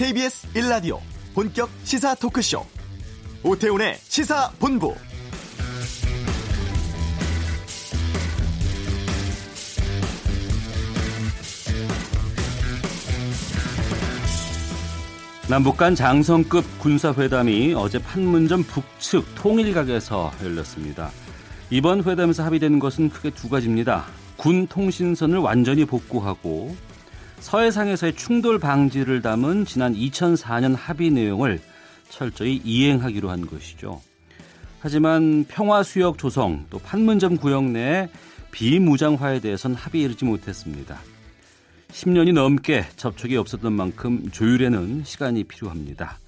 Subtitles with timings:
[0.00, 0.98] KBS 1라디오
[1.34, 2.64] 본격 시사 토크쇼
[3.44, 4.94] 오태훈의 시사본부
[15.50, 21.10] 남북 간 장성급 군사회담이 어제 판문점 북측 통일각에서 열렸습니다.
[21.68, 24.06] 이번 회담에서 합의된 것은 크게 두 가지입니다.
[24.38, 26.74] 군 통신선을 완전히 복구하고
[27.40, 31.60] 서해상에서의 충돌 방지를 담은 지난 2004년 합의 내용을
[32.08, 34.00] 철저히 이행하기로 한 것이죠.
[34.80, 38.08] 하지만 평화 수역 조성 또 판문점 구역 내
[38.50, 40.98] 비무장화에 대해선 합의에 이르지 못했습니다.
[41.92, 46.18] 10년이 넘게 접촉이 없었던 만큼 조율에는 시간이 필요합니다.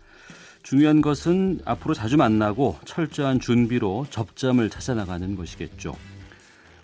[0.62, 5.95] 중요한 것은 앞으로 자주 만나고 철저한 준비로 접점을 찾아나가는 것이겠죠.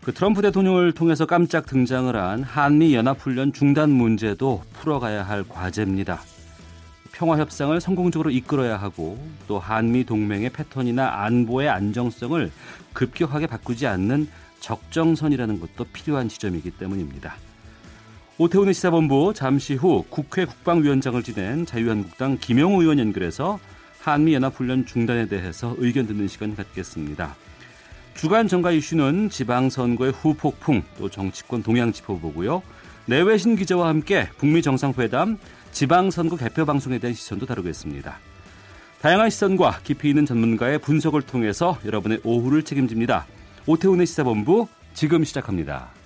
[0.08, 6.18] 그 트럼프 대통령을 통해서 깜짝 등장을 한 한미 연합훈련 중단 문제도 풀어가야 할 과제입니다.
[7.12, 12.50] 평화 협상을 성공적으로 이끌어야 하고 또 한미 동맹의 패턴이나 안보의 안정성을
[12.94, 17.34] 급격하게 바꾸지 않는 적정선이라는 것도 필요한 지점이기 때문입니다.
[18.38, 23.58] 오태훈의 시사본부 잠시 후 국회 국방위원장을 지낸 자유한국당 김영우 의원 연결해서
[24.00, 27.36] 한미연합훈련 중단에 대해서 의견 듣는 시간 갖겠습니다.
[28.18, 32.62] 주간 정가 이슈는 지방선거의 후폭풍 또 정치권 동향 짚어보고요.
[33.06, 35.38] 내외신 기자와 함께 북미 정상회담
[35.70, 38.18] 지방선거 개표 방송에 대한 시선도 다루겠습니다.
[39.00, 43.24] 다양한 시선과 깊이 있는 전문가의 분석을 통해서 여러분의 오후를 책임집니다.
[43.66, 45.97] 오태훈의 시사본부 지금 시작합니다.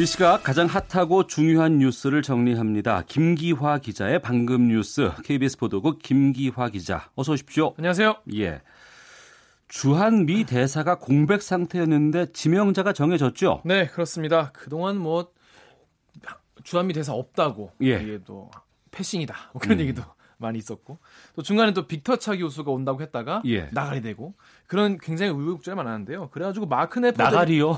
[0.00, 3.02] 이 시각 가장 핫하고 중요한 뉴스를 정리합니다.
[3.02, 7.74] 김기화 기자의 방금 뉴스 KBS 보도국 김기화 기자 어서 오십시오.
[7.76, 8.16] 안녕하세요.
[8.34, 8.62] 예.
[9.68, 13.60] 주한 미 대사가 공백 상태였는데 지명자가 정해졌죠?
[13.66, 14.52] 네, 그렇습니다.
[14.54, 15.32] 그동안 뭐
[16.64, 18.00] 주한 미 대사 없다고 예.
[18.00, 18.50] 이게 또
[18.92, 19.50] 패싱이다.
[19.52, 19.82] 뭐 그런 음.
[19.82, 20.02] 얘기도
[20.40, 20.98] 많이 있었고
[21.36, 23.68] 또 중간에 또 빅터 차 교수가 온다고 했다가 예.
[23.72, 24.34] 나가리 되고
[24.66, 26.30] 그런 굉장히 우여곡절이 많았는데요.
[26.30, 27.76] 그래가지고 마크 네퍼 나가리요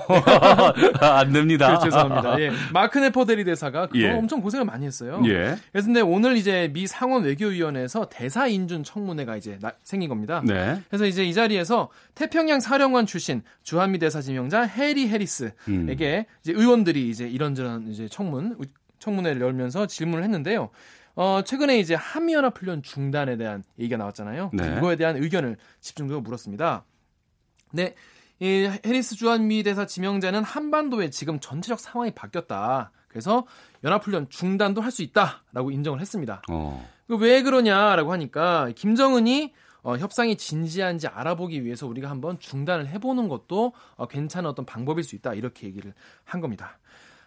[1.00, 1.68] 안 됩니다.
[1.68, 2.40] 그렇죠, 죄송합니다.
[2.40, 2.50] 예.
[2.72, 4.10] 마크 네퍼데리 대사가 예.
[4.10, 5.20] 엄청 고생을 많이 했어요.
[5.26, 5.56] 예.
[5.72, 10.42] 그래서 근데 오늘 이제 미 상원 외교위원회에서 대사 인준 청문회가 이제 나, 생긴 겁니다.
[10.44, 10.80] 네.
[10.88, 15.88] 그래서 이제 이 자리에서 태평양 사령관 출신 주한미 대사 지명자 해리 해리스에게 음.
[15.88, 18.56] 이제 의원들이 이제 이런저런 이제 청문
[18.98, 20.70] 청문회를 열면서 질문을 했는데요.
[21.14, 24.50] 어, 최근에 이제 한미연합훈련 중단에 대한 얘기가 나왔잖아요.
[24.54, 24.76] 네.
[24.78, 26.84] 이거에 대한 의견을 집중적으로 물었습니다.
[27.72, 27.94] 네.
[28.40, 32.90] 이 해리스 주한미 대사 지명자는 한반도의 지금 전체적 상황이 바뀌었다.
[33.08, 33.46] 그래서
[33.84, 36.42] 연합훈련 중단도 할 수 있다라고 인정을 했습니다.
[36.50, 36.88] 어.
[37.08, 39.52] 왜 그러냐라고 하니까 김정은이
[39.82, 45.14] 어, 협상이 진지한지 알아보기 위해서 우리가 한번 중단을 해보는 것도 어, 괜찮은 어떤 방법일 수
[45.14, 45.92] 있다 이렇게 얘기를
[46.24, 46.78] 한 겁니다.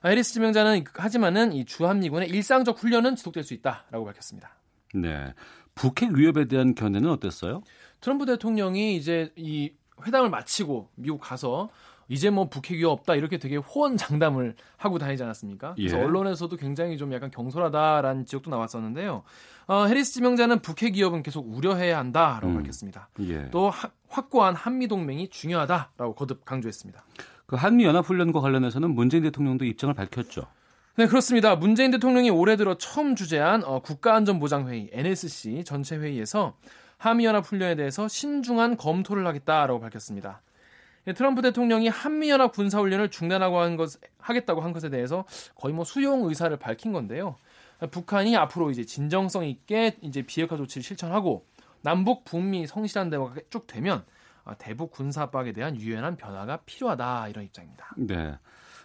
[0.06, 4.52] 아이리스 지명자는 하지만은 이 주한미군의 일상적 훈련은 지속될 수 있다라고 밝혔습니다.
[4.94, 5.34] 네.
[5.74, 7.64] 북핵 위협에 대한 견해는 어땠어요?
[8.02, 9.74] 트럼프 대통령이 이제 이
[10.06, 11.72] 회담을 마치고 미국 가서
[12.08, 15.74] 이제 뭐 북핵 위협 없다 이렇게 되게 호언장담을 하고 다니지 않았습니까?
[15.74, 16.04] 그래서 예.
[16.04, 19.24] 언론에서도 굉장히 좀 약간 경솔하다라는 지적도 나왔었는데요.
[19.66, 22.58] 어, 해리스 지명자는 북핵 위협은 계속 우려해야 한다라고 음.
[22.58, 23.10] 밝혔습니다.
[23.22, 23.50] 예.
[23.50, 27.04] 또 하, 확고한 한미 동맹이 중요하다라고 거듭 강조했습니다.
[27.46, 30.48] 그 한미 연합 훈련과 관련해서는 문재인 대통령도 입장을 밝혔죠.
[30.98, 31.56] 네, 그렇습니다.
[31.56, 36.56] 문재인 대통령이 올해 들어 처음 주재한 어, 국가안전보장회의 NSC 전체 회의에서
[36.98, 40.42] 한미 연합 훈련에 대해서 신중한 검토를 하겠다라고 밝혔습니다.
[41.06, 46.24] 네, 트럼프 대통령이 한미연합 군사훈련을 중단하고 한 것, 하겠다고 한 것에 대해서 거의 뭐 수용
[46.24, 47.36] 의사를 밝힌 건데요.
[47.92, 51.46] 북한이 앞으로 이제 진정성 있게 이제 비핵화 조치를 실천하고
[51.82, 54.04] 남북 북미 성실한 대화가 쭉 되면 어,
[54.54, 57.94] 대북 군사 압박에 대한 유연한 변화가 필요하다 이런 입장입니다.
[57.98, 58.38] 네.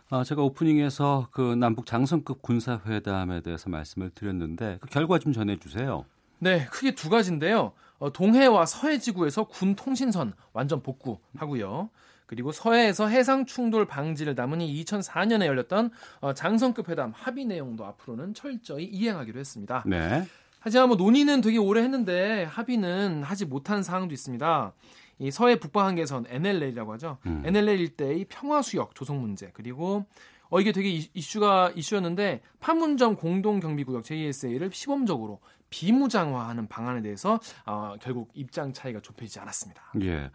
[0.08, 6.04] 아, 제가 오프닝에서 그 남북 장성급 군사회담에 대해서 말씀을 드렸는데 그 결과 좀 전해주세요.
[6.40, 7.72] 네, 크게 두 가지인데요.
[7.98, 11.90] 어, 동해와 서해 지구에서 군 통신선 완전 복구하고요.
[12.26, 15.90] 그리고 서해에서 해상 충돌 방지를 담은 이 2004년에 열렸던
[16.20, 19.84] 어, 장성급 회담 합의 내용도 앞으로는 철저히 이행하기로 했습니다.
[19.86, 20.24] 네.
[20.60, 24.72] 하지만 뭐 논의는 되게 오래 했는데 합의는 하지 못한 사항도 있습니다.
[25.20, 27.18] 이 서해 북방 한계선 NLL이라고 하죠.
[27.26, 27.42] 음.
[27.44, 30.06] NLL 일대의 평화 수역 조성 문제 그리고
[30.48, 35.40] 어 이게 되게 이슈가 이슈였는데 판문점 공동 경비 구역 JSA를 시범적으로
[35.70, 39.92] 비무장화하는 방안에 대해서 어, 결국 입장 차이가 좁혀지지 않았습니다.
[40.02, 40.30] 예.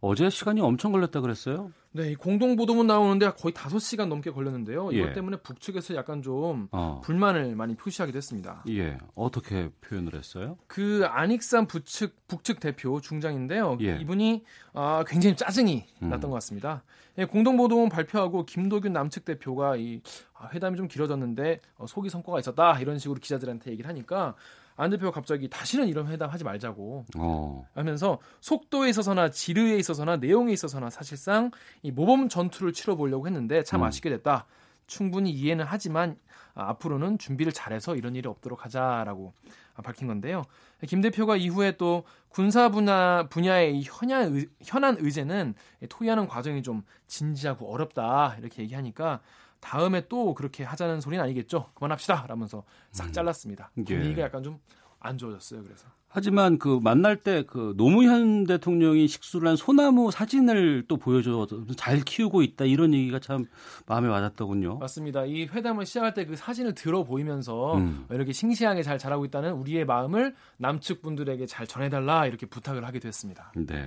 [0.00, 1.72] 어제 시간이 엄청 걸렸다 그랬어요?
[1.96, 4.92] 네, 공동 보도문 나오는데 거의 5시간 넘게 걸렸는데요.
[4.92, 5.12] 이것 예.
[5.14, 7.00] 때문에 북측에서 약간 좀 어.
[7.02, 8.62] 불만을 많이 표시하기도 했습니다.
[8.68, 8.98] 예.
[9.14, 10.58] 어떻게 표현을 했어요?
[10.66, 13.78] 그 안익산 북측 북측 대표 중장인데요.
[13.80, 13.96] 예.
[13.98, 14.44] 이분이
[14.74, 16.10] 아, 굉장히 짜증이 음.
[16.10, 16.82] 났던 것 같습니다.
[17.18, 20.02] 예, 공동 보도문 발표하고 김도균 남측 대표가 이
[20.34, 24.34] 아, 회담이 좀 길어졌는데 어, 속이 성과가 있었다 이런 식으로 기자들한테 얘기를 하니까
[24.76, 27.66] 안 대표가 갑자기 다시는 이런 회담 하지 말자고 어.
[27.74, 31.50] 하면서 속도에 있어서나 지르에 있어서나 내용에 있어서나 사실상
[31.82, 33.86] 이 모범 전투를 치러보려고 했는데 참 음.
[33.86, 34.46] 아쉽게 됐다.
[34.86, 36.16] 충분히 이해는 하지만
[36.54, 39.34] 아, 앞으로는 준비를 잘해서 이런 일이 없도록 하자라고
[39.74, 40.44] 아, 밝힌 건데요.
[40.86, 45.54] 김 대표가 이후에 또 군사 분야 분야의 이 현안 의, 현안 의제는
[45.88, 49.20] 토의하는 과정이 좀 진지하고 어렵다 이렇게 얘기하니까
[49.60, 51.70] 다음에 또 그렇게 하자는 소리는 아니겠죠.
[51.74, 52.26] 그만합시다.
[52.28, 53.70] 라면서 싹 잘랐습니다.
[53.78, 53.84] 예.
[53.84, 54.60] 분위기가 약간 좀
[55.06, 55.62] 안 좋아졌어요.
[55.64, 55.86] 그래서.
[56.08, 62.42] 하지만 그 만날 때 그 노무현 대통령이 식수를 한 소나무 사진을 또 보여줘 잘 키우고
[62.42, 63.44] 있다 이런 얘기가 참
[63.86, 64.78] 마음에 와닿더군요.
[64.78, 65.26] 맞습니다.
[65.26, 68.06] 이 회담을 시작할 때 그 사진을 들어 보이면서 음.
[68.10, 73.52] 이렇게 싱싱하게 잘 자라고 있다는 우리의 마음을 남측 분들에게 잘 전해달라 이렇게 부탁을 하게 됐습니다.
[73.54, 73.86] 네.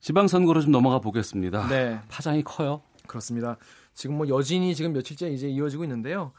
[0.00, 1.68] 지방선거로 좀 넘어가 보겠습니다.
[1.68, 2.82] 네, 파장이 커요.
[3.06, 3.56] 그렇습니다.
[3.94, 6.32] 지금 뭐 여진이 지금 며칠째 이제 이어지고 있는데요.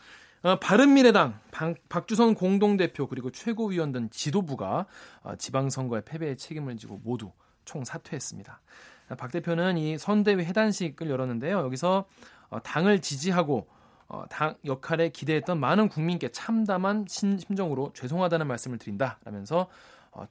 [0.43, 4.85] 어, 바른미래당 방- 박주선 공동대표 그리고 최고위원 등 지도부가
[5.23, 7.31] 어, 지방선거의 패배에 책임을 지고 모두
[7.65, 8.61] 총 사퇴했습니다.
[9.09, 11.59] 어, 박 대표는 이 선대위 해단식을 열었는데요.
[11.59, 12.05] 여기서
[12.49, 13.67] 어, 당을 지지하고
[14.09, 19.67] 어, 당 역할에 기대했던 많은 국민께 참담한 심, 심정으로 죄송하다는 말씀을 드린다라면서 어,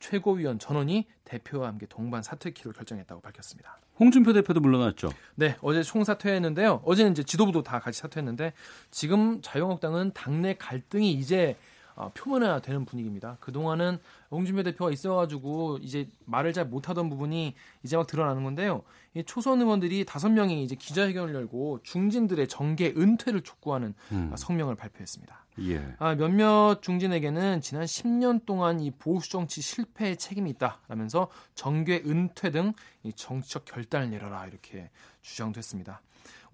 [0.01, 3.79] 최고위원 전원이 대표와 함께 동반 사퇴키로 결정했다고 밝혔습니다.
[3.99, 5.11] 홍준표 대표도 물러났죠.
[5.37, 6.83] 네, 어제 총 사퇴했는데요.
[6.85, 8.53] 어제는 이제 지도부도 다 같이 사퇴했는데
[8.91, 11.57] 지금 자유한국당은 당내 갈등이 이제
[11.97, 13.39] 어, 표면화 되는 분위기입니다.
[13.41, 13.99] 그 동안은
[14.31, 18.83] 홍준표 대표가 있어가지고 이제 말을 잘 못하던 부분이 이제 막 드러나는 건데요.
[19.15, 24.31] 이 초선 의원들이 다섯 명이 이제 기자회견을 열고 중진들의 정계 은퇴를 촉구하는 음.
[24.31, 25.47] 어, 성명을 발표했습니다.
[25.61, 25.95] 예.
[25.99, 32.75] 아, 몇몇 중진에게는 지난 10년 동안 이 보수 정치 실패에 책임이 있다라면서 정계 은퇴 등이
[33.15, 34.91] 정치적 결단을 내려라 이렇게
[35.23, 36.03] 주장됐습니다.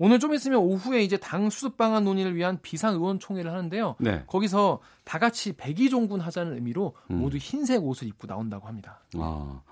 [0.05, 3.95] 오늘 좀 있으면 오후에 이제 당 수습 방안 논의를 위한 비상 의원총회를 하는데요.
[4.01, 4.25] 네.
[4.27, 7.19] 거기서 다 같이 백의종군 하자는 의미로 음.
[7.19, 8.99] 모두 흰색 옷을 입고 나온다고 합니다.
[9.17, 9.63] 아.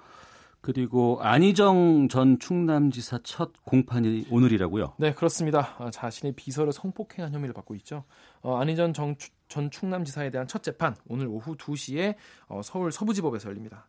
[0.60, 4.94] 그리고 안희정 전 충남지사 첫 공판이 오늘이라고요.
[4.98, 5.74] 네, 그렇습니다.
[5.78, 8.04] 아, 자신의 비서를 성폭행한 혐의를 받고 있죠.
[8.40, 9.16] 어, 안희전 정,
[9.48, 12.14] 전 충남지사에 대한 첫 재판 오늘 오후 2시에
[12.46, 13.88] 어, 서울 서부지법에서 열립니다.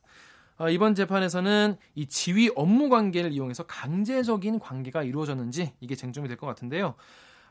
[0.62, 6.46] 어, 이번 재판에서는 이 지위 업무 관계를 이용해서 강제적인 관계가 이루어졌는지 이게 쟁점이 될 것
[6.46, 6.94] 같은데요.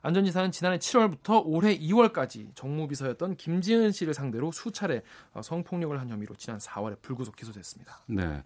[0.03, 5.03] 안전 지사는 지난해 7월부터 올해 2월까지 정무비서였던 김지은 씨를 상대로 수차례
[5.33, 8.01] 어, 성폭력을 한 혐의로 지난 4월에 불구속 기소됐습니다.
[8.07, 8.43] 네.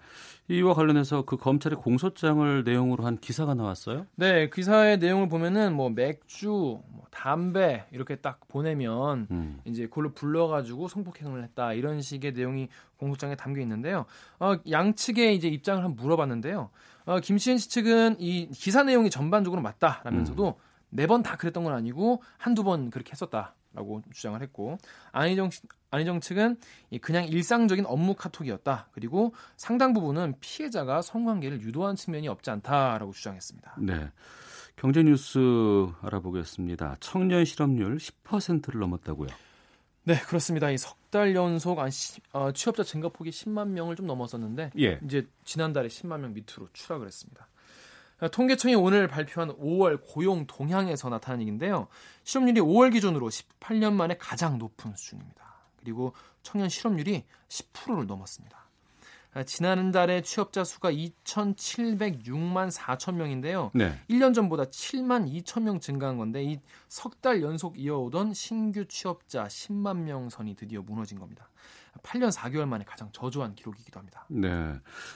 [0.48, 4.06] 이와 관련해서 그 검찰의 공소장을 내용으로 한 기사가 나왔어요.
[4.16, 9.60] 네, 기사의 내용을 보면은 뭐 맥주, 뭐 담배 이렇게 딱 보내면 음.
[9.64, 14.06] 이제 그걸로 불러가지고 성폭행을 했다 이런 식의 내용이 공소장에 담겨 있는데요.
[14.38, 16.70] 어, 양측의 이제 입장을 한번 물어봤는데요.
[17.06, 20.58] 어, 김시현 씨 측은 이 기사 내용이 전반적으로 맞다라면서도
[20.94, 24.78] 매번 다 그랬던 건 아니고 한두 번 그렇게 했었다라고 주장을 했고
[25.12, 25.60] 안희정 씨-
[25.90, 26.56] 안희정 측은
[26.90, 28.88] 이 그냥 일상적인 업무 카톡이었다.
[28.92, 33.76] 그리고 상당 부분은 피해자가 성관계를 유도한 측면이 없지 않다라고 주장했습니다.
[33.78, 34.10] 네.
[34.76, 35.38] 경제 뉴스
[36.00, 36.96] 알아보겠습니다.
[37.00, 39.28] 청년 실업률 10%를 넘었다고요.
[40.04, 40.70] 네, 그렇습니다.
[40.70, 44.98] 이 석 달 연속 한 시- 어, 취업자 증가폭이 10만 명을 좀 넘었었는데 예.
[45.04, 47.46] 이제 지난달에 10만 명 밑으로 추락을 했습니다.
[48.24, 51.88] 아, 통계청이 오늘 발표한 5월 고용 동향에서 나타난 얘기인데요.
[52.22, 55.44] 실업률이 5월 기준으로 18년 만에 가장 높은 수준입니다.
[55.78, 58.64] 그리고 청년 실업률이 10%를 넘었습니다.
[59.34, 63.72] 아, 지난달에 취업자 수가 2,706만 4천 명인데요.
[63.74, 64.00] 네.
[64.08, 69.98] 1년 전보다 7만 2천 명 증가한 건데 이 석 달 연속 이어오던 신규 취업자 10만
[69.98, 71.50] 명 선이 드디어 무너진 겁니다.
[72.02, 74.24] 8년 4개월 만에 가장 저조한 기록이기도 합니다.
[74.30, 74.48] 네.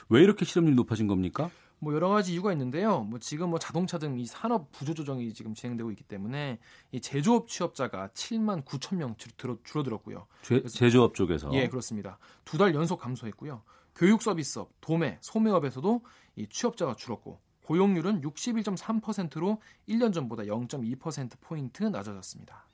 [0.09, 1.49] 왜 이렇게 실업률이 높아진 겁니까?
[1.79, 3.01] 뭐 여러 가지 이유가 있는데요.
[3.03, 6.59] 뭐 지금 뭐 자동차 등 이 산업 구조 조정이 지금 진행되고 있기 때문에
[6.91, 10.27] 이 제조업 취업자가 7만 9천 명 줄- 들어- 줄어들었고요.
[10.41, 11.49] 제, 제조업 쪽에서.
[11.53, 12.17] 예, 그렇습니다.
[12.45, 13.61] 두 달 연속 감소했고요.
[13.95, 16.01] 교육 서비스업, 도매, 소매업에서도
[16.35, 22.65] 이 취업자가 줄었고 고용률은 61.3%로 1년 전보다 0.2% 포인트 낮아졌습니다.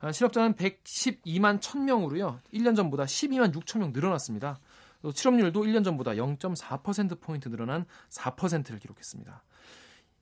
[0.00, 2.38] 아, 실업자는 112만 1000명으로요.
[2.54, 4.58] 1년 전보다 12만 6천 명 늘어났습니다.
[5.02, 9.42] 또 실업률도 1년 전보다 0.4% 포인트 늘어난 4%를 기록했습니다.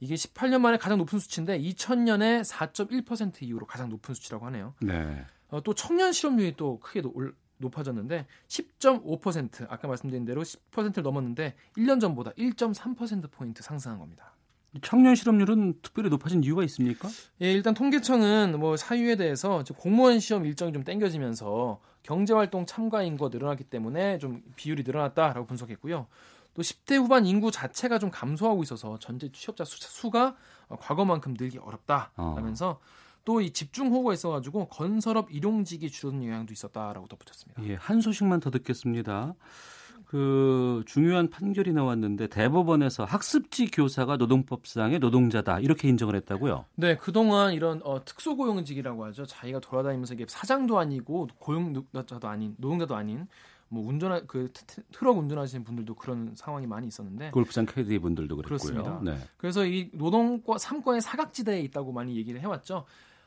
[0.00, 4.74] 이게 18년 만에 가장 높은 수치인데 2000년에 4.1% 이후로 가장 높은 수치라고 하네요.
[4.80, 5.24] 네.
[5.48, 11.56] 어, 또 청년 실업률이 또 크게 노- 올- 높아졌는데 10.5% 아까 말씀드린 대로 10%를 넘었는데
[11.76, 14.32] 1년 전보다 1.3% 포인트 상승한 겁니다.
[14.82, 17.08] 청년 실업률은 특별히 높아진 이유가 있습니까?
[17.42, 23.64] 예, 일단 통계청은 뭐 사유에 대해서 공무원 시험 일정이 좀 땡겨지면서 경제활동 참가 인구가 늘어났기
[23.64, 26.06] 때문에 좀 비율이 늘어났다라고 분석했고요.
[26.54, 30.34] 또 10대 후반 인구 자체가 좀 감소하고 있어서 전체 취업자 수, 가
[30.68, 32.80] 과거만큼 늘기 어렵다라면서 어.
[33.24, 37.62] 또이 집중 호우가 있어가지고 건설업 일용직이 줄어든 영향도 있었다라고 덧붙였습니다.
[37.64, 39.34] 예, 한 소식만 더 듣겠습니다.
[40.08, 46.64] 그 중요한 판결이 나왔는데 대법원에서 학습지 교사가 노동법상의 노동자다 이렇게 인정을 했다고요?
[46.76, 49.26] 네, 그동안 이런 어, 특수고용직이라고 하죠.
[49.26, 53.28] 자기가 돌아다니면서 이게 사장도 아니고 고용자도 아닌 노동자도 아닌
[53.68, 54.50] 뭐 운전하 그
[54.92, 59.02] 트럭 운전하시는 분들도 그런 상황이 많이 있었는데 골프장 캐디 분들도 그랬고요.
[59.04, 59.18] 네.
[59.36, 62.86] 그래서 이 노동과 삼권의 사각지대에 있다고 많이 얘기를 해왔죠.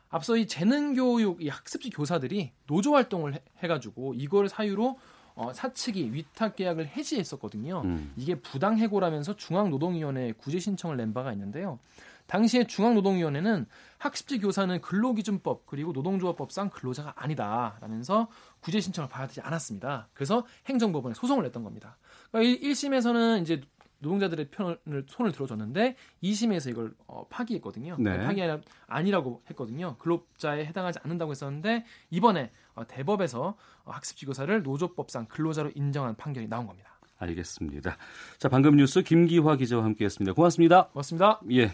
[0.09, 4.97] 앞서 이 재능 교육 이 학습지 교사들이 노조 활동을 해, 해가지고 이걸 사유로
[5.35, 7.81] 어, 사측이 위탁 계약을 해지했었거든요.
[7.85, 8.13] 음.
[8.15, 11.79] 이게 부당 해고라면서 중앙노동위원회에 구제 신청을 낸 바가 있는데요.
[12.27, 13.65] 당시에 중앙노동위원회는
[13.97, 18.29] 학습지 교사는 근로기준법 그리고 노동조합법상 근로자가 아니다라면서
[18.61, 20.07] 구제 신청을 받지 않았습니다.
[20.13, 21.97] 그래서 행정법원에 소송을 냈던 겁니다.
[22.31, 23.61] 그러니까 1심에서는 이제
[24.01, 27.97] 노동자들의 편을 손을 들어줬는데 2심에서 이걸 어, 파기했거든요.
[27.99, 28.17] 네.
[28.19, 28.41] 파기
[28.87, 29.95] 아니라고 했거든요.
[29.97, 33.55] 근로자에 해당하지 않는다고 했었는데 이번에 어, 대법에서
[33.85, 36.91] 어, 학습지교사를 노조법상 근로자로 인정한 판결이 나온 겁니다.
[37.17, 37.97] 알겠습니다.
[38.39, 40.33] 자, 방금 뉴스 김기화 기자와 함께했습니다.
[40.33, 40.87] 고맙습니다.
[40.87, 41.39] 고맙습니다.
[41.51, 41.71] 예,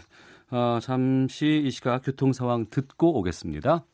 [0.50, 3.84] 어, 잠시 이 시각 교통 상황 듣고 오겠습니다.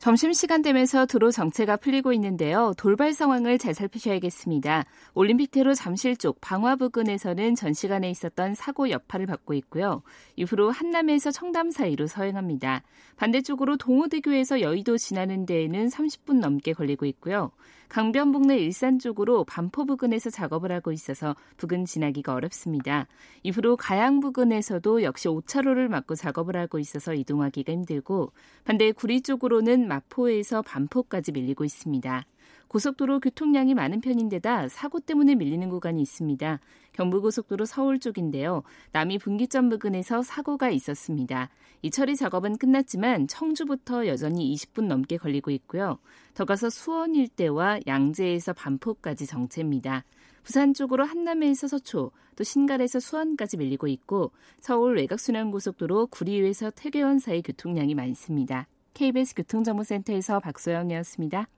[0.00, 2.72] 점심시간 되면서 도로 정체가 풀리고 있는데요.
[2.78, 4.86] 돌발 상황을 잘 살피셔야겠습니다.
[5.12, 10.02] 올림픽대로 잠실 쪽 방화 부근에서는 전 시간에 있었던 사고 여파를 받고 있고요.
[10.36, 12.82] 이후로 한남에서 청담 사이로 서행합니다.
[13.16, 17.52] 반대쪽으로 동호대교에서 여의도 지나는 데에는 30분 넘게 걸리고 있고요.
[17.90, 23.08] 강변북로 일산 쪽으로 반포 부근에서 작업을 하고 있어서 부근 지나기가 어렵습니다.
[23.42, 28.32] 이후로 가양 부근에서도 역시 5차로를 막고 작업을 하고 있어서 이동하기가 힘들고
[28.64, 32.24] 반대 구리 쪽으로는 마포에서 반포까지 밀리고 있습니다.
[32.70, 36.60] 고속도로 교통량이 많은 편인데다 사고 때문에 밀리는 구간이 있습니다.
[36.92, 38.62] 경부고속도로 서울 쪽인데요.
[38.92, 41.50] 남이 분기점 부근에서 사고가 있었습니다.
[41.82, 45.98] 이 처리 작업은 끝났지만 청주부터 여전히 20분 넘게 걸리고 있고요.
[46.34, 50.04] 더 가서 수원 일대와 양재에서 반포까지 정체입니다.
[50.44, 57.96] 부산 쪽으로 한남에서 서초, 또 신갈에서 수원까지 밀리고 있고 서울 외곽순환고속도로 구리에서 태계원 사이 교통량이
[57.96, 58.68] 많습니다.
[58.94, 61.48] KBS 교통정보센터에서 박소영이었습니다.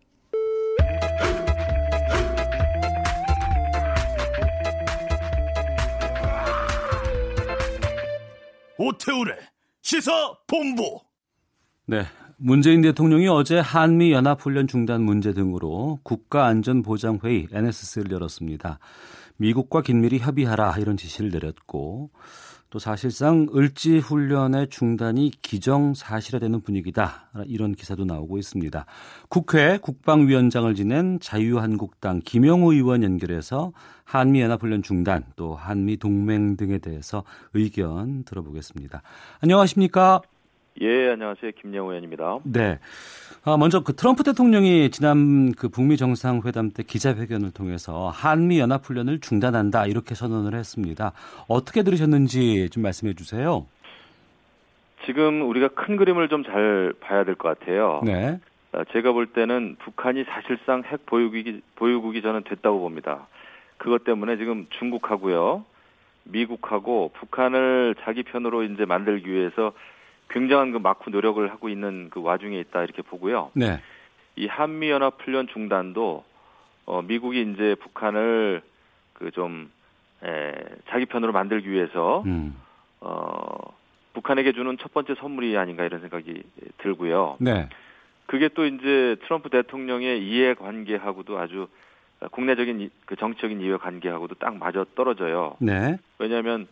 [8.78, 9.36] 오태우래
[9.82, 10.10] 시사
[10.46, 11.00] 본부.
[11.86, 12.04] 네.
[12.36, 18.80] 문재인 대통령이 어제 한미 연합훈련 중단 문제 등으로 국가안전보장회의 NSC를 열었습니다.
[19.36, 22.10] 미국과 긴밀히 협의하라 이런 지시를 내렸고
[22.72, 27.28] 또 사실상 을지 훈련의 중단이 기정사실화되는 분위기다.
[27.44, 28.86] 이런 기사도 나오고 있습니다.
[29.28, 33.72] 국회 국방위원장을 지낸 자유한국당 김영우 의원 연결해서
[34.04, 39.02] 한미연합훈련 중단 또 한미 동맹 등에 대해서 의견 들어보겠습니다.
[39.42, 40.22] 안녕하십니까?
[40.80, 41.52] 예, 안녕하세요.
[41.60, 42.38] 김영우 의원입니다.
[42.44, 42.78] 네.
[43.44, 49.20] 아, 먼저 그 트럼프 대통령이 지난 그 북미 정상회담 때 기자회견을 통해서 한미 연합 훈련을
[49.20, 51.12] 중단한다 이렇게 선언을 했습니다.
[51.48, 53.66] 어떻게 들으셨는지 좀 말씀해 주세요.
[55.04, 58.00] 지금 우리가 큰 그림을 좀 잘 봐야 될 것 같아요.
[58.04, 58.38] 네.
[58.72, 63.26] 아, 제가 볼 때는 북한이 사실상 핵 보유국이 보유국이 저는 됐다고 봅니다.
[63.76, 65.64] 그것 때문에 지금 중국하고요,
[66.24, 69.72] 미국하고 북한을 자기 편으로 이제 만들기 위해서
[70.32, 73.50] 굉장한 그 막후 노력을 하고 있는 그 와중에 있다 이렇게 보고요.
[73.54, 73.80] 네.
[74.36, 76.24] 이 한미 연합 훈련 중단도
[76.86, 78.62] 어 미국이 이제 북한을
[79.12, 79.70] 그좀
[80.88, 82.56] 자기 편으로 만들기 위해서 음.
[83.00, 83.74] 어
[84.14, 86.42] 북한에게 주는 첫 번째 선물이 아닌가 이런 생각이
[86.78, 87.36] 들고요.
[87.40, 87.68] 네.
[88.26, 91.68] 그게 또 이제 트럼프 대통령의 이해 관계하고도 아주
[92.30, 95.56] 국내적인 그 정치적인 이해 관계하고도 딱 맞아 떨어져요.
[95.58, 95.98] 네.
[96.18, 96.66] 왜냐하면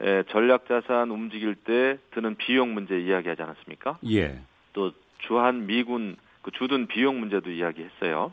[0.00, 3.98] 에, 전략 자산 움직일 때 드는 비용 문제 이야기하지 않았습니까?
[4.08, 4.40] 예.
[4.72, 8.32] 또 주한 미군 그 주둔 비용 문제도 이야기했어요.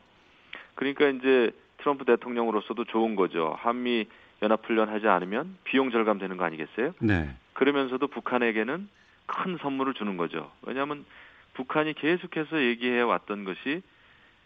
[0.76, 3.56] 그러니까 이제 트럼프 대통령으로서도 좋은 거죠.
[3.60, 4.06] 한미
[4.42, 6.94] 연합훈련 하지 않으면 비용 절감되는 거 아니겠어요?
[7.00, 7.36] 네.
[7.54, 8.88] 그러면서도 북한에게는
[9.26, 10.52] 큰 선물을 주는 거죠.
[10.62, 11.06] 왜냐하면
[11.54, 13.82] 북한이 계속해서 얘기해 왔던 것이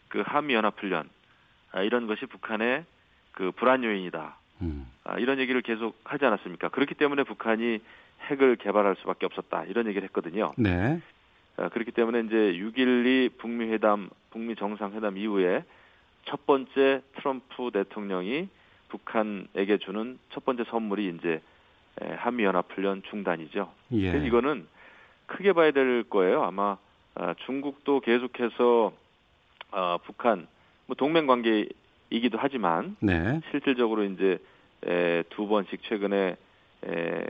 [0.07, 1.09] 그 한미 연합훈련
[1.71, 2.85] 아, 이런 것이 북한의
[3.33, 4.35] 그 불안 요인이다.
[4.61, 4.87] 음.
[5.03, 6.69] 아, 이런 얘기를 계속 하지 않았습니까?
[6.69, 7.79] 그렇기 때문에 북한이
[8.27, 9.63] 핵을 개발할 수밖에 없었다.
[9.65, 10.53] 이런 얘기를 했거든요.
[10.57, 11.01] 네.
[11.57, 15.63] 아, 그렇기 때문에 이제 6.12 북미 회담, 북미 정상회담 이후에
[16.25, 18.47] 첫 번째 트럼프 대통령이
[18.89, 21.41] 북한에게 주는 첫 번째 선물이 이제
[22.17, 23.71] 한미 연합훈련 중단이죠.
[23.93, 24.25] 예.
[24.25, 24.67] 이거는
[25.27, 26.43] 크게 봐야 될 거예요.
[26.43, 26.77] 아마
[27.15, 28.93] 아, 중국도 계속해서
[29.71, 30.47] 어, 북한
[30.85, 31.67] 뭐 동맹 관계
[32.11, 33.39] 이기도 하지만 네.
[33.49, 34.37] 실질적으로 이제
[34.85, 36.35] 에, 두 번씩 최근에
[36.85, 37.25] 에,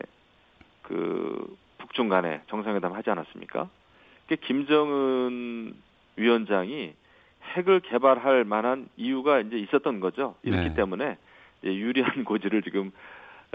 [0.81, 3.69] 그 북중 간에 정상회담 하지 않았습니까?
[4.41, 5.73] 김정은
[6.15, 6.93] 위원장이
[7.53, 10.35] 핵을 개발할 만한 이유가 이제 있었던 거죠.
[10.43, 10.73] 이렇기 네.
[10.73, 11.17] 때문에
[11.63, 12.91] 유리한 고지를 지금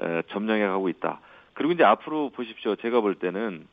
[0.00, 1.21] 에, 점령해 가고 있다.
[1.54, 2.76] 그리고 이제 앞으로 보십시오.
[2.76, 3.66] 제가 볼 때는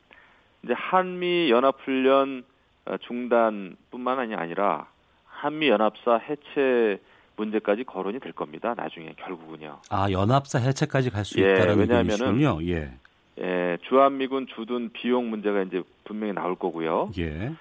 [0.64, 2.44] 이제 한미 연합훈련
[2.86, 4.86] 어, 중단뿐만 아니라
[5.26, 7.00] 한미 연합사 해체
[7.36, 8.74] 문제까지 거론이 될 겁니다.
[8.76, 9.80] 나중에 결국은요.
[9.90, 12.92] 아 연합사 해체까지 갈수 예, 있다는 왜냐하면은 예.
[13.40, 17.10] 예, 주한미군 주둔 비용 문제가 이제 분명히 나올 거고요.
[17.18, 17.52] 예.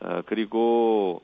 [0.00, 1.22] 어, 그리고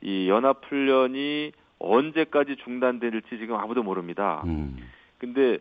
[0.00, 4.42] 이 연합훈련이 언제까지 중단될지 지금 아무도 모릅니다.
[4.46, 4.76] 음.
[5.18, 5.58] 근데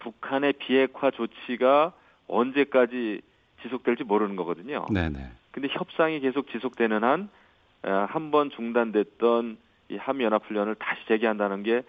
[0.00, 1.92] 북한의 비핵화 조치가
[2.26, 3.20] 언제까지
[3.62, 4.86] 지속될지 모르는 거거든요.
[4.90, 5.30] 네네.
[5.52, 7.28] 근데 협상이 계속 지속되는 한
[7.82, 9.56] 한 번 중단됐던
[9.90, 11.82] 이 한미 연합 훈련을 다시 재개한다는 게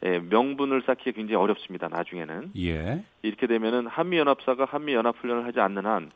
[0.00, 1.88] 명분을 쌓기 굉장히 어렵습니다.
[1.88, 3.04] 나중에는 예.
[3.22, 6.10] 이렇게 되면은 한미 연합사가 한미 연합 훈련을 하지 않는 한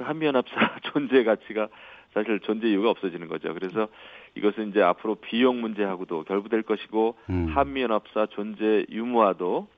[0.00, 0.54] 그 한미 연합사
[0.92, 1.68] 존재 가치가
[2.14, 3.52] 사실 존재 이유가 없어지는 거죠.
[3.54, 3.88] 그래서
[4.34, 7.46] 이것은 이제 앞으로 비용 문제하고도 결부될 것이고 음.
[7.54, 9.68] 한미 연합사 존재 유무와도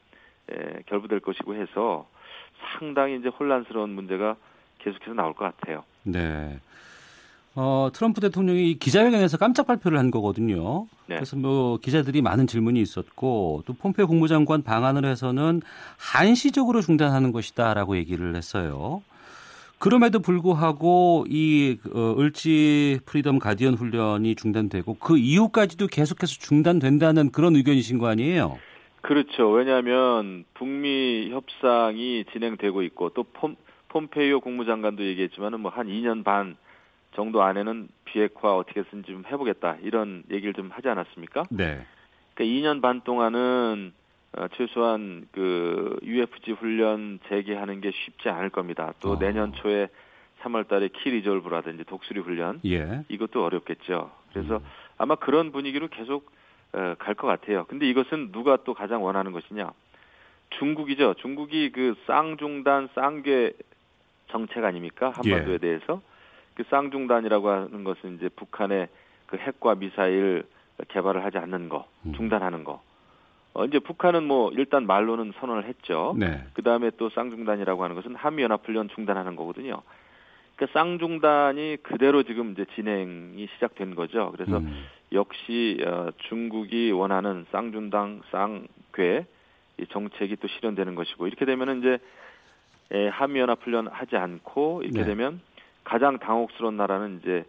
[0.51, 2.09] 에, 결부될 것이고 해서
[2.79, 4.37] 상당히 이제 혼란스러운 문제가
[4.79, 5.85] 계속해서 나올 것 같아요.
[6.05, 6.59] 네.
[7.55, 10.87] 어, 트럼프 대통령이 기자회견에서 깜짝 발표를 한 거거든요.
[11.07, 11.17] 네.
[11.17, 15.61] 그래서 뭐 기자들이 많은 질문이 있었고 또 폼페 국무장관 방안을 해서는
[15.99, 19.03] 한시적으로 중단하는 것이다라고 얘기를 했어요.
[19.79, 27.99] 그럼에도 불구하고 이 어, 을지 프리덤 가디언 훈련이 중단되고 그 이후까지도 계속해서 중단된다는 그런 의견이신
[27.99, 28.59] 거 아니에요?
[29.03, 29.51] 그렇죠.
[29.51, 33.57] 왜냐하면 북미 협상이 진행되고 있고 또 폼,
[33.89, 36.57] 폼페이오 국무장관도 얘기했지만은 뭐 한 2년 반
[37.15, 41.45] 정도 안에는 비핵화 어떻게든 좀 해보겠다 이런 얘기를 좀 하지 않았습니까?
[41.51, 41.85] 네.
[42.35, 43.93] 그러니까 2년 반 동안은
[44.39, 48.95] 어, 최소한 그 UFG 훈련 재개하는 게 쉽지 않을 겁니다.
[49.01, 49.19] 또 어.
[49.19, 49.89] 내년 초에
[50.43, 53.05] 3월달에 키 리졸브라든지 독수리 훈련 예.
[53.09, 54.11] 이것도 어렵겠죠.
[54.33, 54.65] 그래서 음.
[54.99, 56.31] 아마 그런 분위기로 계속
[56.73, 57.67] 어, 갈 것 같아요.
[57.67, 59.71] 근데 이것은 누가 또 가장 원하는 것이냐?
[60.59, 61.15] 중국이죠.
[61.19, 63.53] 중국이 그 쌍중단 쌍괴
[64.31, 65.13] 정책 아닙니까?
[65.15, 65.59] 한반도에 예.
[65.59, 66.01] 대해서
[66.55, 68.89] 그 쌍중단이라고 하는 것은 이제 북한의
[69.27, 70.45] 그 핵과 미사일
[70.89, 72.13] 개발을 하지 않는 거, 음.
[72.15, 72.83] 중단하는 거.
[73.55, 76.15] 어, 이제 북한은 뭐 일단 말로는 선언을 했죠.
[76.19, 76.43] 네.
[76.55, 79.83] 그 다음에 또 쌍중단이라고 하는 것은 한미연합훈련 중단하는 거거든요.
[80.57, 84.31] 그 쌍중단이 그대로 지금 이제 진행이 시작된 거죠.
[84.33, 84.85] 그래서 음.
[85.13, 89.27] 역시 어, 중국이 원하는 쌍중당 쌍괴
[89.79, 91.99] 이 정책이 또 실현되는 것이고 이렇게 되면은 이제
[92.93, 95.07] 에, 한미연합훈련 하지 않고 이렇게 네.
[95.07, 95.41] 되면
[95.85, 97.45] 가장 당혹스러운 나라는 이제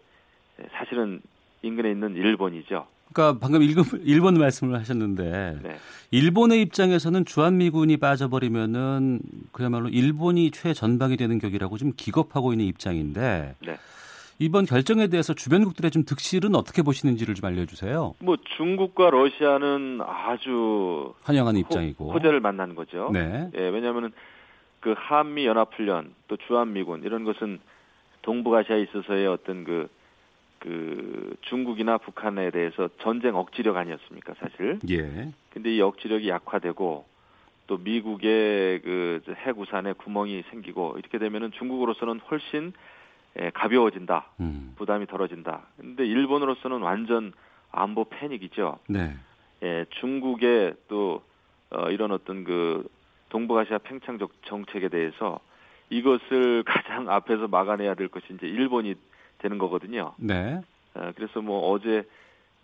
[0.72, 1.20] 사실은
[1.62, 2.86] 인근에 있는 일본이죠.
[3.12, 5.76] 그러니까 방금 일본, 일본 말씀을 하셨는데 네.
[6.10, 9.20] 일본의 입장에서는 주한미군이 빠져버리면은
[9.52, 13.76] 그야말로 일본이 최전방이 되는 격이라고 좀 기겁하고 있는 입장인데 네.
[14.40, 18.14] 이번 결정에 대해서 주변국들의 좀 득실은 어떻게 보시는지를 좀 알려주세요.
[18.18, 23.10] 뭐 중국과 러시아는 아주 환영하는 입장이고 호재를 만난 거죠.
[23.12, 23.48] 네.
[23.56, 24.12] 예, 왜냐하면은
[24.80, 27.60] 그 한미 연합 훈련 또 주한미군 이런 것은
[28.24, 29.88] 동북아시아에 있어서의 어떤 그,
[30.58, 34.78] 그 중국이나 북한에 대해서 전쟁 억지력 아니었습니까, 사실.
[34.90, 35.30] 예.
[35.50, 37.04] 근데 이 억지력이 약화되고
[37.66, 42.72] 또 미국의 그 핵우산에 구멍이 생기고 이렇게 되면은 중국으로서는 훨씬
[43.40, 44.26] 예, 가벼워진다.
[44.40, 44.74] 음.
[44.76, 45.62] 부담이 덜어진다.
[45.76, 47.32] 근데 일본으로서는 완전
[47.72, 48.78] 안보 패닉이죠.
[48.88, 49.14] 네.
[49.62, 51.22] 예, 중국의 또
[51.70, 52.88] 어, 이런 어떤 그
[53.30, 55.40] 동북아시아 팽창적 정책에 대해서
[55.94, 58.94] 이것을 가장 앞에서 막아내야 될 것이 이제 일본이
[59.38, 60.14] 되는 거거든요.
[60.16, 60.60] 네.
[60.94, 62.02] 어, 그래서 뭐 어제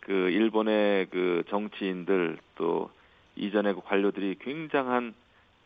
[0.01, 2.91] 그 일본의 그 정치인들 또
[3.37, 5.15] 이전의 그 관료들이 굉장한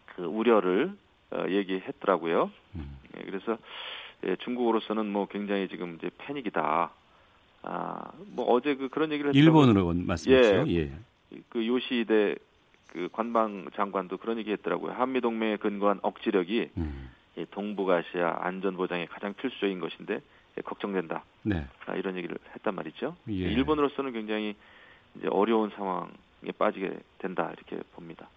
[0.06, 0.92] 그 우려를
[1.30, 2.50] 어, 얘기했더라고요.
[2.76, 2.98] 음.
[3.16, 3.58] 예, 그래서
[4.26, 6.90] 예, 중국으로서는 뭐 굉장히 지금 이제 패닉이다.
[7.62, 9.34] 아, 뭐 어제 그 그런 얘기를.
[9.34, 10.64] 일본으로 말씀하시죠.
[10.68, 10.74] 예.
[10.76, 10.92] 예.
[11.48, 12.36] 그 요시대
[12.88, 14.92] 그 관방 장관도 그런 얘기 했더라고요.
[14.92, 17.10] 한미 동맹에 근거한 억지력이 음.
[17.36, 20.20] 이 동북아시아 안전 보장에 가장 필수적인 것인데
[20.56, 21.24] 예, 걱정된다.
[21.42, 21.66] 네.
[21.86, 23.16] 아, 이런 얘기를 했단 말이죠.
[23.28, 23.32] 예.
[23.32, 24.54] 일본으로서는 굉장히
[25.16, 28.28] 이제 어려운 상황에 빠지게 된다 이렇게 봅니다.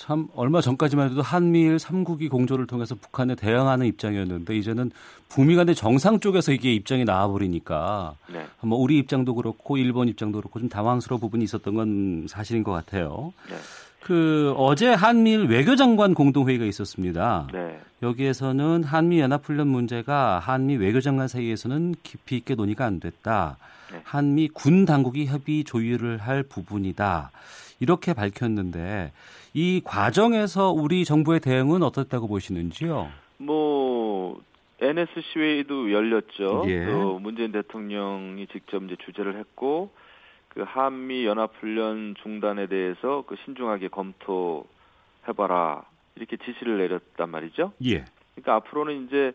[0.00, 4.90] 참 얼마 전까지만 해도 한미일 3국이 공조를 통해서 북한에 대응하는 입장이었는데 이제는
[5.28, 8.46] 북미 간의 정상 쪽에서 이게 입장이 나와버리니까 네.
[8.62, 13.34] 뭐 우리 입장도 그렇고 일본 입장도 그렇고 좀 당황스러운 부분이 있었던 건 사실인 것 같아요.
[13.50, 13.56] 네.
[14.02, 17.48] 그 어제 한미일 외교장관 공동회의가 있었습니다.
[17.52, 17.80] 네.
[18.02, 23.58] 여기에서는 한미 연합훈련 문제가 한미 외교장관 사이에서는 깊이 있게 논의가 안 됐다.
[23.92, 24.00] 네.
[24.04, 27.30] 한미 군 당국이 협의 조율을 할 부분이다.
[27.80, 29.12] 이렇게 밝혔는데
[29.52, 33.08] 이 과정에서 우리 정부의 대응은 어떻다고 보시는지요?
[33.38, 34.40] 뭐
[34.80, 36.64] NSC 회의도 열렸죠.
[36.68, 36.86] 예.
[36.86, 39.90] 또 문재인 대통령이 직접 이제 주재를 했고
[40.50, 45.84] 그 한미 연합훈련 중단에 대해서 그 신중하게 검토해봐라
[46.16, 47.72] 이렇게 지시를 내렸단 말이죠.
[47.84, 48.04] 예.
[48.34, 49.32] 그러니까 앞으로는 이제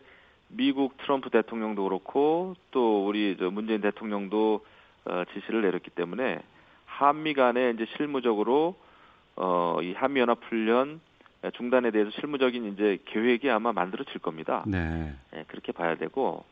[0.48, 4.64] 미국 트럼프 대통령도 그렇고 또 우리 저 문재인 대통령도
[5.06, 6.40] 어, 지시를 내렸기 때문에
[6.84, 8.76] 한미 간에 이제 실무적으로
[9.36, 11.00] 어, 이 한미 연합 훈련
[11.56, 14.64] 중단에 대해서 실무적인 이제 계획이 아마 만들어질 겁니다.
[14.66, 15.14] 네.
[15.32, 16.44] 네 그렇게 봐야 되고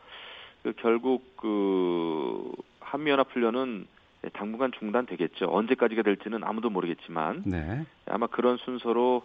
[0.63, 3.87] 그 결국 그 한미 연합 훈련은
[4.33, 5.47] 당분간 중단되겠죠.
[5.47, 7.85] 언제까지가 될지는 아무도 모르겠지만 네.
[8.07, 9.23] 아마 그런 순서로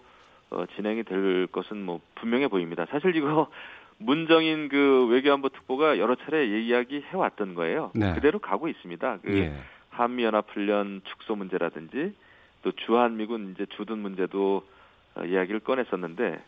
[0.52, 2.86] 어, 진행이 될 것은 뭐 분명해 보입니다.
[2.90, 3.50] 사실 이거
[3.98, 7.92] 문정인 그 외교안보 특보가 여러 차례 이야기 해왔던 거예요.
[7.94, 8.14] 네.
[8.14, 9.20] 그대로 가고 있습니다.
[9.24, 9.54] 그 예.
[9.90, 12.14] 한미연합훈련 축소 문제라든지
[12.64, 14.64] 또 주한미군 이제 주둔 문제도
[15.16, 16.40] 어, 이야기를 꺼냈었는데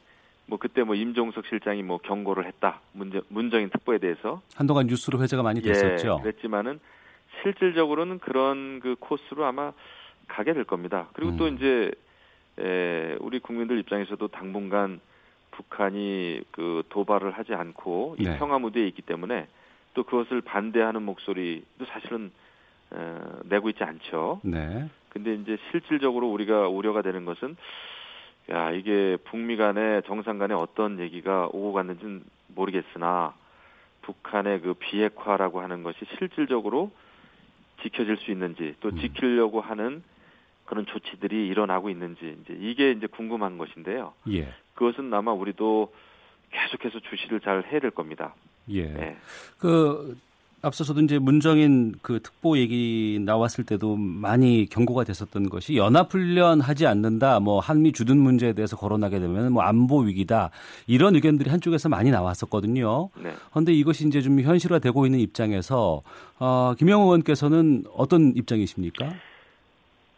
[0.47, 5.43] 뭐 그때 뭐 임종석 실장이 뭐 경고를 했다 문제 문정인 특보에 대해서 한동안 뉴스로 회자가
[5.43, 6.17] 많이 됐었죠.
[6.19, 6.79] 예, 그랬지만은
[7.41, 9.71] 실질적으로는 그런 그 코스로 아마
[10.27, 11.09] 가게 될 겁니다.
[11.13, 11.37] 그리고 음.
[11.37, 11.91] 또 이제
[12.59, 14.99] 에, 우리 국민들 입장에서도 당분간
[15.51, 18.37] 북한이 그 도발을 하지 않고 이 네.
[18.37, 19.47] 평화 무대에 있기 때문에
[19.93, 22.31] 또 그것을 반대하는 목소리도 사실은
[22.91, 24.41] 어, 내고 있지 않죠.
[24.43, 24.89] 네.
[25.09, 27.57] 근데 이제 실질적으로 우리가 우려가 되는 것은
[28.51, 33.33] 야 이게 북미 간에 정상 간에 어떤 얘기가 오고 갔는지는 모르겠으나
[34.01, 36.91] 북한의 그 비핵화라고 하는 것이 실질적으로
[37.83, 38.97] 지켜질 수 있는지 또 음.
[38.99, 40.03] 지키려고 하는
[40.65, 44.13] 그런 조치들이 일어나고 있는지 이제 이게 이제 궁금한 것인데요.
[44.31, 44.47] 예.
[44.73, 45.93] 그것은 아마 우리도
[46.51, 48.35] 계속해서 주시를 잘 해야 될 겁니다.
[48.69, 48.83] 예.
[48.83, 49.17] 네.
[49.57, 50.17] 그
[50.61, 57.39] 앞서서도 이제 문정인 그 특보 얘기 나왔을 때도 많이 경고가 됐었던 것이 연합훈련 하지 않는다,
[57.39, 60.51] 뭐 한미 주둔 문제에 대해서 거론하게 되면 뭐 안보 위기다
[60.85, 63.09] 이런 의견들이 한쪽에서 많이 나왔었거든요.
[63.23, 63.33] 네.
[63.49, 66.03] 그런데 이것이 이제 좀 현실화되고 있는 입장에서
[66.39, 69.13] 어, 김영호 의원께서는 어떤 입장이십니까?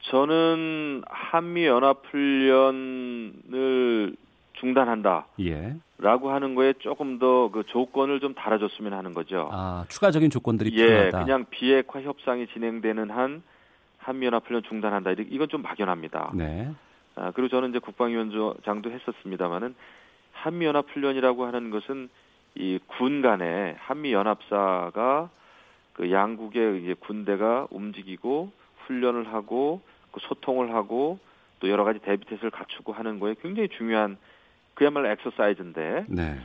[0.01, 3.43] 저는 한미 연합훈련을
[4.59, 5.27] 중단한다.
[5.41, 5.75] 예.
[6.03, 9.49] 라고 하는 거에 조금 더 그 조건을 좀 달아줬으면 하는 거죠.
[9.53, 11.23] 아 추가적인 조건들이 예, 필요하다.
[11.23, 13.41] 그냥 비핵화 협상이 진행되는 한
[13.99, 15.11] 한미연합훈련 중단한다.
[15.11, 16.31] 이- 이건 좀 막연합니다.
[16.35, 16.69] 네.
[17.15, 19.75] 아, 그리고 저는 이제 국방위원장도 했었습니다마는
[20.33, 22.09] 한미연합훈련이라고 하는 것은
[22.55, 25.29] 이 군 간에 한미연합사가
[25.93, 28.51] 그 양국의 이제 군대가 움직이고
[28.85, 31.19] 훈련을 하고 그 소통을 하고
[31.59, 34.17] 또 여러 가지 대비태세를 갖추고 하는 거에 굉장히 중요한
[34.73, 36.39] 그야말로 엑서사이즈인데 네.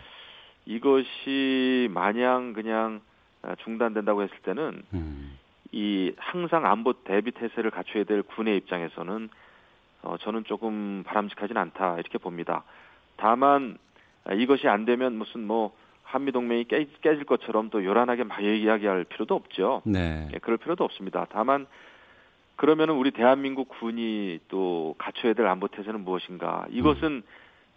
[0.66, 3.00] 이것이 마냥 그냥
[3.42, 5.38] 아, 중단된다고 했을 때는 음.
[5.72, 9.28] 이 항상 안보 대비 태세를 갖춰야 될 군의 입장에서는
[10.02, 12.64] 어, 저는 조금 바람직하진 않다 이렇게 봅니다.
[13.16, 13.78] 다만
[14.24, 19.04] 아, 이것이 안 되면 무슨 뭐 한미 동맹이 깨, 깨질 것처럼 또 요란하게 막 이야기할
[19.04, 19.82] 필요도 없죠.
[19.84, 20.28] 네.
[20.32, 21.26] 예, 그럴 필요도 없습니다.
[21.30, 21.66] 다만
[22.56, 26.66] 그러면은 우리 대한민국 군이 또 갖춰야 될 안보 태세는 무엇인가?
[26.70, 27.22] 이것은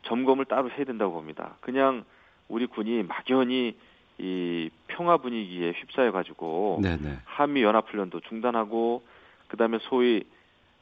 [0.03, 1.55] 점검을 따로 해야 된다고 봅니다.
[1.61, 2.03] 그냥
[2.47, 3.75] 우리 군이 막연히
[4.17, 6.79] 이 평화 분위기에 휩싸여 가지고.
[7.25, 9.03] 한미 연합 훈련도 중단하고
[9.47, 10.23] 그다음에 소위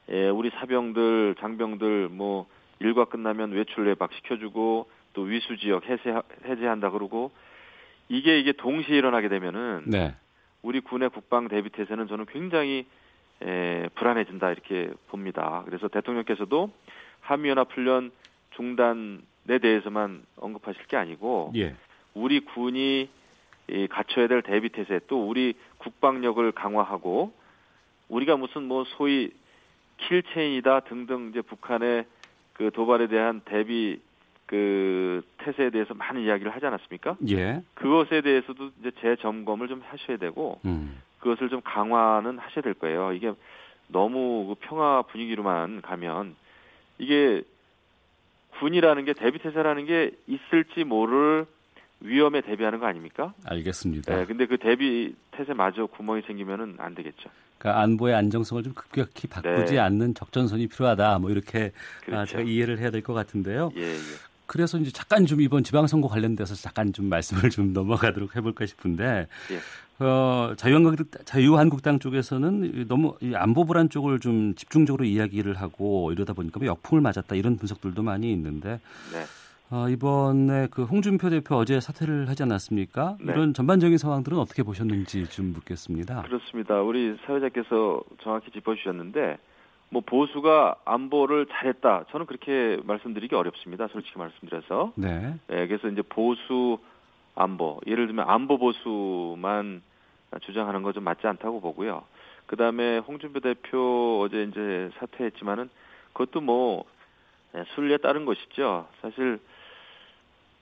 [0.10, 2.48] 에, 우리 사병들 장병들 뭐
[2.80, 7.32] 일과 끝나면 외출 외박 시켜주고 또 위수 지역 해제 해제한다 그러고
[8.10, 10.16] 이게 이게 동시에 일어나게 되면은 네.
[10.62, 12.86] 우리 군의 국방 대비 태세는 저는 굉장히
[13.42, 15.64] 에, 불안해진다 이렇게 봅니다.
[15.66, 16.72] 그래서 대통령께서도
[17.22, 18.12] 한미연합 훈련
[18.52, 21.76] 중단에 대해서만 언급하실 게 아니고 예.
[22.14, 23.10] 우리 군이
[23.70, 27.32] 이 갖춰야 될 대비 태세 또 우리 국방력을 강화하고
[28.10, 29.32] 우리가 무슨 뭐 소위
[29.98, 32.06] 킬체인이다 등등 이제 북한의
[32.54, 34.00] 그 도발에 대한 대비
[34.46, 37.18] 그 태세에 대해서 많은 이야기를 하지 않았습니까?
[37.30, 37.62] 예.
[37.76, 41.02] 그것에 대해서도 이제 재점검을 좀 하셔야 되고 음.
[41.20, 43.14] 그것을 좀 강화는 하셔야 될 거예요.
[43.14, 43.32] 이게
[43.88, 46.36] 너무 그 평화 분위기로만 가면
[46.98, 47.44] 이게
[48.60, 51.46] 군이라는 게 대비 태세라는 게 있을지 모를
[52.02, 53.34] 위험에 대비하는 거 아닙니까?
[53.46, 54.16] 알겠습니다.
[54.16, 57.30] 네, 근데 그 대비 태세마저 구멍이 생기면은 안 되겠죠.
[57.58, 59.80] 그러니까 안보의 안정성을 좀 급격히 바꾸지 네.
[59.80, 61.20] 않는 적전선이 필요하다.
[61.20, 62.32] 뭐 이렇게 아, 그렇죠.
[62.32, 63.72] 제가 이해를 해야 될 것 같은데요.
[63.76, 63.98] 예, 예.
[64.50, 70.04] 그래서 이제 잠깐 좀 이번 지방선거 관련돼서 잠깐 좀 말씀을 좀 넘어가도록 해볼까 싶은데 예.
[70.04, 76.68] 어, 자유한국당, 자유한국당 쪽에서는 너무 안보 불안 쪽을 좀 집중적으로 이야기를 하고 이러다 보니까 뭐
[76.68, 78.80] 역풍을 맞았다 이런 분석들도 많이 있는데
[79.14, 79.24] 네.
[79.70, 83.18] 어, 이번에 그 홍준표 대표 어제 사퇴를 하지 않았습니까?
[83.22, 83.34] 네.
[83.34, 86.24] 이런 전반적인 상황들은 어떻게 보셨는지 좀 묻겠습니다.
[86.24, 86.82] 그렇습니다.
[86.82, 89.38] 우리 사회자께서 정확히 짚어주셨는데
[89.90, 92.06] 뭐 보수가 안보를 잘했다.
[92.12, 93.88] 저는 그렇게 말씀드리기 어렵습니다.
[93.88, 94.94] 솔직히 말씀드려서.
[94.96, 95.34] 네.
[95.48, 96.78] 네 그래서 이제 보수
[97.36, 99.82] 안보, 예를 들면 안보 보수만
[100.42, 102.04] 주장하는 거 좀 맞지 않다고 보고요.
[102.46, 105.70] 그 다음에 홍준표 대표 어제 이제 사퇴했지만은
[106.14, 106.86] 그것도 뭐
[107.54, 108.88] 네, 순리에 따른 것이죠.
[109.02, 109.40] 사실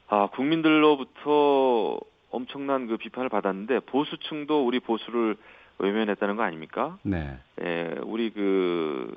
[0.08, 2.00] 아, 국민들로부터
[2.32, 5.36] 엄청난 그 비판을 받았는데 보수층도 우리 보수를
[5.80, 6.98] 외면했다는 거 아닙니까?
[7.04, 7.38] 네.
[7.62, 9.16] 예, 우리 그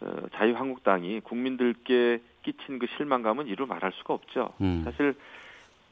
[0.00, 4.52] 어, 자유한국당이 국민들께 끼친 그 실망감은 이루 말할 수가 없죠.
[4.60, 4.82] 음.
[4.84, 5.14] 사실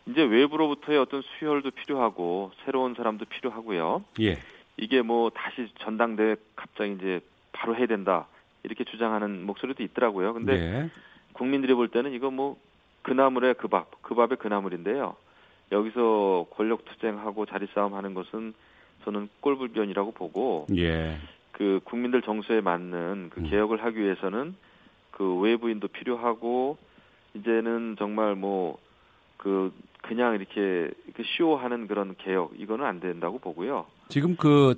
[0.06, 4.04] 이제 외부로부터의 어떤 수혈도 필요하고 새로운 사람도 필요하고요.
[4.20, 4.38] 예.
[4.76, 7.20] 이게 뭐 다시 전당대회 갑자기 이제
[7.52, 8.26] 바로 해야 된다
[8.62, 10.34] 이렇게 주장하는 목소리도 있더라고요.
[10.34, 10.90] 근데 네.
[11.32, 12.58] 국민들이 볼 때는 이거 뭐
[13.02, 15.16] 그나물의 그 밥, 그 밥의 그나물인데요.
[15.72, 18.54] 여기서 권력 투쟁하고 자리 싸움하는 것은
[19.04, 21.18] 저는 꼴불변이라고 보고 예.
[21.52, 23.50] 그 국민들 정서에 맞는 그 음.
[23.50, 24.54] 개혁을 하기 위해서는
[25.10, 26.76] 그 외부인도 필요하고
[27.34, 28.78] 이제는 정말 뭐
[29.44, 29.70] 그
[30.02, 33.84] 그냥 이렇게 이렇게 쇼하는 그런 개혁 이거는 안 된다고 보고요.
[34.08, 34.74] 지금 그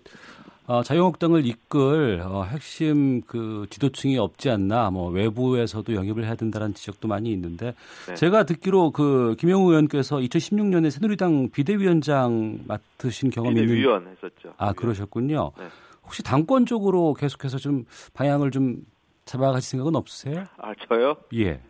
[0.68, 7.06] 어, 자유한국당을 이끌 어, 핵심 그 지도층이 없지 않나 뭐 외부에서도 영입을 해야 된다는 지적도
[7.06, 7.74] 많이 있는데
[8.08, 8.14] 네.
[8.14, 14.54] 제가 듣기로 그 김영우 의원께서 2016년에 새누리당 비대위원장 맡으신 경험이 있는 비대위원 했었죠.
[14.56, 15.52] 아 그러셨군요.
[15.56, 15.66] 네.
[16.02, 18.78] 혹시 당권 쪽으로 계속해서 좀 방향을 좀
[19.24, 20.44] 잡아가실 생각은 없으세요?
[20.58, 21.16] 아 저요?
[21.34, 21.60] 예.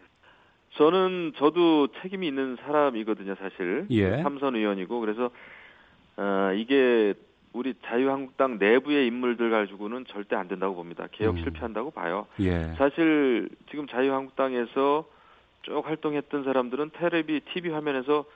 [0.76, 3.86] 저는 저도 책임이 있는 사람이거든요, 사실.
[3.90, 4.22] 예.
[4.22, 5.30] 삼선 의원이고 그래서
[6.18, 7.14] 어, 이게
[7.56, 11.06] 우리 자유한국당 내부의 인물들 가지고는 절대 안 된다고 봅니다.
[11.10, 11.42] 개혁 음.
[11.42, 12.26] 실패한다고 봐요.
[12.40, 12.74] 예.
[12.76, 15.06] 사실 지금 자유한국당에서
[15.62, 18.26] 쭉 활동했던 사람들은 테레비, TV 화면에서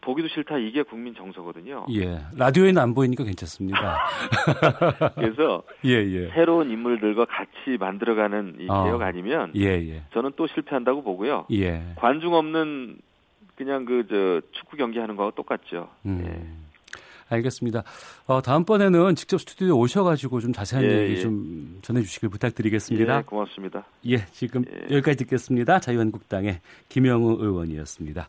[0.00, 1.86] 보기도 싫다 이게 국민 정서거든요.
[1.94, 2.18] 예.
[2.36, 3.98] 라디오에는 안 보이니까 괜찮습니다.
[5.14, 6.28] 그래서 예, 예.
[6.30, 8.84] 새로운 인물들과 같이 만들어가는 이 어.
[8.84, 10.02] 개혁 아니면 예, 예.
[10.12, 11.46] 저는 또 실패한다고 보고요.
[11.52, 11.82] 예.
[11.96, 12.98] 관중 없는
[13.54, 15.88] 그냥 그 저 축구 경기 하는 거하고 똑같죠.
[16.06, 16.24] 음.
[16.26, 16.69] 예.
[17.30, 17.82] 알겠습니다.
[18.26, 21.20] 어, 다음번에는 직접 스튜디오에 오셔가지고 좀 자세한 예, 얘기 예.
[21.20, 23.18] 좀 전해주시길 부탁드리겠습니다.
[23.18, 23.86] 예, 고맙습니다.
[24.08, 24.96] 예, 지금 예.
[24.96, 25.80] 여기까지 듣겠습니다.
[25.80, 28.28] 자유한국당의 김영우 의원이었습니다.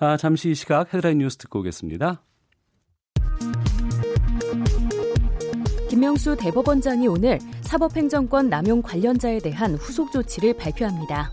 [0.00, 2.22] 아, 잠시 이 시각 헤드라인 뉴스 듣고 오겠습니다.
[5.90, 11.32] 김명수 대법원장이 오늘 사법행정권 남용 관련자에 대한 후속 조치를 발표합니다.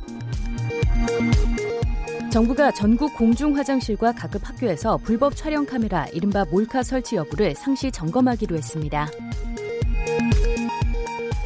[2.35, 8.57] 정부가 전국 공중 화장실과 각급 학교에서 불법 촬영 카메라 이른바 몰카 설치 여부를 상시 점검하기로
[8.57, 9.07] 했습니다.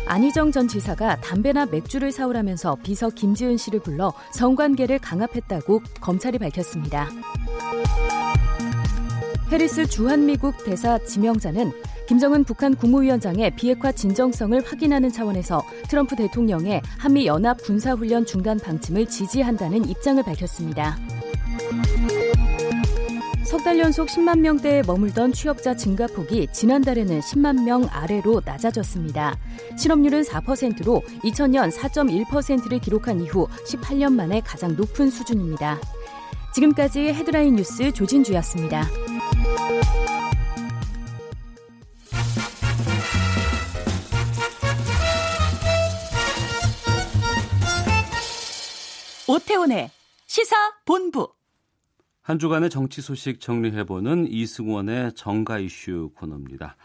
[0.08, 7.08] 안희정 전 지사가 담배나 맥주를 사오라면서 비서 김지은 씨를 불러 성관계를 강압했다고 검찰이 밝혔습니다.
[9.52, 11.72] 해리스 주한미국 대사 지명자는
[12.10, 19.88] 김정은 북한 국무위원장의 비핵화 진정성을 확인하는 차원에서 트럼프 대통령의 한미 연합 군사훈련 중단 방침을 지지한다는
[19.88, 20.98] 입장을 밝혔습니다.
[23.46, 29.38] 석달 연속 10만 명대에 머물던 취업자 증가폭이 지난달에는 10만 명 아래로 낮아졌습니다.
[29.78, 35.80] 실업률은 4%로 2000년 4.1%를 기록한 이후 18년 만에 가장 높은 수준입니다.
[36.56, 38.88] 지금까지 헤드라인 뉴스 조진주였습니다.
[49.28, 49.92] 오태훈의
[50.26, 51.32] 시사 본부.
[52.22, 56.76] 한 주간의 정치 소식 정리해보는 이승원의 정가 이슈 코너입니다.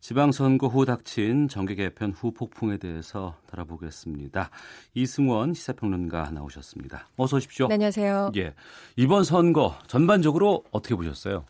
[0.00, 4.50] 지방선거 후 닥친 정계 개편 후 폭풍에 대해서 다뤄보겠습니다.
[4.94, 7.08] 이승원 시사평론가 나오셨습니다.
[7.16, 7.68] 어서 오십시오.
[7.68, 8.32] 네, 안녕하세요.
[8.36, 8.54] 예.
[8.96, 11.44] 이번 선거 전반적으로 어떻게 보셨어요?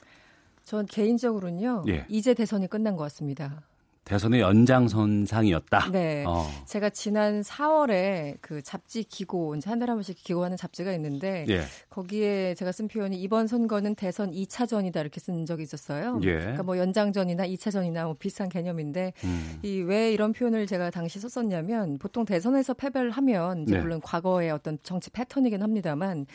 [0.64, 1.84] 전 개인적으로는요.
[1.88, 2.06] 예.
[2.08, 3.62] 이제 대선이 끝난 것 같습니다.
[4.06, 5.90] 대선의 연장선상이었다.
[5.90, 6.24] 네.
[6.26, 6.48] 어.
[6.64, 11.62] 제가 지난 4월에 그 잡지 기고, 이제 한 달에 한 번씩 기고하는 잡지가 있는데, 예.
[11.90, 16.20] 거기에 제가 쓴 표현이 이번 선거는 대선 2차전이다 이렇게 쓴 적이 있었어요.
[16.22, 16.38] 예.
[16.38, 19.58] 그러니까 뭐 연장전이나 2차전이나 뭐 비슷한 개념인데, 음.
[19.62, 23.80] 이왜 이런 표현을 제가 당시 썼었냐면, 보통 대선에서 패배를 하면, 이제 네.
[23.80, 26.26] 물론 과거의 어떤 정치 패턴이긴 합니다만,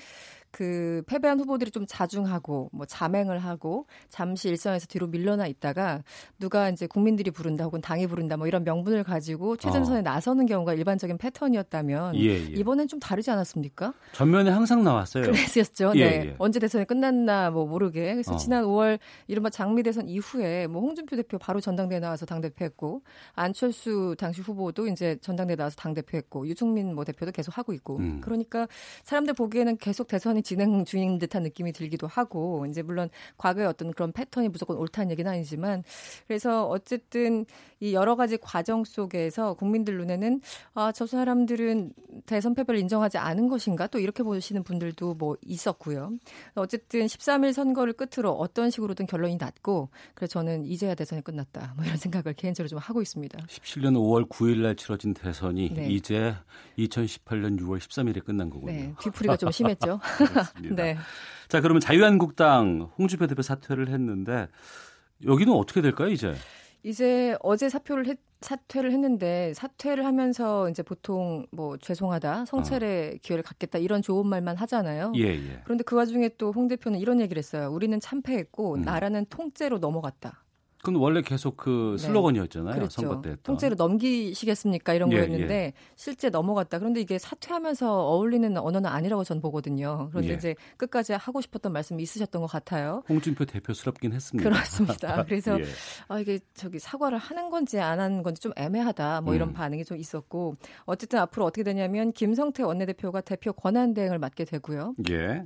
[0.52, 6.04] 그 패배한 후보들이 좀 자중하고 뭐 자맹을 하고 잠시 일선에서 뒤로 밀려나 있다가
[6.40, 10.02] 누가 이제 국민들이 부른다 혹은 당이 부른다 뭐 이런 명분을 가지고 최전선에 어.
[10.02, 12.38] 나서는 경우가 일반적인 패턴이었다면 예, 예.
[12.38, 13.94] 이번엔 좀 다르지 않았습니까?
[14.12, 15.24] 전면에 항상 나왔어요.
[15.24, 15.94] 그랬었죠.
[15.96, 16.26] 예, 네.
[16.26, 16.36] 예.
[16.38, 18.14] 언제 대선이 끝났나 뭐 모르게.
[18.14, 18.38] 그래서 어.
[18.38, 23.04] 지난 5월 이른바 장미 대선 이후에 뭐 홍준표 대표 바로 전당대에 나와서 당 대표했고
[23.36, 27.98] 안철수 당시 후보도 이제 전당대에 나와서 당 대표했고 유승민 뭐 대표도 계속 하고 있고.
[27.98, 28.20] 음.
[28.22, 28.68] 그러니까
[29.04, 34.12] 사람들 보기에는 계속 대선이 진행 중인 듯한 느낌이 들기도 하고 이제 물론 과거의 어떤 그런
[34.12, 35.84] 패턴이 무조건 옳다는 얘기는 아니지만
[36.28, 37.46] 그래서 어쨌든
[37.80, 40.42] 이 여러 가지 과정 속에서 국민들 눈에는
[40.76, 41.94] 아, 저 사람들은
[42.26, 46.12] 대선 패배를 인정하지 않은 것인가 또 이렇게 보시는 분들도 뭐 있었고요.
[46.56, 51.74] 어쨌든 13일 선거를 끝으로 어떤 식으로든 결론이 났고 그래서 저는 이제야 대선이 끝났다.
[51.76, 53.38] 뭐 이런 생각을 개인적으로 좀 하고 있습니다.
[53.40, 55.90] 17년 5월 9일 날 치러진 대선이 네.
[55.90, 56.36] 이제
[56.78, 58.72] 2018년 6월 13일에 끝난 거군요.
[58.72, 60.00] 네, 뒤풀이가 좀 심했죠.
[60.76, 60.98] 네.
[61.48, 64.48] 자, 그러면 자유한국당 홍준표 대표 사퇴를 했는데
[65.26, 66.34] 여기는 어떻게 될까요, 이제?
[66.84, 73.18] 이제 어제 사표를 했, 사퇴를 했는데 사퇴를 하면서 이제 보통 뭐 죄송하다 성찰의 어.
[73.22, 75.12] 기회를 갖겠다 이런 좋은 말만 하잖아요.
[75.16, 75.62] 예, 예.
[75.64, 77.70] 그런데 그 와중에 또 홍 대표는 이런 얘기를 했어요.
[77.72, 78.82] 우리는 참패했고 음.
[78.82, 80.44] 나라는 통째로 넘어갔다.
[80.82, 82.08] 그건 원래 계속 그 네.
[82.08, 82.74] 슬로건이었잖아요.
[82.74, 83.02] 그렇죠.
[83.02, 83.36] 선거 때.
[83.44, 84.94] 통째로 넘기시겠습니까?
[84.94, 85.74] 이런 예, 거였는데 예.
[85.96, 86.80] 실제 넘어갔다.
[86.80, 90.10] 그런데 이게 사퇴하면서 어울리는 언어는 아니라고 전 보거든요.
[90.10, 90.34] 그런데 예.
[90.34, 93.04] 이제 끝까지 하고 싶었던 말씀이 있으셨던 것 같아요.
[93.08, 94.50] 홍준표 대표스럽긴 했습니다.
[94.50, 95.24] 그렇습니다.
[95.26, 95.66] 그래서 예.
[96.08, 99.22] 아 이게 저기 사과를 하는 건지 안 하는 건지 좀 애매하다.
[99.22, 99.54] 뭐 이런 음.
[99.54, 104.96] 반응이 좀 있었고 어쨌든 앞으로 어떻게 되냐면 김성태 원내대표가 대표 권한 대행을 맡게 되고요.
[105.12, 105.46] 예.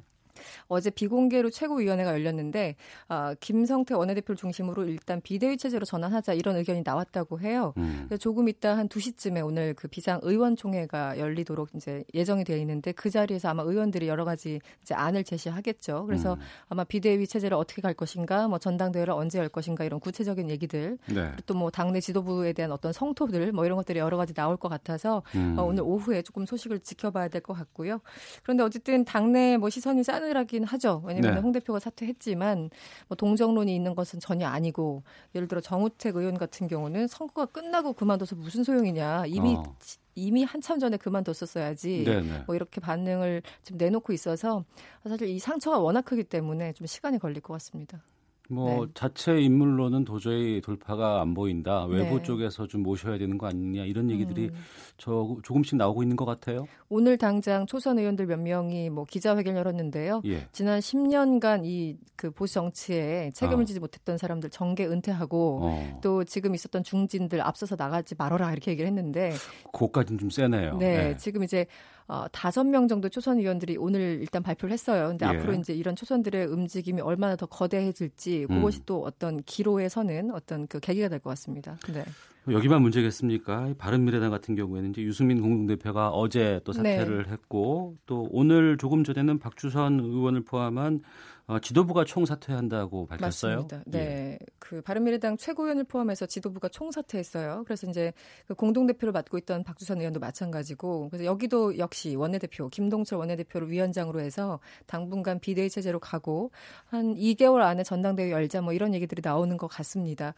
[0.67, 2.75] 어제 비공개로 최고위원회가 열렸는데
[3.09, 7.73] 어, 김성태 원내대표를 중심으로 일단 비대위 체제로 전환하자 이런 의견이 나왔다고 해요.
[7.77, 8.09] 음.
[8.19, 13.49] 조금 이따 한 2시쯤에 오늘 그 비상 의원총회가 열리도록 이제 예정이 되어 있는데 그 자리에서
[13.49, 16.05] 아마 의원들이 여러 가지 이제 안을 제시하겠죠.
[16.05, 16.39] 그래서 음.
[16.67, 21.31] 아마 비대위 체제를 어떻게 갈 것인가, 뭐 전당대회를 언제 열 것인가 이런 구체적인 얘기들, 네.
[21.45, 25.55] 또뭐 당내 지도부에 대한 어떤 성토들 뭐 이런 것들이 여러 가지 나올 것 같아서 음.
[25.57, 28.01] 어, 오늘 오후에 조금 소식을 지켜봐야 될 것 같고요.
[28.43, 31.01] 그런데 어쨌든 당내 뭐 시선이 싸늘 싸늘하긴 하죠.
[31.05, 31.41] 왜냐하면 네.
[31.41, 32.69] 홍 대표가 사퇴했지만
[33.07, 35.03] 뭐 동정론이 있는 것은 전혀 아니고
[35.35, 39.75] 예를 들어 정우택 의원 같은 경우는 선거가 끝나고 그만둬서 무슨 소용이냐 이미 어.
[40.15, 42.05] 이미 한참 전에 그만뒀었어야지.
[42.05, 42.43] 네네.
[42.47, 44.63] 뭐 이렇게 반응을 좀 내놓고 있어서
[45.07, 48.01] 사실 이 상처가 워낙 크기 때문에 좀 시간이 걸릴 것 같습니다.
[48.49, 48.91] 뭐 네.
[48.93, 51.85] 자체 인물로는 도저히 돌파가 안 보인다.
[51.85, 52.23] 외부 네.
[52.23, 54.53] 쪽에서 좀 모셔야 되는 거 아니냐 이런 얘기들이 음.
[54.97, 56.67] 저 조금씩 나오고 있는 것 같아요.
[56.89, 60.21] 오늘 당장 초선 의원들 몇 명이 뭐 기자회견 열었는데요.
[60.25, 60.47] 예.
[60.51, 63.65] 지난 10년간 이 그 보수 정치에 책임을 아.
[63.65, 65.99] 지지 못했던 사람들 정계 은퇴하고 어.
[66.01, 69.33] 또 지금 있었던 중진들 앞서서 나가지 말아라 이렇게 얘기를 했는데
[69.73, 70.77] 그것까지는 좀 세네요.
[70.77, 71.17] 네, 네.
[71.17, 71.65] 지금 이제
[72.07, 75.07] 어, 다섯 명 정도 초선 의원들이 오늘 일단 발표를 했어요.
[75.07, 75.29] 근데 예.
[75.29, 78.55] 앞으로 이제 이런 초선들의 움직임이 얼마나 더 거대해질지 음.
[78.57, 81.77] 그것이 또 어떤 기로에 서는 어떤 그 계기가 될 것 같습니다.
[81.91, 82.03] 네.
[82.47, 83.73] 여기만 문제겠습니까?
[83.79, 87.31] 바른미래당 같은 경우에는 이제 유승민 공동대표가 어제 또 사퇴를 네.
[87.31, 91.01] 했고 또 오늘 조금 전에는 박주선 의원을 포함한
[91.47, 93.61] 어, 지도부가 총사퇴한다고 밝혔어요.
[93.61, 93.83] 맞습니다.
[93.85, 94.39] 네, 예.
[94.57, 97.63] 그 바른미래당 최고위원을 포함해서 지도부가 총사퇴했어요.
[97.65, 98.13] 그래서 이제
[98.47, 104.59] 그 공동대표를 맡고 있던 박주선 의원도 마찬가지고 그래서 여기도 역시 원내대표 김동철 원내대표를 위원장으로 해서
[104.87, 106.51] 당분간 비대위 체제로 가고
[106.85, 110.33] 한 2개월 안에 전당대회 열자 뭐 이런 얘기들이 나오는 것 같습니다.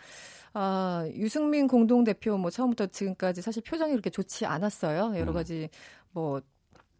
[0.53, 5.17] 아, 유승민 공동대표 뭐 처음부터 지금까지 사실 표정이 그렇게 좋지 않았어요.
[5.17, 5.33] 여러 음.
[5.33, 5.69] 가지
[6.11, 6.41] 뭐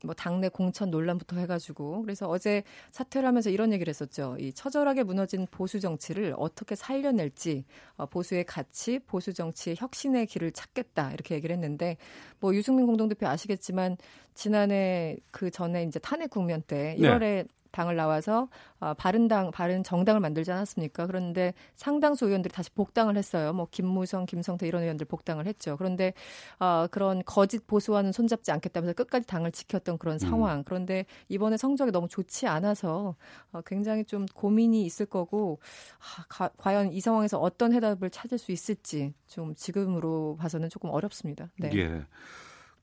[0.03, 4.35] 뭐 당내 공천 논란부터 해가지고 그래서 어제 사퇴를 하면서 이런 얘기를 했었죠.
[4.39, 11.11] 이 처절하게 무너진 보수 정치를 어떻게 살려낼지 어, 보수의 가치, 보수 정치의 혁신의 길을 찾겠다
[11.13, 11.97] 이렇게 얘기를 했는데
[12.39, 13.97] 뭐 유승민 공동대표 아시겠지만
[14.33, 17.45] 지난해 그 전에 이제 탄핵 국면 때 1월에 네.
[17.77, 21.05] 당을 나와서 어, 바른당, 바른 정당을 만들지 않았습니까?
[21.05, 23.53] 그런데 상당수 의원들이 다시 복당을 했어요.
[23.53, 25.77] 뭐 김무성, 김성태 이런 의원들 복당을 했죠.
[25.77, 26.13] 그런데
[26.59, 30.19] 어, 그런 거짓 보수와는 손잡지 않겠다면서 끝까지 당을 지켰던 그런 음.
[30.19, 30.63] 상황.
[30.63, 33.15] 그런데 이번에 성적이 너무 좋지 않아서
[33.51, 35.59] 어, 굉장히 좀 고민이 있을 거고
[35.99, 41.49] 아, 가, 과연 이 상황에서 어떤 해답을 찾을 수 있을지 좀 지금으로 봐서는 조금 어렵습니다.
[41.59, 41.69] 네.
[41.75, 42.05] 예.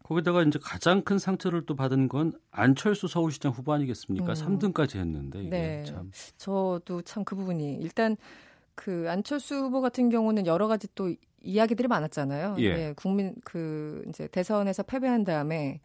[0.04, 4.32] 거기다가 이제 가장 큰 상처를 또 받은 건 안철수 서울시장 후보 아니겠습니까?
[4.32, 4.34] 음.
[4.34, 5.84] 3등까지 했는데 이게 네.
[5.84, 6.10] 참.
[6.36, 8.16] 저도 참 그 부분이 일단
[8.74, 12.56] 그 안철수 후보 같은 경우는 여러 가지 또 이야기들이 많았잖아요.
[12.58, 12.64] 예.
[12.64, 15.80] 예 국민 그 이제 대선에서 패배한 다음에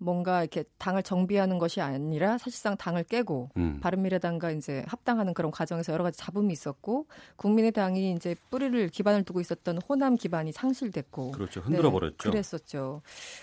[0.00, 3.80] 뭔가 이렇게 당을 정비하는 것이 아니라 사실상 당을 깨고 음.
[3.80, 9.78] 바른미래당과 이제 합당하는 그런 과정에서 여러 가지 잡음이 있었고 국민의당이 이제 뿌리를 기반을 두고 있었던
[9.86, 12.16] 호남 기반이 상실됐고 그렇죠 흔들어 버렸죠.
[12.16, 13.02] 네, 그랬었죠.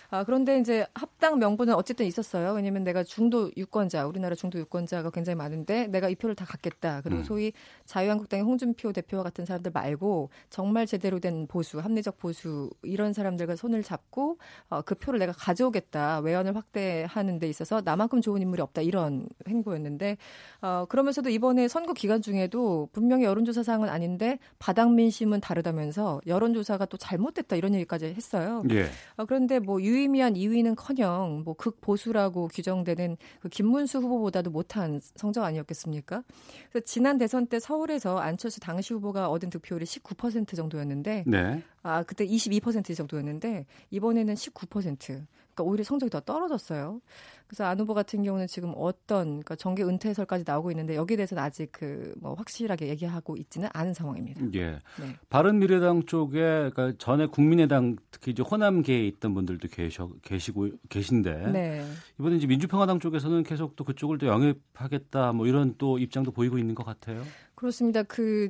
[0.10, 2.53] 아, 그런데 이제 합당 명분은 어쨌든 있었어요.
[2.53, 7.01] 왜냐하면 내가 중도 유권자 우리나라 중도 유권자가 굉장히 많은데 내가 이 표를 다 갖겠다.
[7.01, 7.24] 그리고 음.
[7.24, 7.53] 소위
[7.86, 13.84] 자유한국당의 홍준표 대표와 같은 사람들 말고 정말 제대로 된 보수 합리적 보수 이런 사람들과 손을
[13.84, 14.39] 잡고
[14.70, 16.22] 어, 그 표를 내가 가져오겠다.
[16.22, 20.18] 외연 기반을 확대하는 데 있어서 나만큼 좋은 인물이 없다 이런 행보였는데
[20.62, 27.56] 어, 그러면서도 이번에 선거 기간 중에도 분명히 여론조사상은 아닌데 바닥 민심은 다르다면서 여론조사가 또 잘못됐다
[27.56, 28.64] 이런 얘기까지 했어요.
[28.72, 28.86] 예.
[29.18, 36.24] 어, 그런데 뭐 유의미한 2위는커녕 뭐 극보수라고 규정되는 그 김문수 후보보다도 못한 성적 아니었겠습니까?
[36.72, 41.64] 그래서 지난 대선 때 서울에서 안철수 당시 후보가 얻은 득표율이 19% 정도였는데 네.
[41.88, 44.98] 아 그때 22% 정도였는데 이번에는 19%.
[45.08, 47.02] 그러니까 오히려 성적이 더 떨어졌어요.
[47.48, 51.42] 그래서 안 후보 같은 경우는 지금 어떤 그러니까 정계 은퇴 설까지 나오고 있는데 여기에 대해서는
[51.42, 54.42] 아직 그 뭐 확실하게 얘기하고 있지는 않은 상황입니다.
[54.56, 54.72] 예.
[54.72, 55.16] 네.
[55.30, 61.86] 바른 미래당 쪽에 그러니까 전에 국민의당 특히 이제 호남계에 있던 분들도 계셔 계시고 계신데 네.
[62.20, 66.76] 이번에 이제 민주평화당 쪽에서는 계속 또 그쪽을 또 영입하겠다 뭐 이런 또 입장도 보이고 있는
[66.76, 67.24] 것 같아요.
[67.56, 68.04] 그렇습니다.
[68.04, 68.50] 그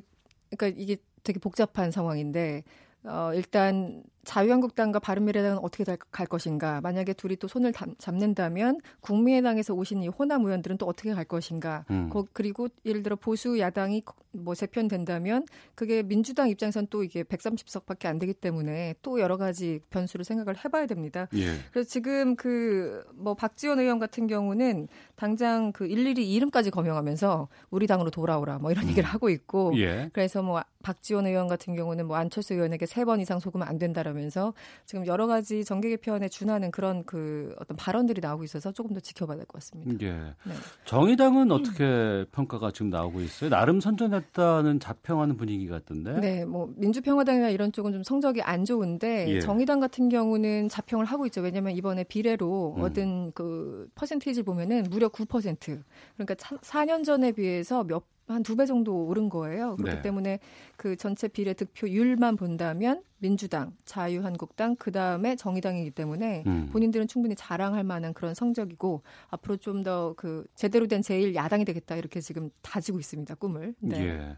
[0.49, 2.63] 그러니까 이게 되게 복잡한 상황인데
[3.07, 6.81] 어, 일단 자유한국당과 바른미래당은 어떻게 갈 것인가?
[6.81, 11.85] 만약에 둘이 또 손을 잡는다면 국민의당에서 오신 이 호남 의원들은 또 어떻게 갈 것인가?
[11.89, 12.09] 음.
[12.09, 14.03] 거, 그리고 예를 들어 보수 야당이
[14.33, 20.25] 뭐 재편된다면 그게 민주당 입장에선 또 이게 130석밖에 안 되기 때문에 또 여러 가지 변수를
[20.25, 21.27] 생각을 해봐야 됩니다.
[21.33, 21.45] 예.
[21.71, 28.09] 그래서 지금 그 뭐 박지원 의원 같은 경우는 당장 그 일일이 이름까지 거명하면서 우리 당으로
[28.11, 28.89] 돌아오라 뭐 이런 음.
[28.89, 30.09] 얘기를 하고 있고 예.
[30.13, 34.11] 그래서 뭐 박지원 의원 같은 경우는 뭐 안철수 의원에게 세 번 이상 속으면 안 된다라
[34.17, 34.53] 면 나면서
[34.85, 39.37] 지금 여러 가지 정계 개편에 준하는 그런 그 어떤 발언들이 나오고 있어서 조금 더 지켜봐야
[39.37, 40.05] 될 것 같습니다.
[40.05, 40.11] 예.
[40.11, 40.53] 네.
[40.85, 43.49] 정의당은 어떻게 평가가 지금 나오고 있어요?
[43.49, 46.19] 나름 선전했다는 자평하는 분위기 같던데.
[46.19, 49.39] 네, 뭐 민주평화당이나 이런 쪽은 좀 성적이 안 좋은데 예.
[49.39, 51.41] 정의당 같은 경우는 자평을 하고 있죠.
[51.41, 52.81] 왜냐하면 이번에 비례로 음.
[52.83, 55.81] 얻은 그 퍼센테이지 보면은 무려 9%.
[56.15, 59.75] 그러니까 4년 전에 비해서 몇 한 두 배 정도 오른 거예요.
[59.77, 60.01] 그렇기 네.
[60.01, 60.39] 때문에
[60.75, 66.69] 그 전체 비례 득표율만 본다면 민주당, 자유한국당, 그 다음에 정의당이기 때문에 음.
[66.71, 71.95] 본인들은 충분히 자랑할 만한 그런 성적이고 앞으로 좀 더 그 제대로 된 제일 야당이 되겠다
[71.95, 73.33] 이렇게 지금 다지고 있습니다.
[73.35, 73.73] 꿈을.
[73.79, 73.99] 네.
[74.05, 74.37] 예.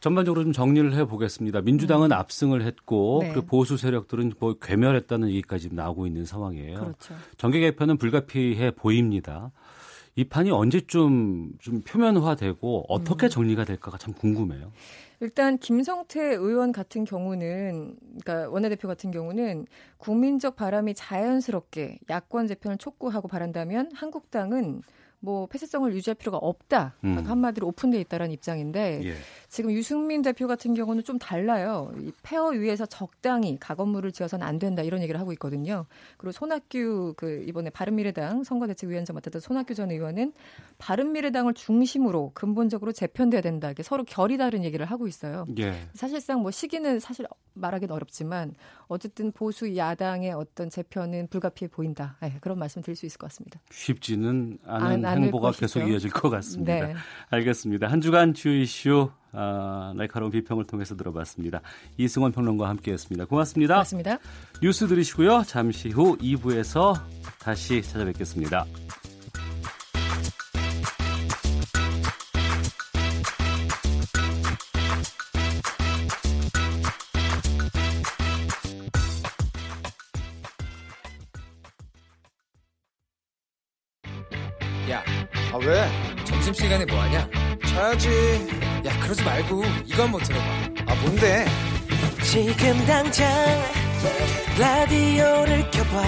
[0.00, 1.60] 전반적으로 좀 정리를 해보겠습니다.
[1.60, 2.12] 민주당은 음.
[2.12, 3.32] 압승을 했고 네.
[3.32, 6.74] 그 보수 세력들은 뭐 괴멸했다는 얘기까지 나오고 있는 상황이에요.
[6.80, 7.14] 그렇죠.
[7.36, 9.52] 정계 개편은 불가피해 보입니다.
[10.14, 13.30] 이 판이 언제쯤 좀 표면화되고 어떻게 음.
[13.30, 14.72] 정리가 될까가 참 궁금해요.
[15.20, 23.28] 일단 김성태 의원 같은 경우는 그러니까 원내대표 같은 경우는 국민적 바람이 자연스럽게 야권 재편을 촉구하고
[23.28, 24.82] 바란다면 한국당은
[25.22, 26.96] 뭐 폐쇄성을 유지할 필요가 없다.
[27.04, 27.22] 음.
[27.24, 29.14] 한마디로 오픈돼 있다라는 입장인데 예.
[29.48, 31.92] 지금 유승민 대표 같은 경우는 좀 달라요.
[32.00, 35.86] 이 폐허 위에서 적당히 가건물을 지어서는 안 된다 이런 얘기를 하고 있거든요.
[36.16, 40.32] 그리고 손학규 그 이번에 바른미래당 선거대책위원장 맡았던 손학규 전 의원은
[40.78, 43.70] 바른미래당을 중심으로 근본적으로 재편돼야 된다.
[43.70, 45.46] 이게 서로 결이 다른 얘기를 하고 있어요.
[45.58, 45.72] 예.
[45.94, 48.54] 사실상 뭐 시기는 사실 말하기는 어렵지만
[48.88, 52.16] 어쨌든 보수 야당의 어떤 재편은 불가피해 보인다.
[52.20, 53.60] 네, 그런 말씀 드릴 수 있을 것 같습니다.
[53.70, 55.60] 쉽지는 않은 행보가 것이죠.
[55.60, 56.86] 계속 이어질 것 같습니다.
[56.86, 56.94] 네.
[57.30, 57.88] 알겠습니다.
[57.88, 61.62] 한 주간 주요 이슈 아, 날카로운 비평을 통해서 들어봤습니다.
[61.96, 63.24] 이승원 평론가와 함께했습니다.
[63.26, 63.74] 고맙습니다.
[63.74, 64.18] 고맙습니다.
[64.62, 65.44] 뉴스 들으시고요.
[65.46, 67.00] 잠시 후 2부에서
[67.38, 68.66] 다시 찾아뵙겠습니다.
[89.42, 90.44] 말고 이거 한번 들어봐.
[90.86, 91.44] 아, 뭔데?
[92.22, 93.28] 지금 당장
[94.58, 96.02] 라디오를 켜봐.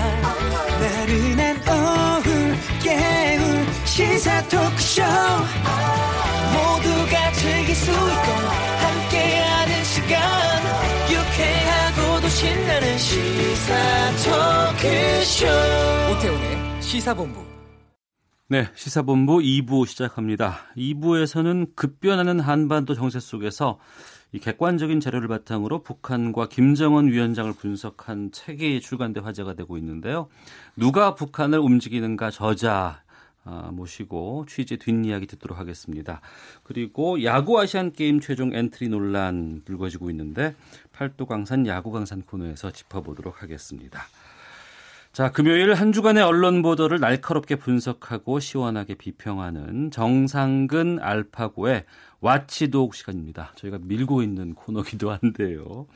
[0.80, 5.03] 나른한 오후 깨울 시사 토크쇼.
[6.53, 8.32] 모두가 즐길 수 있고
[8.80, 10.62] 함께하는 시간.
[11.11, 13.74] 유쾌하고도 신나는 시사
[14.24, 15.47] 토크쇼.
[16.12, 17.53] 오태훈의 시사본부.
[18.47, 20.59] 네, 시사본부 2부 시작합니다.
[20.76, 23.78] 2부에서는 급변하는 한반도 정세 속에서
[24.32, 30.28] 이 객관적인 자료를 바탕으로 북한과 김정은 위원장을 분석한 책이 출간돼 화제가 되고 있는데요.
[30.76, 33.03] 누가 북한을 움직이는가 저자
[33.47, 36.20] 아, 모시고 취재 뒷이야기 듣도록 하겠습니다.
[36.64, 40.55] 그리고 야구 아시안 게임 최종 엔트리 논란 불거지고 있는데
[40.92, 44.03] 팔도 강산 야구 강산 코너에서 짚어보도록 하겠습니다.
[45.14, 51.84] 자, 금요일 한 주간의 언론 보도를 날카롭게 분석하고 시원하게 비평하는 정상근 알파고의
[52.20, 53.52] 와치독 시간입니다.
[53.54, 55.86] 저희가 밀고 있는 코너기도 한데요.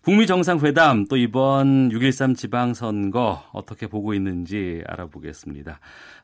[0.00, 5.78] 북미 정상회담 또 이번 6.13 지방선거 어떻게 보고 있는지 알아보겠습니다.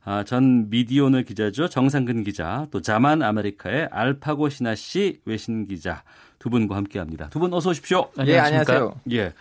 [0.05, 1.69] 아, 전 미디오널 기자죠.
[1.69, 6.03] 정상근 기자 또 자만 아메리카의 알파고 신하 씨 외신 기자
[6.39, 7.29] 두 분과 함께합니다.
[7.29, 8.09] 두 분 어서 오십시오.
[8.27, 8.95] 예, 안녕하세요.
[9.13, 9.35] 예.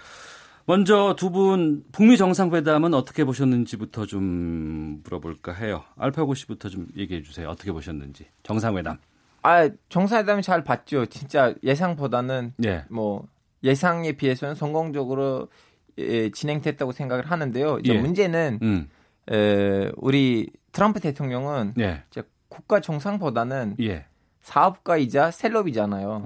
[0.65, 5.83] 먼저 두 분 북미 정상회담은 어떻게 보셨는지부터 좀 물어볼까 해요.
[5.97, 7.49] 알파고 씨부터 좀 얘기해 주세요.
[7.49, 8.97] 어떻게 보셨는지 정상회담.
[9.41, 11.05] 아 정상회담이 잘 봤죠.
[11.07, 12.85] 진짜 예상보다는 예.
[12.89, 13.27] 뭐
[13.63, 15.49] 예상에 비해서는 성공적으로
[15.97, 17.79] 예, 진행됐다고 생각을 하는데요.
[17.79, 17.99] 이제 예.
[18.01, 18.89] 문제는 음.
[19.31, 22.03] 에, 우리 트럼프 대통령은 예.
[22.09, 24.05] 이제 국가 정상보다는 예.
[24.41, 26.23] 사업가이자 셀럽이잖아요.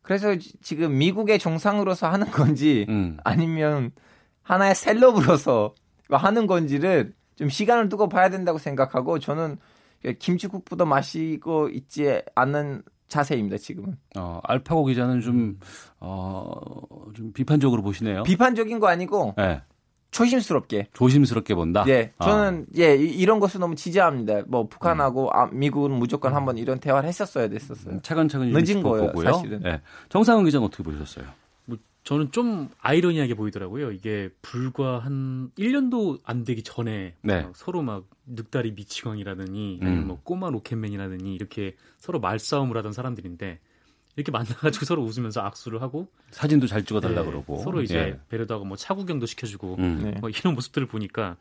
[0.00, 0.02] 예.
[0.02, 3.18] 그래서 지금 미국의 정상으로서 하는 건지 음.
[3.24, 3.92] 아니면
[4.42, 5.74] 하나의 셀럽으로서
[6.10, 9.58] 하는 건지를 좀 시간을 두고 봐야 된다고 생각하고 저는
[10.18, 13.96] 김치국보다 마시고 있지 않는 자세입니다 지금은.
[14.16, 15.58] 어, 알파고 기자는 좀,
[15.98, 16.52] 어,
[17.14, 18.22] 좀 비판적으로 보시네요.
[18.22, 19.60] 비판적인 거 아니고 네.
[20.10, 20.88] 조심스럽게.
[20.92, 21.84] 조심스럽게 본다.
[21.88, 22.78] 예, 저는 아.
[22.78, 24.42] 예 이런 것을 너무 지지합니다.
[24.46, 25.30] 뭐 북한하고 음.
[25.32, 27.94] 아, 미국은 무조건 한번 이런 대화를 했었어야 됐었어요.
[27.94, 29.32] 음, 차근차근 늦은 거예요, 보고요.
[29.32, 29.62] 사실은.
[29.64, 29.80] 예.
[30.08, 31.26] 정상훈 기자는 어떻게 보셨어요?
[31.66, 33.92] 뭐 저는 좀 아이러니하게 보이더라고요.
[33.92, 37.46] 이게 불과 한 1년도 안 되기 전에 네.
[37.54, 40.06] 서로 막 늑다리 미치광이라더니 음.
[40.08, 43.60] 뭐 꼬마 로켓맨이라더니 이렇게 서로 말싸움을 하던 사람들인데
[44.20, 48.20] 이렇게 만나가지고 서로 웃으면서 악수를 하고 사진도 잘 찍어달라 네, 그러고 서로 이제 예.
[48.28, 50.00] 배려도 하고 뭐 차구경도 시켜주고 음.
[50.04, 50.20] 네.
[50.20, 51.36] 뭐 이런 모습들을 보니까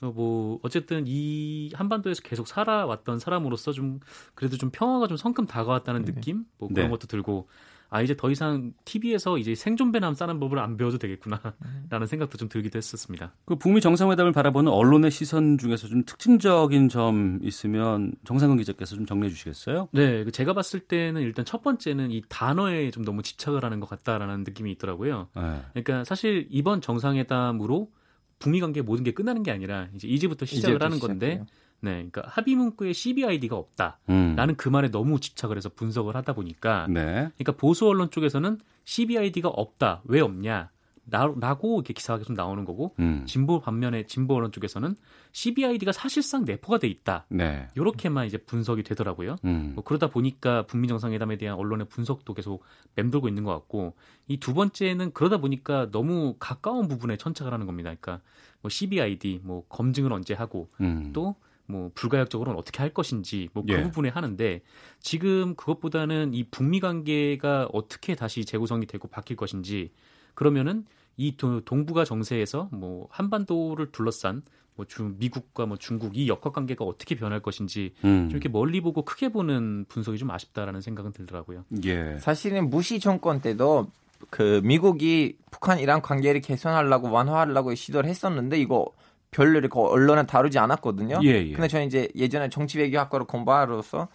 [0.00, 4.00] 어, 뭐 어쨌든 이 한반도에서 계속 살아왔던 사람으로서 좀
[4.34, 6.14] 그래도 좀 평화가 좀 성큼 다가왔다는 네.
[6.14, 6.90] 느낌 뭐 그런 네.
[6.90, 7.48] 것도 들고
[7.90, 11.52] 아 이제 더 이상 TV에서 이제 생존배남 싸는 법을 안 배워도 되겠구나라는
[11.92, 12.06] 음.
[12.06, 13.32] 생각도 좀 들기도 했었습니다.
[13.46, 19.30] 그 북미 정상회담을 바라보는 언론의 시선 중에서 좀 특징적인 점 있으면 정상근 기자께서 좀 정리해
[19.30, 19.88] 주시겠어요?
[19.92, 23.88] 네, 그 제가 봤을 때는 일단 첫 번째는 이 단어에 좀 너무 집착을 하는 것
[23.88, 25.28] 같다라는 느낌이 있더라고요.
[25.34, 25.62] 네.
[25.72, 27.90] 그러니까 사실 이번 정상회담으로
[28.38, 31.26] 북미 관계 모든 게 끝나는 게 아니라 이제 이제부터 시작을 하는 건데.
[31.26, 31.46] 시작해요.
[31.80, 34.54] 네, 그러니까 합의 문구에 CBID가 없다라는 음.
[34.56, 37.30] 그 말에 너무 집착을 해서 분석을 하다 보니까, 네.
[37.36, 40.70] 그러니까 보수 언론 쪽에서는 CBID가 없다, 왜 없냐?
[41.10, 43.24] 라고 이렇게 기사가 계속 나오는 거고 음.
[43.26, 44.94] 진보 반면에 진보 언론 쪽에서는
[45.32, 47.24] CBID가 사실상 내포가 돼 있다.
[47.30, 47.66] 네.
[47.76, 49.36] 이렇게만 이제 분석이 되더라고요.
[49.46, 49.72] 음.
[49.74, 52.62] 뭐 그러다 보니까 북미 정상회담에 대한 언론의 분석도 계속
[52.94, 53.94] 맴돌고 있는 것 같고
[54.26, 57.94] 이 두 번째는 그러다 보니까 너무 가까운 부분에 천착을 하는 겁니다.
[57.98, 58.22] 그러니까
[58.60, 61.10] 뭐 CBID 뭐 검증을 언제 하고 음.
[61.14, 61.36] 또
[61.68, 63.82] 뭐 불가역적으로는 어떻게 할 것인지 뭐그 예.
[63.82, 64.62] 부분에 하는데
[65.00, 69.92] 지금 그것보다는 이 북미 관계가 어떻게 다시 재구성이 되고 바뀔 것인지
[70.34, 70.86] 그러면은
[71.18, 74.42] 이 동북아 정세에서 뭐 한반도를 둘러싼
[74.76, 78.28] 뭐 중, 미국과 뭐 중국 이 역학 관계가 어떻게 변할 것인지 음.
[78.28, 81.64] 좀 이렇게 멀리 보고 크게 보는 분석이 좀 아쉽다라는 생각은 들더라고요.
[81.84, 82.16] 예.
[82.20, 83.90] 사실은 무시 정권 때도
[84.30, 88.92] 그 미국이 북한 이란 관계를 개선하려고 완화하려고 시도를 했었는데 이거
[89.30, 91.20] 별로 이렇게 언론에 다루지 않았거든요.
[91.22, 91.52] 예, 예.
[91.52, 94.08] 근데 저는 이제 예전에 정치외교학과로 공부하로서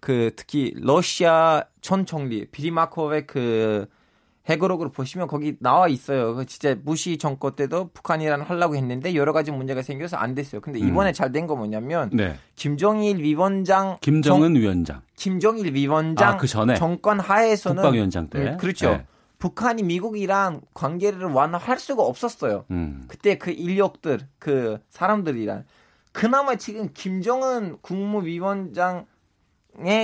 [0.00, 3.86] 그 특히 러시아 전 총리 비리마코의 그
[4.48, 6.34] 해거록으로 보시면 거기 나와 있어요.
[6.34, 10.60] 그 진짜 무시 정권 때도 북한이란 하려고 했는데 여러 가지 문제가 생겨서 안 됐어요.
[10.60, 11.12] 근데 이번에 음.
[11.12, 12.36] 잘된 거 뭐냐면 네.
[12.56, 18.56] 김정일 위원장 김정은 정, 위원장 김정일 위원장 아, 그 전에 정권 하에서는 국방위원장 때 음,
[18.56, 18.90] 그렇죠.
[18.90, 19.06] 네.
[19.38, 22.64] 북한이 미국이랑 관계를 완화할 수가 없었어요.
[22.70, 23.04] 음.
[23.08, 25.64] 그때 그 인력들, 그 사람들이랑
[26.12, 29.06] 그나마 지금 김정은 국무위원장의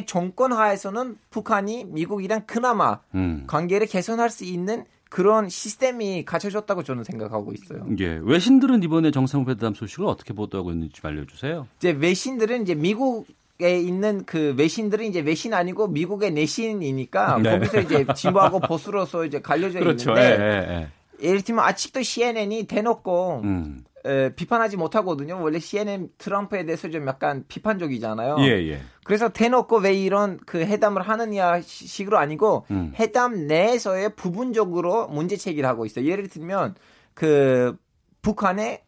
[0.07, 3.45] 정권 하에서는 북한이 미국이랑 그나마 음.
[3.49, 7.87] 관계를 개선할 수 있는 그런 시스템이 갖춰졌다고 저는 생각하고 있어요.
[8.01, 8.21] 예.
[8.23, 11.69] 외신들은 이번에 정상회담 소식을 어떻게 보도하고 있는지 알려주세요.
[11.79, 13.27] 이제 외신들은 이제 미국
[13.63, 17.51] 에 있는 그 외신들은 이제 외신 아니고 미국의 내신이니까 네.
[17.53, 20.11] 거기서 이제 진보하고 보수로서 이제 갈려져 그렇죠.
[20.11, 20.89] 있는데 예, 예,
[21.23, 21.29] 예.
[21.29, 23.85] 예를 들면 아직도 CNN이 대놓고 음.
[24.05, 25.41] 에, 비판하지 못하거든요.
[25.41, 28.39] 원래 CNN 트럼프에 대해서 좀 약간 비판적이잖아요.
[28.41, 28.81] 예, 예.
[29.05, 32.93] 그래서 대놓고 왜 이런 그 회담을 하느냐 식으로 아니고 음.
[32.97, 36.07] 회담 내에서의 부분적으로 문제 제기를 하고 있어요.
[36.07, 36.75] 예를 들면
[37.15, 37.77] 그
[38.21, 38.83] 북한의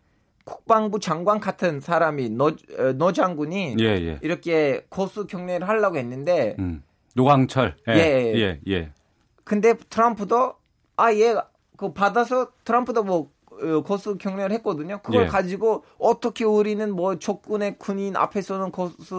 [0.47, 2.47] 국방부 장관 같은 사람이 노,
[2.79, 4.19] 어, 노 장군이 예, 예.
[4.23, 6.85] 이렇게 거수 경례를 하려고 했는데 음.
[7.17, 8.93] 노광철 예, 예, 예, 예.
[9.43, 10.55] 근데 트럼프도
[10.97, 15.01] 아얘그 받아서 트럼프도 뭐 어, 고수 경례를 했거든요.
[15.03, 15.27] 그걸 예.
[15.27, 19.19] 가지고 어떻게 우리는 뭐 적군의 군인 앞에서는 고수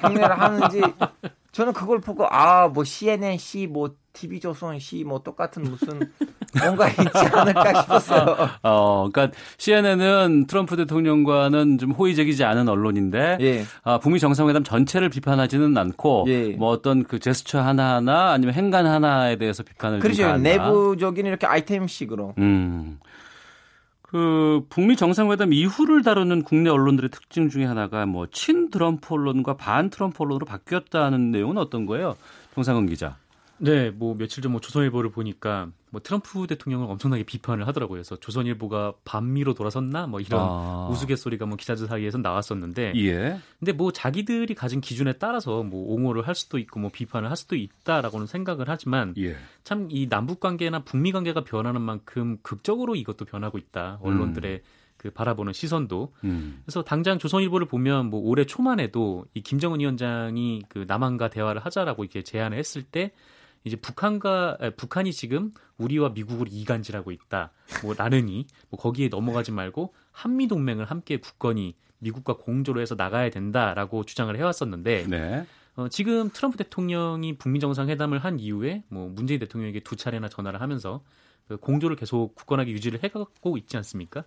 [0.00, 0.80] 경례를 하는지
[1.52, 6.00] 저는 그걸 보고 아 뭐 CNN, C 뭐 TV 조선 시 뭐 똑같은 무슨
[6.58, 7.02] 뭔가 있지
[7.32, 8.48] 않을까 싶었어요.
[8.62, 13.64] 어, 그러니까 CNN은 트럼프 대통령과는 좀 호의적이지 않은 언론인데 예.
[13.84, 16.48] 아, 북미 정상회담 전체를 비판하지는 않고 예.
[16.56, 20.36] 뭐 어떤 그 제스처 하나하나 아니면 행간 하나에 대해서 비판을 그렇죠.
[20.38, 22.34] 내부적인 이렇게 아이템식으로.
[22.38, 22.98] 음.
[24.02, 29.90] 그 북미 정상회담 이후를 다루는 국내 언론들의 특징 중에 하나가 뭐 친 트럼프 언론과 반
[29.90, 32.14] 트럼프 언론으로 바뀌었다는 내용은 어떤 거예요?
[32.54, 33.16] 동상은 기자.
[33.58, 37.96] 네, 뭐 며칠 전 뭐 조선일보를 보니까 뭐 트럼프 대통령을 엄청나게 비판을 하더라고요.
[37.96, 40.88] 그래서 조선일보가 반미로 돌아섰나 뭐 이런 아.
[40.90, 43.38] 우스갯소리가 뭐 기자들 사이에서 나왔었는데, 예.
[43.58, 47.56] 근데 뭐 자기들이 가진 기준에 따라서 뭐 옹호를 할 수도 있고 뭐 비판을 할 수도
[47.56, 49.36] 있다라고는 생각을 하지만 예.
[49.64, 53.98] 참이 남북 관계나 북미 관계가 변하는 만큼 극적으로 이것도 변하고 있다.
[54.02, 54.60] 언론들의 음.
[54.96, 56.12] 그 바라보는 시선도.
[56.24, 56.60] 음.
[56.64, 62.04] 그래서 당장 조선일보를 보면 뭐 올해 초만 해도 이 김정은 위원장이 그 남한과 대화를 하자라고
[62.04, 63.12] 이렇게 제안을 했을 때
[63.66, 67.50] 이제 북한과 북한이 지금 우리와 미국을 이간질하고 있다.
[67.82, 74.04] 뭐 나르니 뭐 거기에 넘어가지 말고 한미 동맹을 함께 굳건히 미국과 공조로 해서 나가야 된다라고
[74.04, 75.46] 주장을 해왔었는데 네.
[75.74, 81.02] 어, 지금 트럼프 대통령이 북미 정상회담을 한 이후에 뭐 문재인 대통령에게 두 차례나 전화를 하면서
[81.48, 84.22] 그 공조를 계속 굳건하게 유지를 해가고 있지 않습니까?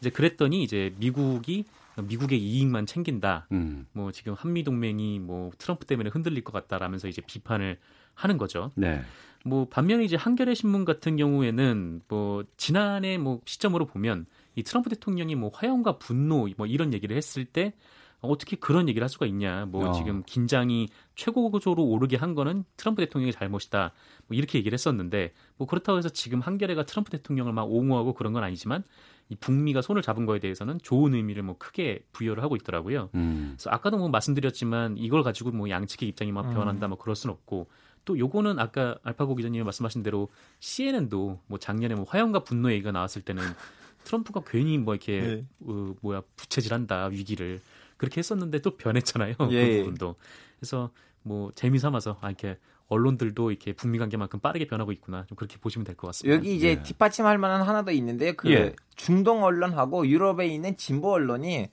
[0.00, 1.64] 이제 그랬더니 이제 미국이
[1.96, 3.46] 미국의 이익만 챙긴다.
[3.52, 3.86] 음.
[3.92, 7.78] 뭐 지금 한미 동맹이 뭐 트럼프 때문에 흔들릴 것 같다라면서 이제 비판을
[8.22, 8.70] 하는 거죠.
[8.74, 9.02] 네.
[9.44, 15.34] 뭐 반면에 이제 한겨레 신문 같은 경우에는 뭐 지난해 뭐 시점으로 보면 이 트럼프 대통령이
[15.34, 17.72] 뭐 화염과 분노 뭐 이런 얘기를 했을 때
[18.20, 19.66] 어떻게 그런 얘기를 할 수가 있냐.
[19.66, 19.92] 뭐 어.
[19.92, 23.92] 지금 긴장이 최고조로 오르게 한 거는 트럼프 대통령의 잘못이다.
[24.26, 28.44] 뭐 이렇게 얘기를 했었는데 뭐 그렇다고 해서 지금 한겨레가 트럼프 대통령을 막 옹호하고 그런 건
[28.44, 28.84] 아니지만
[29.30, 33.10] 이 북미가 손을 잡은 거에 대해서는 좋은 의미를 뭐 크게 부여를 하고 있더라고요.
[33.14, 33.54] 음.
[33.56, 37.68] 그래서 아까도 뭐 말씀드렸지만 이걸 가지고 뭐 양측의 입장이 막 변한다 뭐 그럴 수는 없고
[38.04, 40.28] 또 요거는 아까 알파고 기자님이 말씀하신 대로
[40.60, 43.42] CNN도 뭐 작년에 뭐 화염과 분노 얘기가 나왔을 때는
[44.04, 45.44] 트럼프가 괜히 뭐 이렇게 네.
[45.60, 47.60] 어, 뭐야 부채질한다 위기를
[47.96, 49.68] 그렇게 했었는데 또 변했잖아요 예.
[49.68, 50.16] 그 부분도
[50.58, 50.90] 그래서
[51.22, 52.56] 뭐 재미 삼아서 아 이렇게
[52.88, 56.34] 언론들도 이렇게 북미 관계만큼 빠르게 변하고 있구나 좀 그렇게 보시면 될 것 같습니다.
[56.36, 56.82] 여기 이제 예.
[56.82, 58.32] 뒷받침할 만한 하나 더 있는데요.
[58.36, 58.74] 그 예.
[58.96, 61.68] 중동 언론하고 유럽에 있는 진보 언론이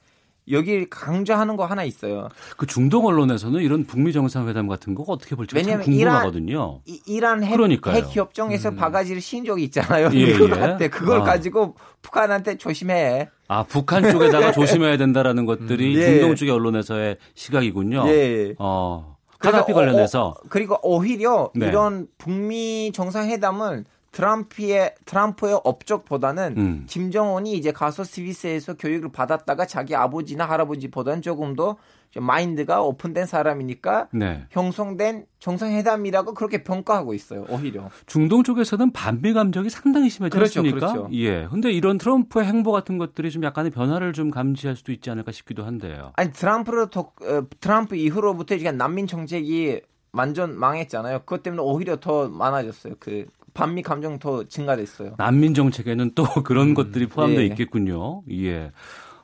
[0.51, 2.29] 여기 강조하는 거 하나 있어요.
[2.55, 6.81] 그 중동 언론에서는 이런 북미 정상회담 같은 거 어떻게 볼지 왜냐면 궁금하거든요.
[6.85, 8.75] 이란, 이란 핵, 핵 협정에서 음.
[8.75, 10.09] 바가지를 씌운 적이 있잖아요.
[10.13, 10.89] 예, 미국한테 예.
[10.89, 11.23] 그걸 아.
[11.23, 13.29] 가지고 북한한테 조심해.
[13.47, 16.01] 아 북한 쪽에다가 조심해야 된다라는 것들이 음.
[16.01, 16.05] 예.
[16.05, 18.05] 중동 쪽의 언론에서의 시각이군요.
[18.07, 18.55] 예.
[18.59, 19.17] 어.
[19.39, 21.67] 카자피 관련해서 어, 그리고 오히려 네.
[21.67, 23.85] 이런 북미 정상회담을
[24.17, 26.85] 트럼프의 트럼프의 업적보다는 음.
[26.87, 31.77] 김정은이 이제 가서 스위스에서 교육을 받았다가 자기 아버지나 할아버지보다는 조금 더
[32.15, 34.45] 마인드가 오픈된 사람이니까 네.
[34.49, 37.45] 형성된 정상회담이라고 그렇게 평가하고 있어요.
[37.47, 40.93] 오히려 중동 쪽에서는 반미 감정이 상당히 심하지 그렇죠, 않습니까?
[40.93, 41.09] 그렇죠.
[41.13, 41.47] 예.
[41.51, 45.63] 근데 이런 트럼프의 행보 같은 것들이 좀 약간의 변화를 좀 감지할 수도 있지 않을까 싶기도
[45.63, 46.13] 한데요.
[46.15, 51.19] 아니 트럼프로 더, 어, 트럼프 이후로부터 이제 난민 정책이 완전 망했잖아요.
[51.19, 52.95] 그것 때문에 오히려 더 많아졌어요.
[52.99, 53.27] 그
[53.57, 55.15] 반미 감정 더 증가됐어요.
[55.17, 57.45] 난민 정책에는 또 그런 음, 것들이 포함되어 예.
[57.47, 58.23] 있겠군요.
[58.31, 58.71] 예.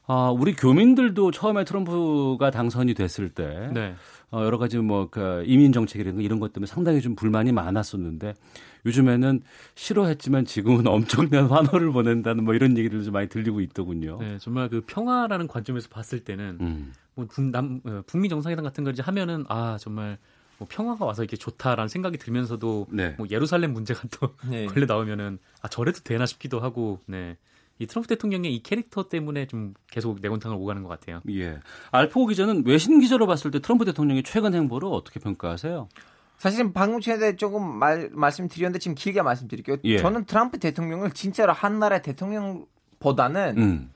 [0.06, 3.96] 아, 우리 교민들도 처음에 트럼프가 당선이 됐을 때 네.
[4.32, 8.34] 어, 여러 가지 뭐 그 이민 정책이라든 이런 것 때문에 상당히 좀 불만이 많았었는데
[8.86, 9.42] 요즘에는
[9.76, 14.18] 싫어했지만 지금은 엄청난 환호를 보낸다는 뭐 이런 얘기를 좀 많이 들리고 있더군요.
[14.20, 16.94] 네, 정말 그 평화라는 관점에서 봤을 때는 음.
[17.16, 20.18] 뭐 북, 남, 어, 북미 정상회담 같은 걸 이제 하면은 아 정말
[20.64, 23.16] 뭐 평화가 와서 이렇게 좋다라는 생각이 들면서도 네.
[23.18, 24.66] 뭐 예루살렘 문제가 또 네.
[24.66, 27.38] 걸려 나오면은 아 저래도 되나 싶기도 하고 네.
[27.80, 31.22] 이 트럼프 대통령의 이 캐릭터 때문에 좀 계속 내곤탕을 오가는 것 같아요.
[31.30, 31.60] 예.
[31.92, 35.90] 알포 기자는 외신 기자로 봤을 때 트럼프 대통령의 최근 행보를 어떻게 평가하세요?
[36.38, 39.78] 사실은 방금 전에 조금 말, 말씀드렸는데 지금 길게 말씀드릴게요.
[39.84, 39.98] 예.
[39.98, 43.92] 저는 트럼프 대통령을 진짜로 한 나라의 대통령보다는 음.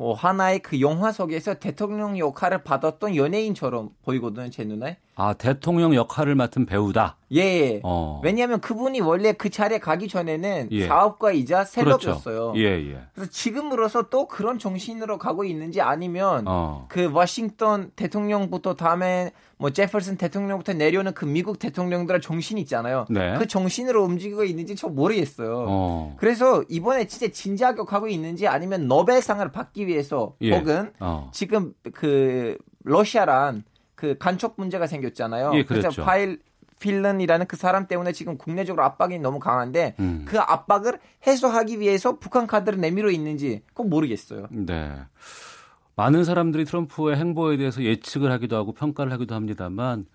[0.00, 4.96] 뭐 하나의 그 영화 속에서 대통령 역할을 받았던 연예인처럼 보이거든요, 제 눈에.
[5.14, 7.18] 아, 대통령 역할을 맡은 배우다?
[7.32, 7.40] 예.
[7.40, 7.80] 예.
[7.84, 8.20] 어.
[8.24, 10.86] 왜냐하면 그분이 원래 그 자리에 가기 전에는 예.
[10.86, 12.52] 사업가이자 셀럽이었어요.
[12.52, 12.54] 그렇죠.
[12.56, 13.00] 예, 예.
[13.14, 16.86] 그래서 지금으로서 또 그런 정신으로 가고 있는지 아니면 어.
[16.88, 23.04] 그 워싱턴 대통령부터 다음에 뭐 제퍼슨 대통령부터 내려오는 그 미국 대통령들의 정신 있잖아요.
[23.10, 23.36] 네.
[23.38, 25.66] 그 정신으로 움직이고 있는지 저 모르겠어요.
[25.68, 26.16] 어.
[26.18, 30.56] 그래서 이번에 진짜 진지하게 가고 있는지 아니면 노벨상을 받기 위해서 예.
[30.56, 31.30] 혹은 어.
[31.32, 33.64] 지금 그 러시아란
[33.94, 35.52] 그 간첩 문제가 생겼잖아요.
[35.54, 35.88] 예, 그렇죠.
[35.88, 36.40] 그래서 파일
[36.80, 40.24] 필런이라는 그 사람 때문에 지금 국내적으로 압박이 너무 강한데 음.
[40.26, 44.48] 그 압박을 해소하기 위해서 북한 카드를 내밀어 있는지 꼭 모르겠어요.
[44.50, 44.92] 네.
[45.94, 50.06] 많은 사람들이 트럼프의 행보에 대해서 예측을 하기도 하고 평가를 하기도 합니다만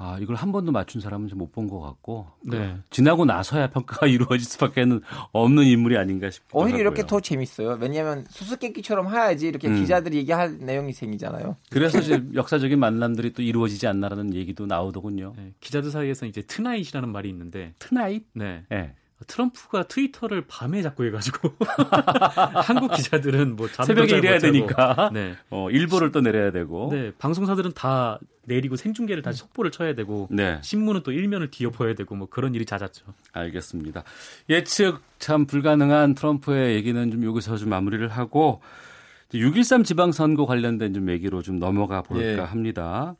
[0.00, 2.76] 아, 이걸 한 번도 맞춘 사람은 못 본 것 같고 네.
[2.90, 4.84] 지나고 나서야 평가가 이루어질 수밖에
[5.32, 6.80] 없는 인물이 아닌가 싶기도 오히려 하고요.
[6.80, 7.78] 이렇게 더 재밌어요.
[7.80, 9.74] 왜냐하면 수수께끼처럼 해야지 이렇게 음.
[9.80, 11.56] 기자들이 얘기할 내용이 생기잖아요.
[11.70, 15.34] 그래서 지금 역사적인 만남들이 또 이루어지지 않나라는 얘기도 나오더군요.
[15.36, 18.24] 네, 기자들 사이에서 이제 트나잇이라는 말이 있는데 트나잇?
[18.34, 18.62] 네.
[18.68, 18.94] 네.
[19.26, 21.52] 트럼프가 트위터를 밤에 잡고 해가지고
[22.62, 25.34] 한국 기자들은 뭐 새벽에 일해야 되니까 네.
[25.50, 30.58] 어, 일보를 또 내려야 되고 네 방송사들은 다 내리고 생중계를 다시 속보를 쳐야 되고 네.
[30.62, 33.06] 신문은 또 일면을 뒤엎어야 되고 뭐 그런 일이 잦았죠.
[33.32, 34.04] 알겠습니다.
[34.48, 38.62] 예측 참 불가능한 트럼프의 얘기는 좀 여기서 좀 마무리를 하고
[39.34, 42.36] 6.13 지방선거 관련된 좀 얘기로 좀 넘어가 볼까 예.
[42.38, 43.16] 합니다.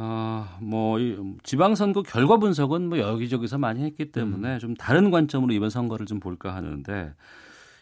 [0.00, 0.96] 아, 뭐
[1.42, 4.58] 지방선거 결과 분석은 뭐 여기저기서 많이 했기 때문에 음.
[4.60, 7.12] 좀 다른 관점으로 이번 선거를 좀 볼까 하는데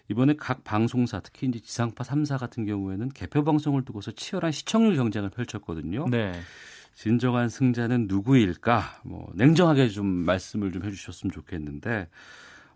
[0.09, 5.29] 이번에 각 방송사 특히 이제 지상파 3사 같은 경우에는 개표 방송을 두고서 치열한 시청률 경쟁을
[5.29, 6.09] 펼쳤거든요.
[6.09, 6.33] 네.
[6.95, 9.03] 진정한 승자는 누구일까?
[9.05, 12.09] 뭐 냉정하게 좀 말씀을 좀 해주셨으면 좋겠는데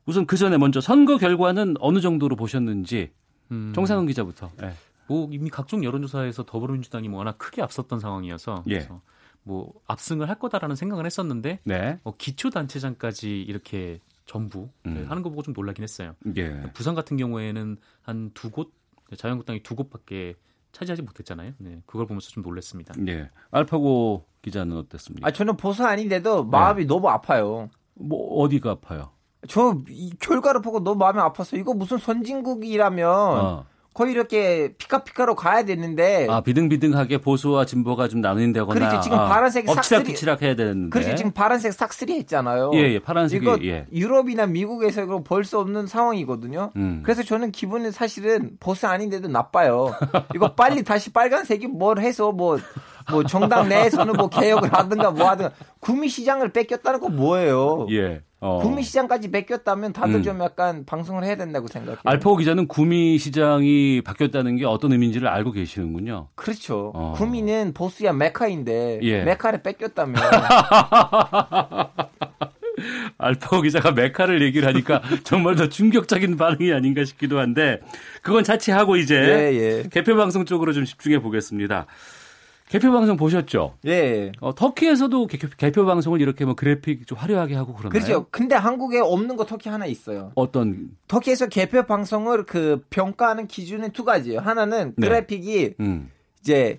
[0.04, 3.10] 우선 그 전에 먼저 선거 결과는 어느 정도로 보셨는지
[3.52, 3.72] 음.
[3.74, 4.50] 정상훈 기자부터.
[4.60, 4.74] 네.
[5.06, 8.74] 뭐 이미 각종 여론조사에서 더불어민주당이 뭐 워낙 크게 앞섰던 상황이어서 예.
[8.74, 9.00] 그래서
[9.42, 11.98] 뭐 압승을 할 거다라는 생각을 했었는데 네.
[12.04, 15.06] 어, 기초 단체장까지 이렇게 전부 음.
[15.08, 16.14] 하는 거 보고 좀 놀라긴 했어요.
[16.36, 16.62] 예.
[16.74, 18.72] 부산 같은 경우에는 한 두 곳,
[19.16, 20.34] 자유한국당이 두 곳밖에
[20.72, 21.52] 차지하지 못했잖아요.
[21.58, 22.94] 네, 그걸 보면서 좀 놀랐습니다.
[23.08, 23.28] 예.
[23.50, 25.26] 알파고 기자는 어땠습니까?
[25.26, 26.86] 아, 저는 보수 아닌데도 마음이 네.
[26.86, 27.68] 너무 아파요.
[27.94, 29.10] 뭐 어디가 아파요?
[29.48, 31.58] 저 이 결과를 보고 너무 마음이 아팠어요.
[31.58, 33.66] 이거 무슨 선진국이라면 어.
[33.92, 39.66] 거의 이렇게 피카피카로 가야 되는데 아 비등비등하게 보수와 진보가 좀 나뉜다거나 그렇지 지금 아, 파란색
[39.66, 42.70] 싹쓸이 엎치락 해야 되는데 그렇지 지금 파란색 싹쓸이 했잖아요.
[42.74, 43.86] 예, 예 파란색이 이거 예.
[43.92, 46.70] 유럽이나 미국에서 이거 벌수 없는 상황이거든요.
[46.76, 47.02] 음.
[47.04, 49.92] 그래서 저는 기분은 사실은 보수 아닌데도 나빠요.
[50.36, 52.58] 이거 빨리 다시 빨간색이 뭘 해서 뭐
[53.10, 55.48] 뭐 정당 내에서는 뭐 개혁을 하든가 뭐 하든
[55.80, 57.86] 구미 시장을 뺏겼다는 건 뭐예요?
[57.90, 58.22] 예.
[58.40, 58.60] 어.
[58.62, 60.22] 구미 시장까지 뺏겼다면 다들 음.
[60.22, 62.00] 좀 약간 방송을 해야 된다고 생각해요.
[62.04, 66.28] 알파고 기자는 구미 시장이 바뀌었다는 게 어떤 의미인지를 알고 계시는군요.
[66.36, 66.90] 그렇죠.
[66.94, 67.12] 어.
[67.16, 69.24] 구미는 보스야 메카인데 예.
[69.24, 70.16] 메카를 뺏겼다면
[73.18, 77.80] 알파고 기자가 메카를 얘기를 하니까 정말 더 충격적인 반응이 아닌가 싶기도 한데
[78.22, 79.82] 그건 차치하고 이제 예, 예.
[79.90, 81.84] 개표 방송 쪽으로 좀 집중해 보겠습니다.
[82.70, 83.74] 개표 방송 보셨죠?
[83.86, 84.30] 예.
[84.40, 87.90] 어, 터키에서도 개, 개표 방송을 이렇게 뭐 그래픽 좀 화려하게 하고 그러나요?
[87.90, 88.26] 그렇죠.
[88.30, 90.30] 근데 한국에 없는 거 터키 하나 있어요.
[90.36, 90.90] 어떤?
[91.08, 94.38] 터키에서 개표 방송을 그 평가하는 기준은 두 가지예요.
[94.38, 95.08] 하나는 네.
[95.08, 96.12] 그래픽이 음.
[96.40, 96.78] 이제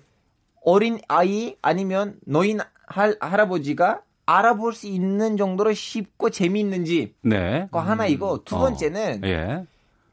[0.64, 7.12] 어린 아이 아니면 노인 할, 할아버지가 알아볼 수 있는 정도로 쉽고 재미있는지.
[7.20, 7.68] 네.
[7.70, 8.60] 그 하나이고 두 음.
[8.60, 9.26] 번째는 어.
[9.26, 9.66] 예.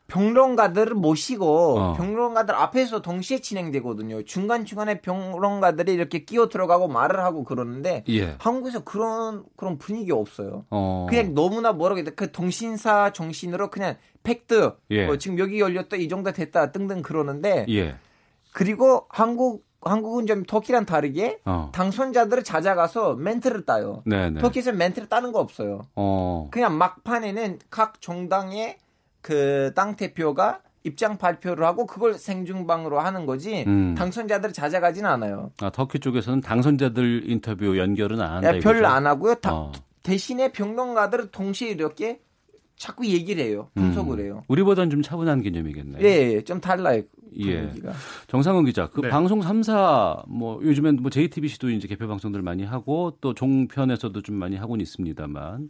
[0.10, 1.94] 평론가들을 모시고 어.
[1.94, 4.24] 평론가들 앞에서 동시에 진행되거든요.
[4.24, 8.36] 중간중간에 평론가들이 이렇게 끼어 들어가고 말을 하고 그러는데 예.
[8.40, 10.66] 한국에서 그런 그런 분위기 없어요.
[10.70, 11.08] 어.
[11.10, 15.06] 그냥 너무나 뭐라고 그 동신사 정신으로 그냥 팩트 예.
[15.06, 17.96] 뭐 지금 여기 열렸다 이 정도 됐다 등등 그러는데 예.
[18.52, 21.70] 그리고 한국 한국은 좀 터키랑 다르게 어.
[21.74, 24.04] 당선자들을 찾아가서 멘트를 따요.
[24.06, 24.42] 네네.
[24.42, 25.88] 터키에서 멘트를 따는 거 없어요.
[25.96, 26.50] 어.
[26.52, 28.78] 그냥 막판에는 각 정당의
[29.30, 33.94] 그 땅 대표가 입장 발표를 하고 그걸 생중방으로 하는 거지 음.
[33.96, 35.52] 당선자들 찾아가지는 않아요.
[35.62, 38.52] 아 터키 쪽에서는 당선자들 인터뷰 연결은 안 한다.
[38.54, 39.36] 네, 별로 안 하고요.
[39.36, 39.72] 다, 어.
[40.04, 42.22] 대신에 평론가들을 동시에 이렇게
[42.78, 43.70] 자꾸 얘기를 해요.
[43.76, 44.24] 분석을 음.
[44.24, 44.44] 해요.
[44.48, 46.02] 우리보다는 좀 차분한 개념이겠네요.
[46.02, 47.02] 예, 예좀 달라요.
[47.42, 47.70] 예.
[48.28, 49.10] 정상훈 기자, 그 네.
[49.10, 54.56] 방송 3사 뭐 요즘엔 뭐 JTBC도 이제 개표 방송들 많이 하고 또 종편에서도 좀 많이
[54.56, 55.70] 하고는 있습니다만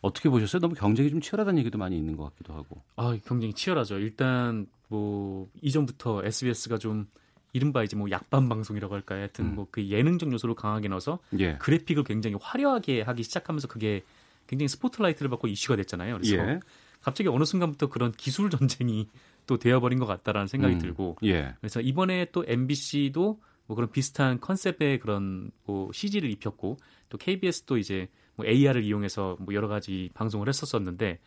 [0.00, 0.60] 어떻게 보셨어요?
[0.60, 2.82] 너무 경쟁이 좀 치열하다는 얘기도 많이 있는 것 같기도 하고.
[2.96, 3.98] 아, 경쟁이 치열하죠.
[3.98, 7.06] 일단 뭐 이전부터 SBS가 좀
[7.52, 9.20] 이른바 이제 뭐 약반 방송이라고 할까요?
[9.20, 9.54] 하여튼 음.
[9.56, 11.56] 뭐그 예능적 요소를 강하게 넣어서 예.
[11.56, 14.02] 그래픽을 굉장히 화려하게 하기 시작하면서 그게
[14.46, 16.18] 굉장히 스포트라이트를 받고 이슈가 됐잖아요.
[16.18, 16.60] 그래서 예.
[17.02, 19.08] 갑자기 어느 순간부터 그런 기술 전쟁이
[19.46, 20.78] 또 되어버린 것 같다라는 생각이 음.
[20.78, 21.54] 들고 예.
[21.60, 26.76] 그래서 이번에 또 MBC도 뭐 그런 비슷한 컨셉의 그런 뭐 CG를 입혔고
[27.08, 28.08] 또 KBS도 이제
[28.40, 31.18] 뭐 AR을 이용해서 뭐 여러 가지 방송을 했었었는데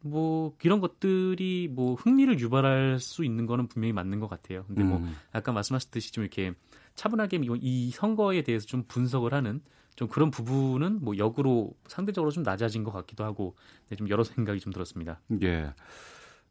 [0.00, 4.64] 뭐 이런 것들이 뭐 흥미를 유발할 수 있는 거는 분명히 맞는 것 같아요.
[4.66, 5.16] 근데 뭐 음.
[5.32, 6.52] 아까 말씀하셨듯이 좀 이렇게
[6.94, 9.60] 차분하게 이 선거에 대해서 좀 분석을 하는
[9.94, 13.56] 좀 그런 부분은 뭐 역으로 상대적으로 좀 낮아진 것 같기도 하고
[13.88, 15.20] 네, 좀 여러 생각이 좀 들었습니다.
[15.42, 15.72] 예.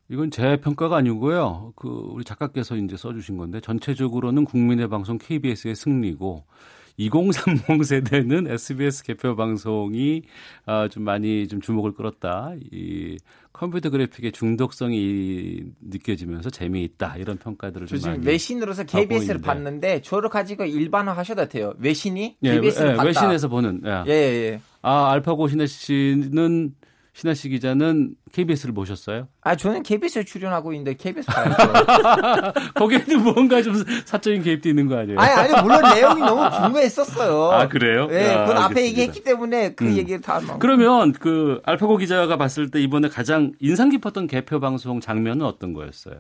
[0.10, 1.74] 이건 제 평가가 아니고요.
[1.76, 6.46] 그 우리 작가께서 이제 써주신 건데 전체적으로는 국민의 방송 KBS의 승리고
[7.02, 10.22] 2030 세대는 SBS 개표 방송이
[10.66, 12.54] 아, 좀 많이 좀 주목을 끌었다.
[12.72, 13.18] 이
[13.52, 21.14] 컴퓨터 그래픽의 중독성이 느껴지면서 재미있다 이런 평가들을 좀 많이 외신으로서 KBS를 봤는데 저를 가지고 일반화
[21.14, 21.74] 하셔도 돼요.
[21.80, 23.08] 외신이 KBS를 예, 예, 봤다.
[23.08, 23.82] 외신에서 보는.
[23.86, 24.12] 예, 예.
[24.12, 24.62] 예.
[24.84, 26.76] 아 알파고 신혜 씨는
[27.14, 29.28] 신하 씨 기자는 KBS를 보셨어요?
[29.42, 32.54] 아, 저는 KBS에 출연하고 있는데 KBS 봐야죠.
[32.76, 35.20] 거기에는 뭔가 좀 사적인 개입도 있는 거 아니에요?
[35.20, 37.52] 아니, 아니, 물론 내용이 너무 궁금했었어요.
[37.52, 38.08] 아, 그래요?
[38.08, 39.98] 네, 아, 그건 앞에 얘기했기 때문에 그 음.
[39.98, 40.40] 얘기를 다.
[40.40, 40.60] 막.
[40.60, 46.16] 그러면 그 알파고 기자가 봤을 때 이번에 가장 인상 깊었던 개표 방송 장면은 어떤 거였어요?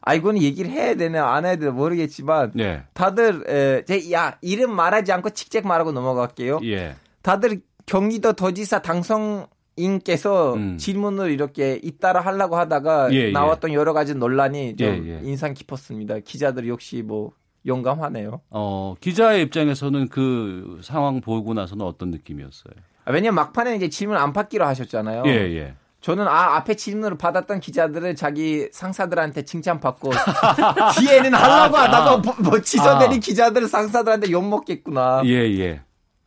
[0.00, 2.52] 아, 이거는 얘기를 해야 되나 안 해야 되나 모르겠지만.
[2.54, 2.82] 네.
[2.92, 6.58] 다들, 에, 제, 야, 이름 말하지 않고 직접 말하고 넘어갈게요.
[6.64, 6.96] 예.
[7.22, 9.46] 다들 경기도 도지사 당선
[9.78, 10.76] 인께서 음.
[10.76, 13.30] 질문을 이렇게 잇따라 하려고 하다가 예, 예.
[13.32, 13.74] 나왔던 예.
[13.74, 16.18] 여러 가지 논란이 좀 예, 인상 깊었습니다.
[16.20, 17.32] 기자들 역시 뭐
[17.66, 18.40] 용감하네요.
[18.50, 22.74] 어, 기자의 입장에서는 그 상황 보고 나서는 어떤 느낌이었어요?
[23.04, 25.22] 아, 왜냐면 막판에 이제 질문 안 받기로 하셨잖아요.
[25.26, 25.74] 예, 예.
[26.00, 30.10] 저는 아 앞에 질문을 받았던 기자들은 자기 상사들한테 칭찬받고
[30.98, 33.20] 뒤에는 하려고 아, 하다가 아, 뭐, 뭐 취소되는 아.
[33.20, 35.22] 기자들 상사들한테 욕 먹겠구나.
[35.24, 35.80] 예 예.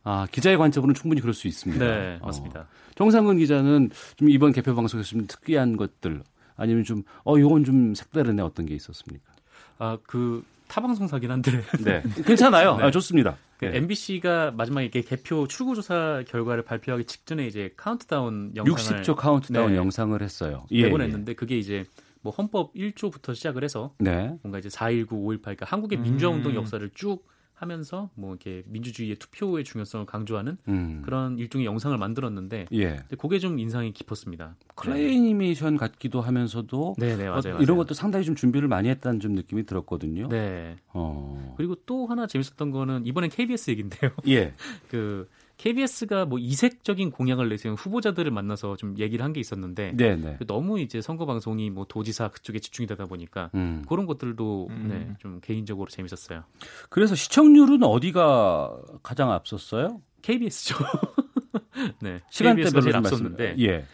[0.04, 1.84] 아 기자의 관점으로는 충분히 그럴 수 있습니다.
[1.84, 2.60] 네 맞습니다.
[2.60, 2.81] 어.
[3.02, 6.22] 정상근 기자는 좀 이번 개표 방송에서 좀 특이한 것들
[6.56, 9.32] 아니면 좀 어 요건 좀 색다르네 어떤 게 있었습니까?
[9.78, 11.50] 아 그 타방송사긴 한데
[11.84, 12.76] 네 괜찮아요.
[12.76, 12.84] 네.
[12.84, 13.36] 아, 좋습니다.
[13.58, 13.76] 그 네.
[13.78, 20.20] MBC가 마지막에 이렇게 개표 출구조사 결과를 발표하기 직전에 이제 카운트다운 영상을 60초 카운트다운 네, 영상을
[20.22, 20.64] 했어요.
[20.70, 21.34] 예, 내보냈는데 예.
[21.34, 21.84] 그게 이제
[22.22, 24.32] 뭐 헌법 1조부터 시작을 해서 네.
[24.42, 26.56] 뭔가 이제 4.19, 5.18 그러니까 한국의 민주화운동 음.
[26.56, 27.24] 역사를 쭉
[27.62, 31.02] 하면서 뭐 이렇게 민주주의의 투표의 중요성을 강조하는 음.
[31.04, 33.04] 그런 일종의 영상을 만들었는데 예.
[33.16, 34.56] 그게 좀 인상이 깊었습니다.
[34.74, 37.76] 클레이 애니메이션 같기도 하면서도 네네 네, 맞아요, 어, 이런 맞아요.
[37.76, 40.28] 것도 상당히 좀 준비를 많이 했다는 좀 느낌이 들었거든요.
[40.28, 40.76] 네.
[40.92, 41.54] 어.
[41.56, 44.10] 그리고 또 하나 재밌었던 거는 이번엔 KBS 얘긴데요.
[44.26, 44.54] 예.
[44.90, 45.28] 그
[45.58, 50.16] KBS가 뭐 이색적인 공약을 내세운 후보자들을 만나서 좀 얘기를 한 게 있었는데 네네.
[50.16, 50.36] 네.
[50.38, 53.84] 그 너무 이제 선거 방송이 뭐 도지사 그쪽에 집중이 되다 보니까 음.
[53.88, 54.88] 그런 것들도 음.
[54.88, 56.44] 네, 좀 개인적으로 재밌었어요.
[56.90, 60.00] 그래서 시청률은 어디가 가장 앞섰어요?
[60.22, 60.76] KBS죠.
[62.02, 63.84] 네, 시간대별로 제일 앞섰는데 예.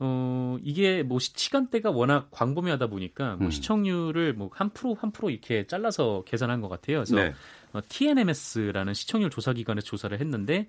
[0.00, 3.50] 어, 이게 뭐 시간대가 워낙 광범위하다 보니까 뭐 음.
[3.50, 6.98] 시청률을 뭐한 프로 한 프로 이렇게 잘라서 계산한 것 같아요.
[6.98, 7.34] 그래서 네.
[7.72, 10.68] 어, TNMS라는 시청률 조사 기관에서 조사를 했는데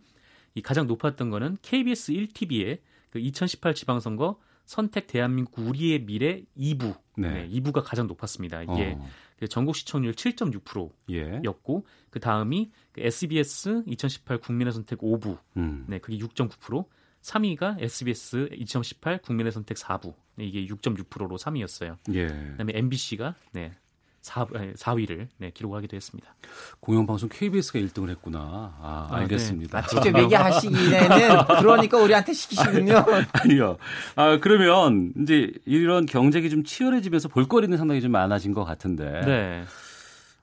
[0.55, 2.79] 이 가장 높았던 거는 KBS 1TV의
[3.09, 6.95] 그 2018 지방선거 선택 대한민국 우리의 미래 2부.
[7.17, 7.47] 네.
[7.47, 8.61] 네 2부가 가장 높았습니다.
[8.61, 9.09] 이게 어.
[9.39, 11.91] 그 전국 시청률 7.6%였고 예.
[12.09, 15.39] 그 다음이 그 SBS 2018 국민의 선택 5부.
[15.57, 15.85] 음.
[15.87, 16.85] 네, 그게 6.9%.
[17.21, 20.13] 3위가 SBS 2018 국민의 선택 4부.
[20.35, 21.97] 네, 이게 6.6%로 3위였어요.
[22.13, 22.27] 예.
[22.27, 23.73] 그다음에 MBC가 네,
[24.21, 26.35] 4, 4위를 네, 기록하기도 했습니다.
[26.79, 28.39] 공영방송 KBS가 1등을 했구나.
[28.81, 29.81] 아, 아 알겠습니다.
[29.81, 29.85] 네.
[29.85, 33.05] 아, 직접 얘기하시기에는 그러니까 우리한테 시키시군요.
[33.33, 33.77] 아니요.
[34.15, 39.21] 아, 그러면 이제 이런 경쟁이 좀 치열해지면서 볼거리는 상당히 좀 많아진 것 같은데.
[39.25, 39.63] 네.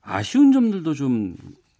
[0.03, 1.37] 아쉬운 점들도 좀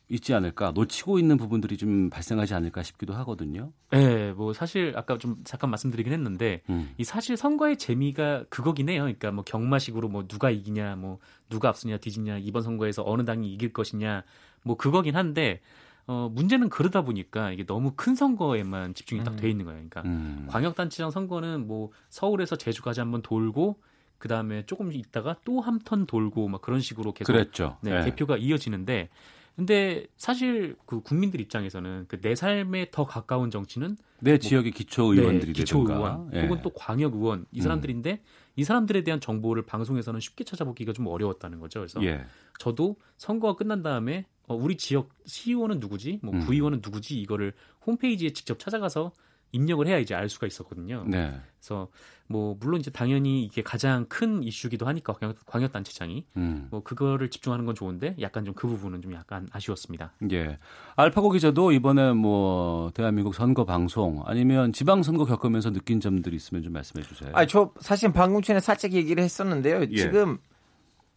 [0.09, 3.73] 있지 않을까 놓치고 있는 부분들이 좀 발생하지 않을까 싶기도 하거든요.
[3.91, 6.91] 네, 뭐 사실 아까 좀 잠깐 말씀드리긴 했는데 음.
[6.97, 9.03] 이 사실 선거의 재미가 그거긴 해요.
[9.03, 11.19] 그러니까 뭐 경마식으로 뭐 누가 이기냐, 뭐
[11.51, 14.23] 누가 앞서냐 뒤지냐 이번 선거에서 어느 당이 이길 것이냐
[14.63, 15.61] 뭐 그거긴 한데
[16.07, 19.51] 어 문제는 그러다 보니까 이게 너무 큰 선거에만 집중이 딱돼 음.
[19.51, 19.79] 있는 거예요.
[19.89, 20.47] 그러니까 음.
[20.49, 23.81] 광역단체장 선거는 뭐 서울에서 제주까지 한번 돌고
[24.19, 27.77] 그 다음에 조금 있다가 또 한 턴 돌고 막 그런 식으로 계속 그랬죠.
[27.81, 28.05] 네, 네.
[28.05, 29.09] 개표가 이어지는데
[29.57, 35.15] 근데 사실 그 국민들 입장에서는 그 내 삶에 더 가까운 정치는 내 뭐, 지역의 기초
[35.15, 36.43] 의원들이 네, 기초 의원 예.
[36.43, 37.63] 혹은 또 광역 의원 이 음.
[37.63, 38.19] 사람들인데 음.
[38.57, 41.81] 이 사람들에 대한 정보를 방송에서는 쉽게 찾아보기가 좀 어려웠다는 거죠.
[41.81, 42.25] 그래서 예.
[42.59, 46.41] 저도 선거가 끝난 다음에 어, 우리 지역 시의원은 누구지, 뭐 음.
[46.41, 47.53] 구의원은 누구지 이거를
[47.87, 49.13] 홈페이지에 직접 찾아가서
[49.53, 51.05] 입력을 해야 이제 알 수가 있었거든요.
[51.07, 51.33] 네.
[51.59, 51.89] 그래서
[52.29, 55.15] 뭐 물론 이제 당연히 이게 가장 큰 이슈기도 하니까
[55.47, 56.69] 광역, 단체장이 음.
[56.71, 60.13] 뭐 그거를 집중하는 건 좋은데 약간 좀 그 부분은 좀 약간 아쉬웠습니다.
[60.33, 60.59] 예.
[60.97, 66.73] 알파고 기자도 이번에 뭐 대한민국 선거 방송 아니면 지방 선거 겪으면서 느낀 점들이 있으면 좀
[66.73, 67.31] 말씀해 주세요.
[67.35, 69.83] 아, 저 사실 방금 전에 살짝 얘기를 했었는데요.
[69.83, 69.97] 예.
[69.97, 70.39] 지금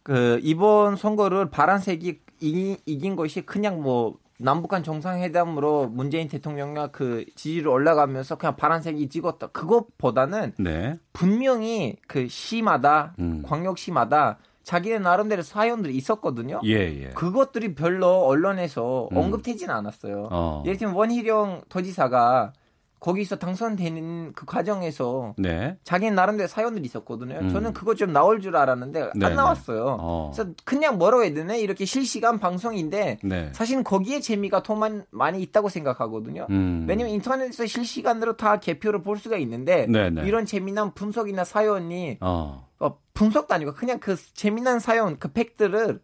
[0.02, 8.36] 그 이번 선거를 파란색이 이긴 것이 그냥 뭐 남북한 정상회담으로 문재인 대통령과 그 지지율 올라가면서
[8.36, 9.48] 그냥 파란색이 찍었다.
[9.48, 10.96] 그것보다는 네.
[11.12, 13.42] 분명히 그 시마다 음.
[13.44, 16.60] 광역시마다 자기네 나름대로 사연들이 있었거든요.
[16.64, 17.08] 예, 예.
[17.10, 19.16] 그것들이 별로 언론에서 음.
[19.16, 20.28] 언급되지는 않았어요.
[20.30, 20.62] 어.
[20.64, 22.52] 예를 들면 원희룡 도지사가
[23.00, 25.76] 거기서 당선되는 그 과정에서 네.
[25.84, 27.38] 자기는 나름대로 사연들이 있었거든요.
[27.40, 27.50] 음.
[27.50, 29.96] 저는 그거 좀 나올 줄 알았는데 네, 안 나왔어요.
[29.98, 30.30] 어.
[30.32, 33.50] 그래서 그냥 뭐라고 해야 되나 이렇게 실시간 방송인데 네.
[33.52, 34.78] 사실은 거기에 재미가 더
[35.10, 36.46] 많이 있다고 생각하거든요.
[36.50, 36.84] 음.
[36.88, 39.86] 왜냐면 인터넷에서 실시간으로 다 개표를 볼 수가 있는데
[40.24, 42.68] 이런 재미난 분석이나 사연이 어.
[42.78, 46.00] 어, 분석도 아니고 그냥 그 재미난 사연 그 팩들을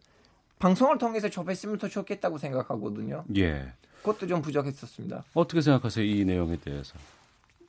[0.59, 3.25] 방송을 통해서 접했으면 더 좋겠다고 생각하거든요.
[3.37, 3.71] 예.
[4.01, 5.23] 그것도 좀 부족했었습니다.
[5.33, 6.93] 어떻게 생각하세요 이 내용에 대해서?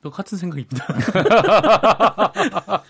[0.01, 0.85] 똑같은 생각입니다.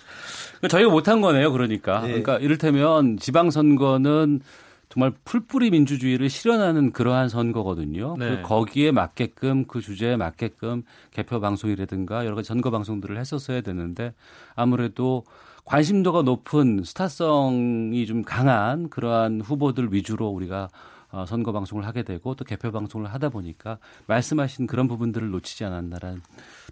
[0.70, 2.02] 저희가 못한 거네요, 그러니까.
[2.02, 2.08] 네.
[2.08, 4.42] 그러니까 이를테면 지방선거는
[4.90, 8.16] 정말 풀뿌리 민주주의를 실현하는 그러한 선거거든요.
[8.18, 8.30] 네.
[8.30, 14.14] 그 거기에 맞게끔 그 주제에 맞게끔 개표 방송이라든가 여러 가지 선거 방송들을 했었어야 되는데
[14.56, 15.26] 아무래도
[15.66, 20.70] 관심도가 높은 스타성이 좀 강한 그러한 후보들 위주로 우리가
[21.12, 26.22] 어, 선거 방송을 하게 되고 또 개표 방송을 하다 보니까 말씀하신 그런 부분들을 놓치지 않았나라는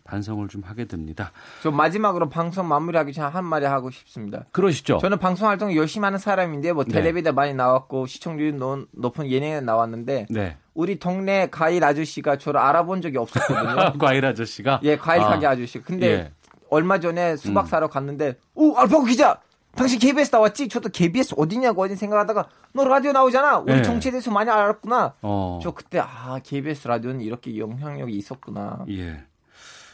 [0.04, 1.32] 반성을 좀 하게 됩니다.
[1.64, 4.46] 저 마지막으로 방송 마무리하기 전에 한 마디 하고 싶습니다.
[4.52, 5.00] 그러시죠.
[5.00, 6.94] 저는 방송 활동 열심히 하는 사람인데 뭐 네.
[6.94, 8.58] 텔레비도 많이 나왔고 시청률이
[8.92, 10.58] 높은 예능에 나왔는데 네.
[10.76, 13.94] 우리 동네 과일 아저씨가 저를 알아본 적이 없었거든요.
[13.98, 14.82] 과일 아저씨가?
[14.84, 15.30] 예, 과일 아.
[15.30, 15.82] 가게 아저씨.
[15.82, 16.32] 근데 예.
[16.70, 17.68] 얼마 전에 수박 음.
[17.68, 19.40] 사러 갔는데 오 알파고 기자
[19.78, 20.68] 당신 KBS 나왔지?
[20.68, 23.60] 저도 KBS 어디냐고 어디 생각하다가 너 라디오 나오잖아.
[23.60, 23.82] 우리 네.
[23.82, 25.14] 정치에 대해서 많이 알았구나.
[25.22, 25.60] 어.
[25.62, 28.86] 저 그때 아 KBS 라디오는 이렇게 영향력이 있었구나.
[28.90, 29.24] 예.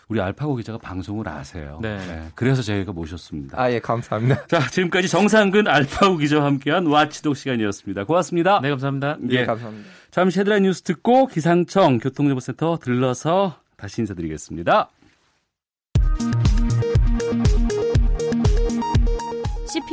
[0.09, 1.79] 우리 알파고 기자가 방송을 아세요.
[1.81, 1.97] 네.
[1.97, 2.27] 네.
[2.35, 3.59] 그래서 저희가 모셨습니다.
[3.59, 4.47] 아, 예, 감사합니다.
[4.47, 8.03] 자, 지금까지 정상근 알파고 기자와 함께한 와치독 시간이었습니다.
[8.03, 8.59] 고맙습니다.
[8.61, 9.17] 네, 감사합니다.
[9.29, 9.89] 예, 네, 감사합니다.
[10.11, 14.89] 잠시 헤드라인 뉴스 듣고 기상청 교통정보센터 들러서 다시 인사드리겠습니다.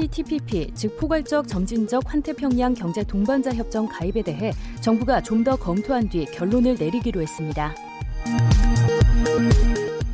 [0.00, 6.26] CPTPP, 즉 포괄적 점진적 환태평양 경제 동반자 협정 가입에 대해 정부가 좀 더 검토한 뒤
[6.26, 7.74] 결론을 내리기로 했습니다.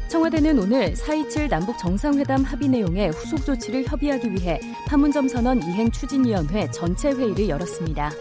[0.08, 6.70] 청와대는 오늘 4.27 남북 정상회담 합의 내용의 후속 조치를 협의하기 위해 판문점 선언 이행 추진위원회
[6.70, 8.12] 전체 회의를 열었습니다.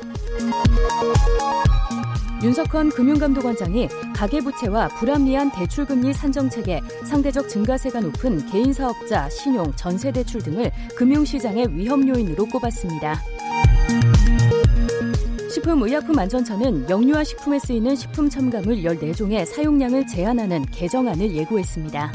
[2.43, 12.07] 윤석헌 금융감독원장이 가계부채와 불합리한 대출금리 산정체계, 상대적 증가세가 높은 개인사업자, 신용, 전세대출 등을 금융시장의 위험
[12.07, 13.21] 요인으로 꼽았습니다.
[15.49, 22.11] 식품의약품안전처는 영유아 식품에 쓰이는 식품 첨가물 14종의 사용량을 제한하는 개정안을 예고했습니다.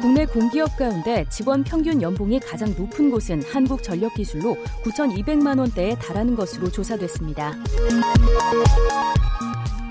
[0.00, 7.54] 국내 공기업 가운데 직원 평균 연봉이 가장 높은 곳은 한국전력기술로 9,200만 원대에 달하는 것으로 조사됐습니다.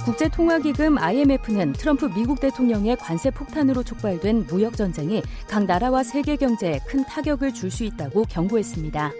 [0.05, 7.03] 국제통화기금 IMF는 트럼프 미국 대통령의 관세 폭탄으로 촉발된 무역 전쟁이 각 나라와 세계 경제에 큰
[7.03, 9.11] 타격을 줄 수 있다고 경고했습니다.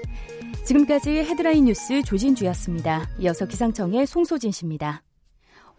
[0.64, 3.10] 지금까지 헤드라인 뉴스 조진주였습니다.
[3.20, 5.04] 이어서 기상청의 송소진 씨입니다.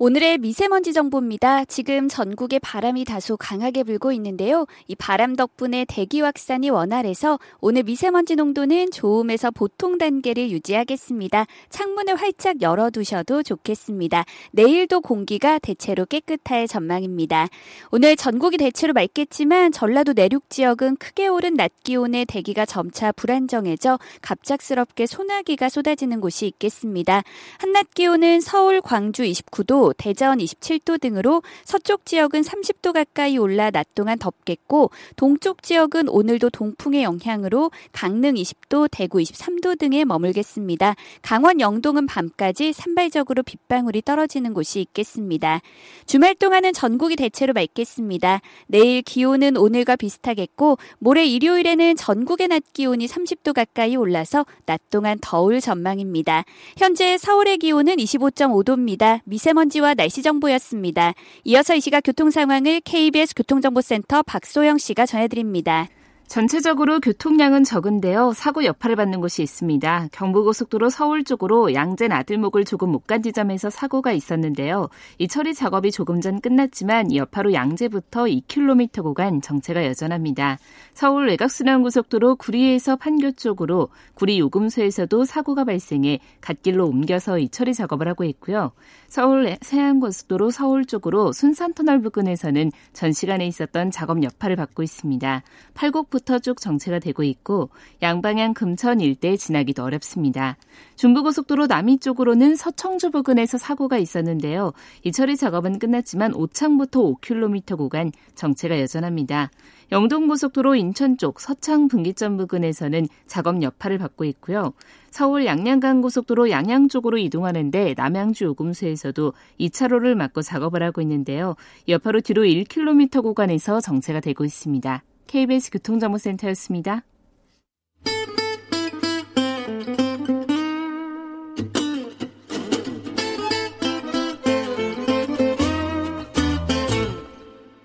[0.01, 1.65] 오늘의 미세먼지 정보입니다.
[1.65, 4.65] 지금 전국에 바람이 다소 강하게 불고 있는데요.
[4.87, 11.47] 이 바람 덕분에 대기 확산이 원활해서 오늘 미세먼지 농도는 좋음에서 보통 단계를 유지하겠습니다.
[11.71, 14.25] 창문을 활짝 열어두셔도 좋겠습니다.
[14.53, 17.49] 내일도 공기가 대체로 깨끗할 전망입니다.
[17.91, 25.07] 오늘 전국이 대체로 맑겠지만 전라도 내륙 지역은 크게 오른 낮 기온에 대기가 점차 불안정해져 갑작스럽게
[25.07, 27.25] 소나기가 쏟아지는 곳이 있겠습니다.
[27.59, 34.19] 한낮 기온은 서울, 광주 29도, 대전 27도 등으로 서쪽 지역은 30도 가까이 올라 낮 동안
[34.19, 40.95] 덥겠고 동쪽 지역은 오늘도 동풍의 영향으로 강릉 20도, 대구 23도 등에 머물겠습니다.
[41.23, 45.61] 강원 영동은 밤까지 산발적으로 빗방울이 떨어지는 곳이 있겠습니다.
[46.07, 48.41] 주말 동안은 전국이 대체로 맑겠습니다.
[48.67, 55.61] 내일 기온은 오늘과 비슷하겠고 모레 일요일에는 전국의 낮 기온이 30도 가까이 올라서 낮 동안 더울
[55.61, 56.45] 전망입니다.
[56.77, 59.21] 현재 서울의 기온은 25.5도입니다.
[59.25, 61.15] 미세먼지 미세먼지와 날씨 정보였습니다.
[61.45, 65.89] 이어서 이 시각 교통 상황을 KBS 교통정보센터 박소영 씨가 전해드립니다.
[66.29, 68.33] 전체적으로 교통량은 적은데요.
[68.35, 70.09] 사고 여파를 받는 곳이 있습니다.
[70.13, 74.91] 경부고속도로 서울 쪽으로 양재 나들목을 조금 못 간 지점에서 사고가 있었는데요.
[75.17, 80.59] 이 처리 작업이 조금 전 끝났지만 여파로 양재부터 2km 구간 정체가 여전합니다.
[80.93, 88.25] 서울 외곽순환고속도로 구리에서 판교 쪽으로 구리 요금소에서도 사고가 발생해 갓길로 옮겨서 이 처리 작업을 하고
[88.25, 88.73] 있고요.
[89.07, 95.43] 서울 세안고속도로 서울 쪽으로 순산터널 부근에서는 전 시간에 있었던 작업 여파를 받고 있습니다.
[95.73, 97.71] 팔곡 중부부터 쭉 정체가 되고 있고
[98.03, 100.57] 양방향 금천 일대 지나기도 어렵습니다.
[100.97, 104.73] 중부고속도로 남이 쪽으로는 서청주 부근에서 사고가 있었는데요.
[105.05, 109.51] 이 처리 작업은 끝났지만 오창부터 5km 구간 정체가 여전합니다.
[109.93, 114.73] 영동고속도로 인천 쪽 서창 분기점 부근에서는 작업 여파를 받고 있고요.
[115.11, 121.57] 서울 양양간 고속도로 양양 쪽으로 이동하는데 남양주 요금소에서도 2차로를 막고 작업을 하고 있는데요.
[121.89, 125.03] 여파로 뒤로 1km 구간에서 정체가 되고 있습니다.
[125.29, 127.03] KBS 교통정보센터였습니다.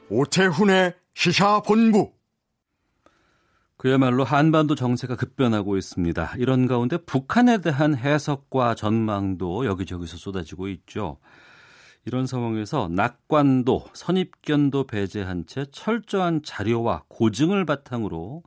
[0.10, 2.14] 오태훈의 시사본부
[3.78, 6.36] 그야말로 한반도 정세가 급변하고 있습니다.
[6.38, 11.18] 이런 가운데 북한에 대한 해석과 전망도 여기저기서 쏟아지고 있죠.
[12.06, 18.44] 이런 상황에서 낙관도 선입견도 배제한 채 철저한 자료와 고증을 바탕으로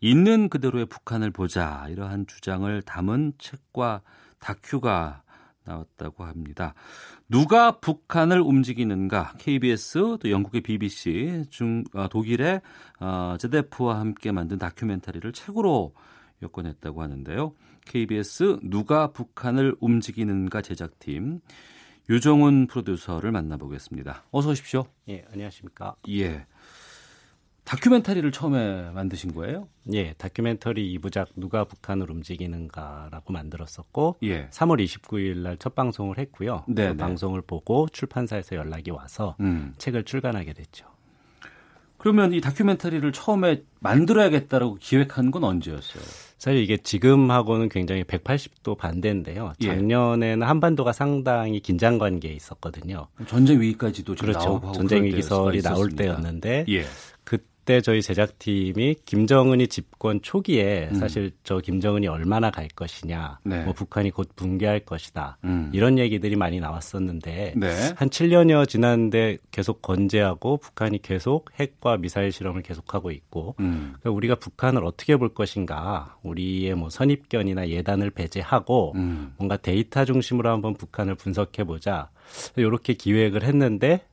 [0.00, 4.02] 있는 그대로의 북한을 보자 이러한 주장을 담은 책과
[4.38, 5.22] 다큐가
[5.64, 6.74] 나왔다고 합니다.
[7.28, 9.34] 누가 북한을 움직이는가?
[9.38, 12.60] KBS 또 영국의 BBC 중 어, 독일의
[13.00, 15.94] 어, 제데프와 함께 만든 다큐멘터리를 책으로
[16.42, 17.54] 여권했다고 하는데요.
[17.86, 21.40] KBS 누가 북한을 움직이는가 제작팀
[22.08, 24.24] 유정훈 프로듀서를 만나보겠습니다.
[24.30, 24.84] 어서 오십시오.
[25.08, 25.96] 예, 안녕하십니까?
[26.10, 26.46] 예.
[27.64, 29.68] 다큐멘터리를 처음에 만드신 거예요?
[29.94, 34.48] 예, 다큐멘터리 2부작 누가 북한을 움직이는가라고 만들었었고 예.
[34.50, 36.64] 3월 29일 날 첫 방송을 했고요.
[36.68, 36.96] 네, 그 네.
[36.98, 39.72] 방송을 보고 출판사에서 연락이 와서 음.
[39.78, 40.86] 책을 출간하게 됐죠.
[41.96, 46.02] 그러면 이 다큐멘터리를 처음에 만들어야겠다라고 기획한 건 언제였어요?
[46.44, 49.54] 사실 이게 지금하고는 굉장히 180도 반대인데요.
[49.62, 49.66] 예.
[49.66, 50.46] 작년에는 예.
[50.46, 53.06] 한반도가 상당히 긴장 관계에 있었거든요.
[53.26, 54.60] 전쟁 위기까지도 그렇죠.
[54.74, 56.84] 전쟁 위기설이 나올 때였는데 예.
[57.64, 60.96] 그때 저희 제작팀이 김정은이 집권 초기에 음.
[60.96, 63.64] 사실 저 김정은이 얼마나 갈 것이냐, 네.
[63.64, 65.70] 뭐 북한이 곧 붕괴할 것이다 음.
[65.72, 67.92] 이런 얘기들이 많이 나왔었는데 네.
[67.96, 73.94] 한 7년여 지났는데 계속 건재하고 북한이 계속 핵과 미사일 실험을 계속하고 있고 음.
[73.98, 79.32] 그러니까 우리가 북한을 어떻게 볼 것인가, 우리의 뭐 선입견이나 예단을 배제하고 음.
[79.38, 82.10] 뭔가 데이터 중심으로 한번 북한을 분석해 보자
[82.56, 84.04] 이렇게 기획을 했는데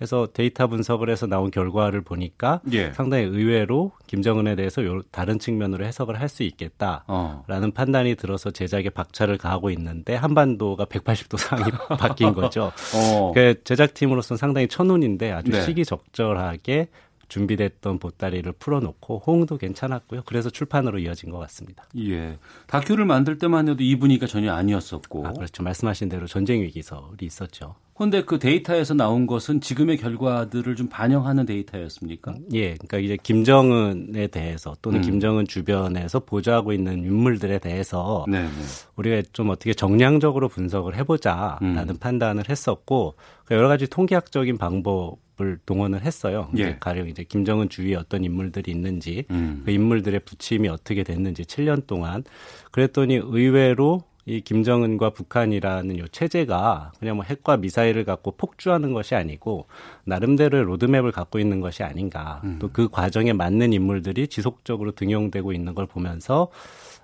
[0.00, 2.92] 해서 데이터 분석을 해서 나온 결과를 보니까 예.
[2.92, 7.70] 상당히 의외로 김정은에 대해서 요, 다른 측면으로 해석을 할 수 있겠다라는 어.
[7.74, 11.62] 판단이 들어서 제작에 박차를 가하고 있는데 한반도가 180도 상황이
[11.98, 12.72] 바뀐 거죠.
[12.94, 13.32] 어.
[13.32, 15.62] 그 제작팀으로서는 상당히 천운인데 아주 네.
[15.62, 16.88] 시기적절하게
[17.28, 20.22] 준비됐던 보따리를 풀어놓고 호응도 괜찮았고요.
[20.26, 21.84] 그래서 출판으로 이어진 것 같습니다.
[21.98, 22.38] 예.
[22.66, 25.26] 다큐를 만들 때만 해도 이 분위기가 전혀 아니었었고.
[25.26, 25.62] 아, 그렇죠.
[25.62, 27.74] 말씀하신 대로 전쟁 위기설이 있었죠.
[27.96, 32.34] 그런데 그 데이터에서 나온 것은 지금의 결과들을 좀 반영하는 데이터였습니까?
[32.52, 32.74] 예.
[32.74, 35.02] 그러니까 이제 김정은에 대해서 또는 음.
[35.02, 38.44] 김정은 주변에서 보좌하고 있는 인물들에 대해서 네네.
[38.44, 38.52] 네.
[38.96, 41.96] 우리가 좀 어떻게 정량적으로 분석을 해보자라는 음.
[41.98, 43.14] 판단을 했었고
[43.46, 46.48] 그 여러 가지 통계학적인 방법 을 동원을 했어요.
[46.56, 46.62] 예.
[46.62, 49.62] 이제 가령 이제 김정은 주위에 어떤 인물들이 있는지 음.
[49.66, 52.24] 그 인물들의 부침이 어떻게 됐는지 7년 동안
[52.70, 59.66] 그랬더니 의외로 이 김정은과 북한이라는 요 체제가 그냥 뭐 핵과 미사일을 갖고 폭주하는 것이 아니고
[60.04, 62.40] 나름대로의 로드맵을 갖고 있는 것이 아닌가.
[62.44, 62.58] 음.
[62.58, 66.48] 또그 과정에 맞는 인물들이 지속적으로 등용되고 있는 걸 보면서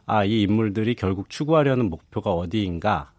[0.06, 3.12] 아, 이 인물들이 결국 추구하려는 목표가 어디인가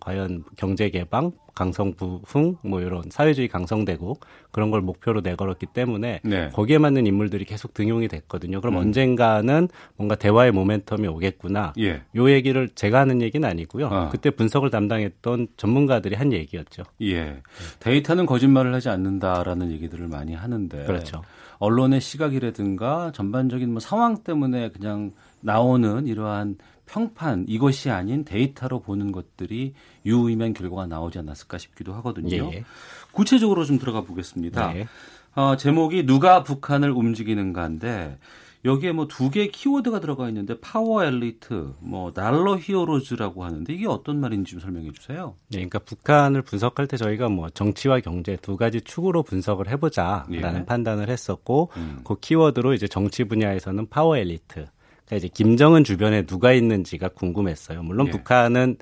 [0.00, 6.48] 과연 경제 개방, 강성 부흥 뭐 이런 사회주의 강성대국 그런 걸 목표로 내걸었기 때문에 네.
[6.54, 8.62] 거기에 맞는 인물들이 계속 등용이 됐거든요.
[8.62, 8.80] 그럼 음.
[8.80, 11.74] 언젠가는 뭔가 대화의 모멘텀이 오겠구나.
[11.78, 12.00] 예.
[12.16, 13.88] 요 얘기를 제가 하는 얘기는 아니고요.
[13.88, 14.08] 어.
[14.10, 16.84] 그때 분석을 담당했던 전문가들이 한 얘기였죠.
[17.02, 17.42] 예.
[17.80, 21.20] 데이터는 거짓말을 하지 않는다라는 얘기들을 많이 하는데 그렇죠.
[21.58, 26.56] 언론의 시각이라든가 전반적인 뭐 상황 때문에 그냥 나오는 이러한
[26.90, 29.74] 평판 이것이 아닌 데이터로 보는 것들이
[30.04, 32.50] 유의미한 결과가 나오지 않았을까 싶기도 하거든요.
[32.52, 32.64] 예.
[33.12, 34.72] 구체적으로 좀 들어가 보겠습니다.
[34.72, 34.88] 네.
[35.36, 38.18] 어, 제목이 누가 북한을 움직이는가인데
[38.64, 44.20] 여기에 뭐 두 개의 키워드가 들어가 있는데 파워 엘리트, 뭐 Dollar Heroes라고 하는데 이게 어떤
[44.20, 45.36] 말인지 좀 설명해 주세요.
[45.48, 50.64] 네, 그러니까 북한을 분석할 때 저희가 뭐 정치와 경제 두 가지 축으로 분석을 해보자라는 예.
[50.66, 52.00] 판단을 했었고 음.
[52.04, 54.66] 그 키워드로 이제 정치 분야에서는 파워 엘리트,
[55.10, 57.82] 그러니까 이제 김정은 주변에 누가 있는지가 궁금했어요.
[57.82, 58.10] 물론 예.
[58.12, 58.76] 북한은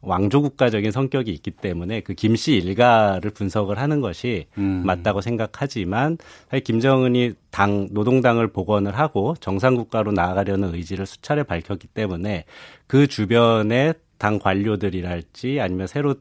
[0.00, 4.82] 왕조 국가적인 성격이 있기 때문에 그 김씨 일가를 분석을 하는 것이 음.
[4.84, 6.16] 맞다고 생각하지만
[6.48, 12.44] 사실 김정은이 당 노동당을 복원을 하고 정상 국가로 나아가려는 의지를 수차례 밝혔기 때문에
[12.86, 16.14] 그 주변에 당 관료들이랄지 아니면 새로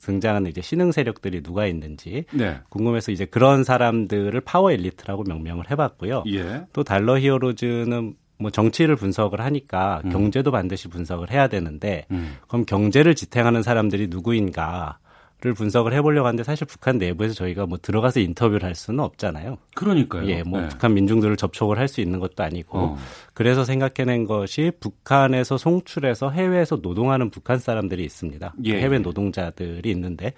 [0.00, 2.58] 등장하는 이제 신흥 세력들이 누가 있는지 네.
[2.70, 6.24] 궁금해서 이제 그런 사람들을 파워 엘리트라고 명명을 해봤고요.
[6.28, 6.62] 예.
[6.72, 10.10] 또 달러 히어로즈는 뭐 정치를 분석을 하니까 음.
[10.10, 12.36] 경제도 반드시 분석을 해야 되는데 음.
[12.48, 14.98] 그럼 경제를 지탱하는 사람들이 누구인가?
[15.44, 19.58] 를 분석을 해보려고 하는데 사실 북한 내부에서 저희가 뭐 들어가서 인터뷰를 할 수는 없잖아요.
[19.74, 20.26] 그러니까요.
[20.30, 20.68] 예, 뭐 네.
[20.70, 22.98] 북한 민중들을 접촉을 할 수 있는 것도 아니고 어.
[23.34, 28.54] 그래서 생각해낸 것이 북한에서 송출해서 해외에서 노동하는 북한 사람들이 있습니다.
[28.64, 28.80] 예.
[28.80, 30.34] 해외 노동자들이 있는데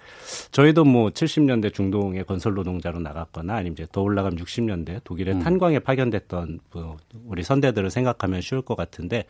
[0.51, 5.39] 저희도 뭐 70년대 중동의 건설 노동자로 나갔거나 아니면 이제 더 올라가면 60년대 독일의 음.
[5.41, 6.97] 탄광에 파견됐던 뭐
[7.27, 9.25] 우리 선대들을 생각하면 쉬울 것 같은데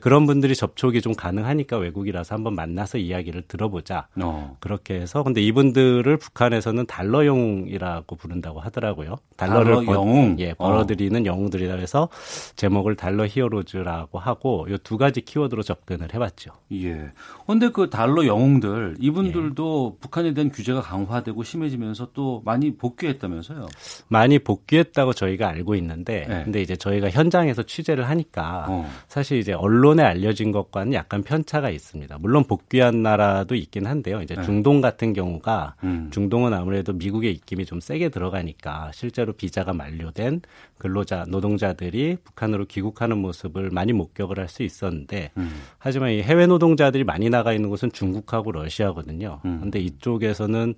[0.00, 4.06] 그런 분들이 접촉이 좀 가능하니까 외국이라서 한번 만나서 이야기를 들어보자.
[4.22, 4.56] 어.
[4.60, 9.16] 그렇게 해서 근데 이분들을 북한에서는 달러 영웅이라고 부른다고 하더라고요.
[9.36, 11.24] 달러를 달러 영웅 예, 벌어들이는 어.
[11.24, 12.08] 영웅들이라 해서
[12.54, 16.52] 제목을 달러 히어로즈라고 하고 이 두 가지 키워드로 접근을 해봤죠.
[16.72, 17.10] 예.
[17.46, 20.00] 근데 그 달러 영웅들 이분들도 예.
[20.00, 23.66] 북한에 대한 규제가 강화되고 심해지면서 또 많이 복귀했다면서요?
[24.08, 26.44] 많이 복귀했다고 저희가 알고 있는데, 예.
[26.44, 28.90] 근데 이제 저희가 현장에서 취재를 하니까 어.
[29.08, 32.18] 사실 이제 언론에 알려진 것과는 약간 편차가 있습니다.
[32.18, 34.22] 물론 복귀한 나라도 있긴 한데요.
[34.22, 34.42] 이제 예.
[34.42, 36.10] 중동 같은 같은 경우가 음.
[36.12, 40.42] 중동은 아무래도 미국의 입김이 좀 세게 들어가니까 실제로 비자가 만료된
[40.78, 45.60] 근로자 노동자들이 북한으로 귀국하는 모습을 많이 목격을 할 수 있었는데 음.
[45.78, 49.40] 하지만 이 해외 노동자들이 많이 나가 있는 곳은 중국하고 러시아거든요.
[49.44, 49.60] 음.
[49.60, 50.74] 근데 이쪽에서는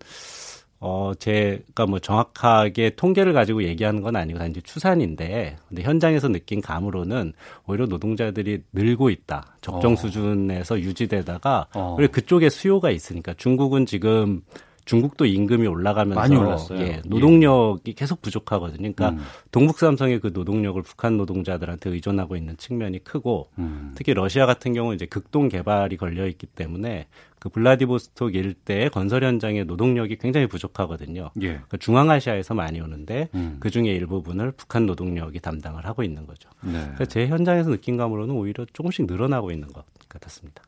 [0.83, 7.35] 어, 제가 뭐 정확하게 통계를 가지고 얘기하는 건 아니고 단지 추산인데, 근데 현장에서 느낀 감으로는
[7.67, 9.59] 오히려 노동자들이 늘고 있다.
[9.61, 9.97] 적정 어.
[9.97, 11.95] 수준에서 유지되다가, 어.
[11.97, 14.41] 그리고 그쪽에 수요가 있으니까 중국은 지금
[14.85, 16.81] 중국도 임금이 올라가면서 많이 올랐어요.
[16.81, 17.93] 예, 노동력이 예.
[17.93, 18.79] 계속 부족하거든요.
[18.79, 19.19] 그러니까 음.
[19.53, 23.93] 동북삼성의 그 노동력을 북한 노동자들한테 의존하고 있는 측면이 크고 음.
[23.95, 27.07] 특히 러시아 같은 경우는 이제 극동 개발이 걸려 있기 때문에
[27.39, 31.31] 그 블라디보스톡 일대의 건설 현장의 노동력이 굉장히 부족하거든요.
[31.41, 31.47] 예.
[31.47, 33.57] 그러니까 중앙아시아에서 많이 오는데 음.
[33.61, 36.51] 그 중에 일부분을 북한 노동력이 담당을 하고 있는 거죠.
[36.63, 36.93] 네.
[37.07, 40.63] 제 현장에서 느낀 감으로는 오히려 조금씩 늘어나고 있는 것 같았습니다.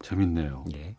[0.00, 0.64] 재밌네요.
[0.74, 0.94] 예.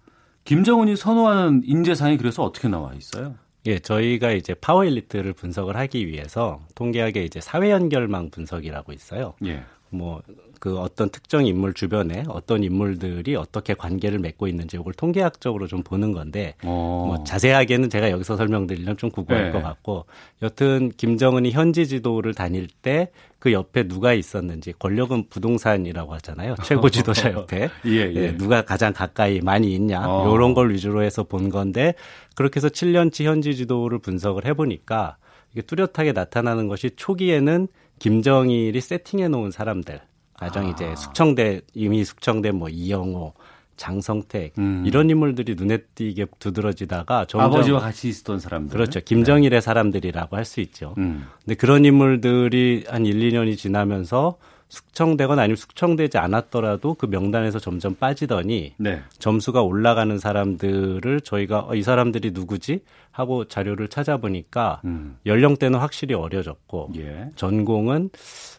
[0.45, 3.35] 김정은이 선호하는 인재상이 그래서 어떻게 나와 있어요?
[3.65, 9.33] 예, 저희가 이제 파워 엘리트를 분석을 하기 위해서 통계학에 이제 사회 연결망 분석이라고 있어요.
[9.43, 9.63] 예.
[9.89, 10.21] 뭐
[10.59, 16.11] 그 어떤 특정 인물 주변에 어떤 인물들이 어떻게 관계를 맺고 있는지 이걸 통계학적으로 좀 보는
[16.11, 17.05] 건데 어.
[17.07, 19.51] 뭐 자세하게는 제가 여기서 설명드리면 좀 구구할 네.
[19.51, 20.05] 것 같고
[20.41, 23.09] 여튼 김정은이 현지 지도를 다닐 때
[23.45, 28.15] 그 옆에 누가 있었는지 권력은 부동산이라고 하잖아요 최고 지도자 옆에 예, 예.
[28.15, 30.33] 예, 누가 가장 가까이 많이 있냐 어.
[30.33, 31.93] 이런 걸 위주로 해서 본 건데
[32.33, 35.17] 그렇게 해서 7년치 현지 지도를 분석을 해보니까
[35.51, 37.67] 이게 뚜렷하게 나타나는 것이 초기에는
[37.99, 40.01] 김정일이 세팅해 놓은 사람들
[40.37, 40.69] 가령 아.
[40.69, 43.33] 이제 숙청대 이미 숙청된 뭐 이영호
[43.77, 44.83] 장성택 음.
[44.85, 49.61] 이런 인물들이 눈에 띄게 두드러지다가 점점 아버지와 같이 있었던 사람들 그렇죠 김정일의 네.
[49.61, 50.93] 사람들이라고 할 수 있죠.
[50.97, 51.25] 음.
[51.43, 54.37] 근데 그런 인물들이 한 1, 2년이 지나면서
[54.69, 59.01] 숙청되거나 아니면 숙청되지 않았더라도 그 명단에서 점점 빠지더니 네.
[59.19, 62.81] 점수가 올라가는 사람들을 저희가 어, 이 사람들이 누구지
[63.11, 65.17] 하고 자료를 찾아보니까 음.
[65.25, 67.29] 연령대는 확실히 어려졌고 예.
[67.35, 68.09] 전공은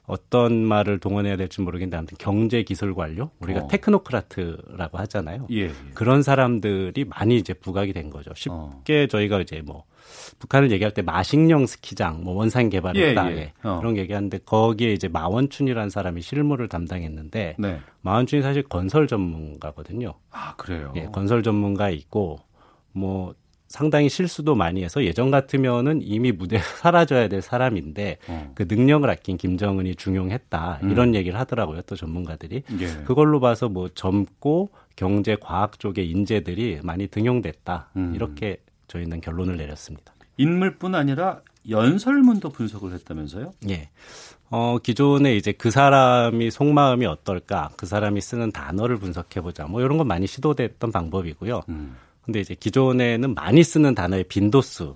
[0.07, 3.69] 어떤 말을 동원해야 될지 모르겠는데 아무튼 경제 기술 관료 우리가 어.
[3.69, 5.47] 테크노크라트라고 하잖아요.
[5.51, 5.73] 예, 예.
[5.95, 8.31] 그런 사람들이 많이 이제 부각이 된 거죠.
[8.35, 9.07] 쉽게 어.
[9.09, 9.85] 저희가 이제 뭐
[10.39, 13.53] 북한을 얘기할 때 마식령 스키장, 뭐 원산 개발했다, 예, 예.
[13.63, 13.79] 어.
[13.81, 17.81] 그런 얘기하는데 거기에 이제 마원춘이라는 사람이 실무를 담당했는데 네.
[18.03, 20.15] 마원춘이 사실 건설 전문가거든요.
[20.31, 20.93] 아 그래요?
[20.97, 22.41] 예, 건설 전문가였고
[22.93, 23.35] 뭐
[23.69, 28.53] 상당히 실수도 많이 해서 예전 같으면은 이미 무대에 사라져야 될 사람인데 어.
[28.55, 31.15] 그 능력을 아낀 김정은이 중용했다 이런 음.
[31.15, 32.87] 얘기를 하더라고요 또 전문가들이 예.
[33.05, 38.13] 그걸로 봐서 뭐 젊고 경제 과학 쪽의 인재들이 많이 등용됐다 음.
[38.15, 40.15] 이렇게 저희는 결론을 내렸습니다.
[40.37, 43.53] 인물뿐 아니라 연설문도 분석을 했다면서요?
[43.71, 43.89] 예.
[44.51, 50.07] 어, 기존에 이제 그 사람이 속마음이 어떨까, 그 사람이 쓰는 단어를 분석해보자, 뭐 이런 건
[50.07, 51.63] 많이 시도됐던 방법이고요.
[51.69, 51.97] 음.
[52.23, 54.95] 근데 이제 기존에는 많이 쓰는 단어의 빈도수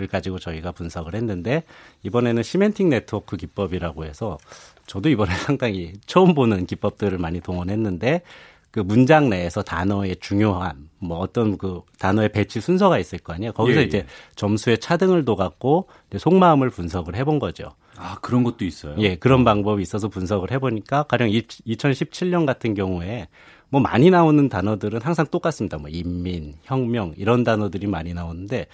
[0.00, 1.64] 를 가지고 저희가 분석을 했는데
[2.04, 4.38] 이번에는 시멘팅 네트워크 기법이라고 해서
[4.86, 8.22] 저도 이번에 상당히 처음 보는 기법들을 많이 동원했는데
[8.70, 13.52] 그 문장 내에서 단어의 중요함, 뭐 어떤 그 단어의 배치 순서가 있을 거 아니에요.
[13.52, 13.86] 거기서 예, 예.
[13.86, 14.06] 이제
[14.36, 17.70] 점수의 차등을 둬갖고 속마음을 분석을 해본 거죠.
[17.96, 18.94] 아 그런 것도 있어요.
[18.98, 23.28] 예, 그런 방법이 있어서 분석을 해보니까 가령 2017년 같은 경우에
[23.68, 25.76] 뭐 많이 나오는 단어들은 항상 똑같습니다.
[25.78, 28.66] 뭐 인민, 혁명 이런 단어들이 많이 나오는데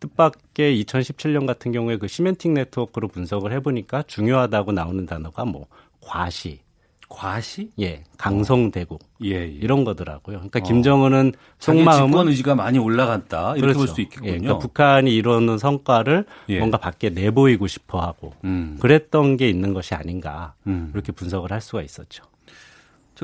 [0.00, 5.66] 뜻밖의 2017년 같은 경우에 그 시멘팅 네트워크로 분석을 해보니까 중요하다고 나오는 단어가 뭐
[6.00, 6.60] 과시,
[7.08, 7.70] 과시?
[7.80, 9.02] 예, 강성대국.
[9.02, 9.06] 어.
[9.24, 10.36] 예, 예, 이런 거더라고요.
[10.38, 10.62] 그러니까 어.
[10.62, 13.52] 김정은은 속마음은 집권 의지가 많이 올라갔다.
[13.56, 13.78] 이렇게 그렇죠.
[13.78, 14.30] 볼수 있겠군요.
[14.30, 16.58] 예, 그러니까 북한이 이루는 성과를 예.
[16.58, 18.76] 뭔가 밖에 내보이고 싶어 하고 음.
[18.80, 20.54] 그랬던 게 있는 것이 아닌가.
[20.66, 20.90] 음.
[20.94, 22.24] 이렇게 분석을 할 수가 있었죠.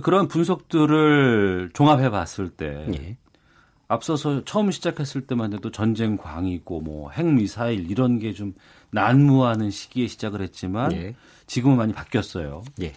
[0.02, 3.16] 그런 분석들을 종합해 봤을 때 예.
[3.86, 8.54] 앞서서 처음 시작했을 때만 해도 전쟁 광이고 뭐 핵미사일 이런 게 좀
[8.90, 11.14] 난무하는 시기에 시작을 했지만 예.
[11.46, 12.62] 지금은 많이 바뀌었어요.
[12.80, 12.92] 예.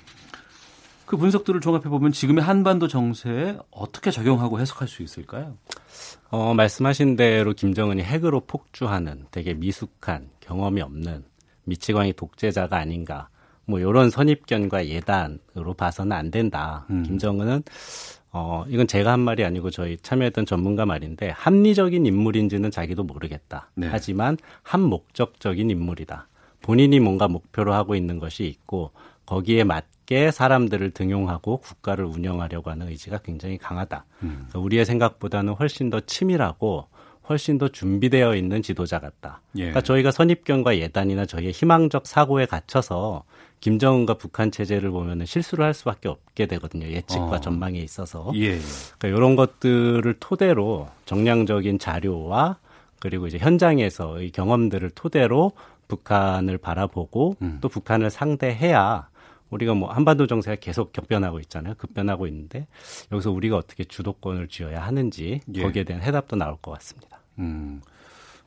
[1.08, 5.56] 그 분석들을 종합해 보면 지금의 한반도 정세에 어떻게 적용하고 해석할 수 있을까요?
[6.30, 11.24] 어, 말씀하신 대로 김정은이 핵으로 폭주하는 되게 미숙한 경험이 없는
[11.64, 13.30] 미치광이 독재자가 아닌가.
[13.66, 16.86] 뭐 이런 선입견과 예단으로 봐서는 안 된다.
[16.90, 17.04] 음.
[17.04, 17.64] 김정은은
[18.34, 23.72] 어, 이건 제가 한 말이 아니고 저희 참여했던 전문가 말인데 합리적인 인물인지는 자기도 모르겠다.
[23.76, 23.88] 네.
[23.90, 26.28] 하지만 한 목적적인 인물이다.
[26.62, 28.92] 본인이 뭔가 목표로 하고 있는 것이 있고
[29.26, 34.06] 거기에 맞 게 사람들을 등용하고 국가를 운영하려고 하는 의지가 굉장히 강하다.
[34.24, 34.48] 음.
[34.56, 36.88] 우리의 생각보다는 훨씬 더 치밀하고
[37.30, 39.42] 훨씬 더 준비되어 있는 지도자 같다.
[39.58, 39.64] 예.
[39.64, 43.26] 그러니까 저희가 선입견과 예단이나 저희의 희망적 사고에 갇혀서
[43.60, 46.88] 김정은과 북한 체제를 보면은 실수를 할 수밖에 없게 되거든요.
[46.88, 47.40] 예측과 어.
[47.42, 48.32] 전망에 있어서.
[48.36, 48.60] 예.
[48.98, 52.60] 그러니까 이런 것들을 토대로 정량적인 자료와
[53.00, 55.52] 그리고 이제 현장에서의 경험들을 토대로
[55.90, 57.58] 북한을 바라보고 음.
[57.60, 59.10] 또 북한을 상대해야
[59.49, 61.76] 우리가 뭐 한반도 정세가 계속 격변하고 있잖아요.
[61.76, 62.68] 급변하고 있는데
[63.11, 65.64] 여기서 우리가 어떻게 주도권을 쥐어야 하는지 예.
[65.64, 67.19] 거기에 대한 해답도 나올 것 같습니다.
[67.40, 67.82] 음.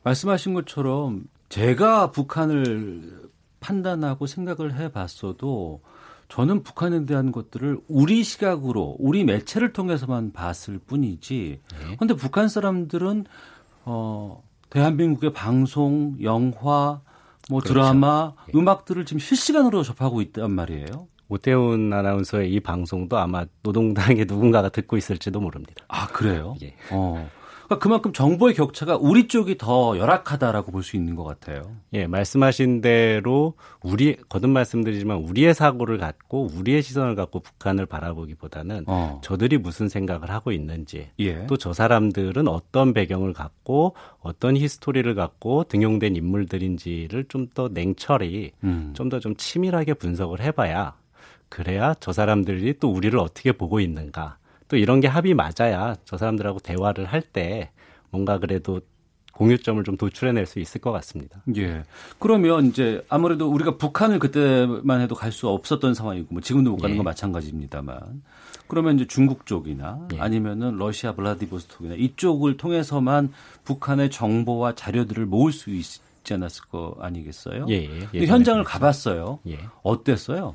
[0.02, 3.28] 말씀하신 것처럼 제가 북한을
[3.60, 5.81] 판단하고 생각을 해 봤어도
[6.28, 11.60] 저는 북한에 대한 것들을 우리 시각으로 우리 매체를 통해서만 봤을 뿐이지.
[11.97, 12.14] 그런데 네.
[12.14, 13.27] 북한 사람들은
[13.85, 17.01] 어 대한민국의 방송, 영화,
[17.48, 17.74] 뭐 그렇죠.
[17.74, 18.58] 드라마, 네.
[18.58, 21.08] 음악들을 지금 실시간으로 접하고 있단 말이에요.
[21.28, 25.84] 오태훈 아나운서의 이 방송도 아마 노동당의 누군가가 듣고 있을지도 모릅니다.
[25.88, 26.56] 아 그래요?
[26.62, 26.74] 예.
[26.90, 27.30] 어.
[27.70, 31.76] 그러니까 그만큼 정보의 격차가 우리 쪽이 더 열악하다라고 볼 수 있는 것 같아요.
[31.92, 39.20] 예, 말씀하신 대로 우리 거듭 말씀드리지만 우리의 사고를 갖고 우리의 시선을 갖고 북한을 바라보기보다는 어.
[39.22, 41.47] 저들이 무슨 생각을 하고 있는지 예.
[41.47, 48.92] 또저 사람들은 어떤 배경을 갖고 어떤 히스토리를 갖고 등용된 인물들인지를 좀 더 냉철히 음.
[48.94, 50.94] 좀더 좀 치밀하게 분석을 해봐야
[51.48, 54.38] 그래야 저 사람들이 또 우리를 어떻게 보고 있는가
[54.70, 57.70] 또 이런 게 합이 맞아야 저 사람들하고 대화를 할 때
[58.10, 58.80] 뭔가 그래도
[59.32, 61.42] 공유점을 좀 도출해낼 수 있을 것 같습니다.
[61.56, 61.82] 예.
[62.18, 66.94] 그러면 이제 아무래도 우리가 북한을 그때만 해도 갈 수 없었던 상황이고 뭐 지금도 못 가는
[66.94, 66.97] 예.
[66.98, 68.22] 건 마찬가지입니다만
[68.68, 70.20] 그러면 이제 중국 쪽이나 예.
[70.20, 73.32] 아니면은 러시아 블라디보스톡이나 이쪽을 통해서만
[73.64, 76.01] 북한의 정보와 자료들을 모을 수 있지
[76.34, 77.66] 않았을 거 아니겠어요?
[77.70, 77.88] 예.
[78.14, 78.26] 예.
[78.26, 78.72] 현장을 그렇죠.
[78.78, 79.38] 가봤어요.
[79.48, 79.59] 예.
[79.82, 80.55] 어땠어요?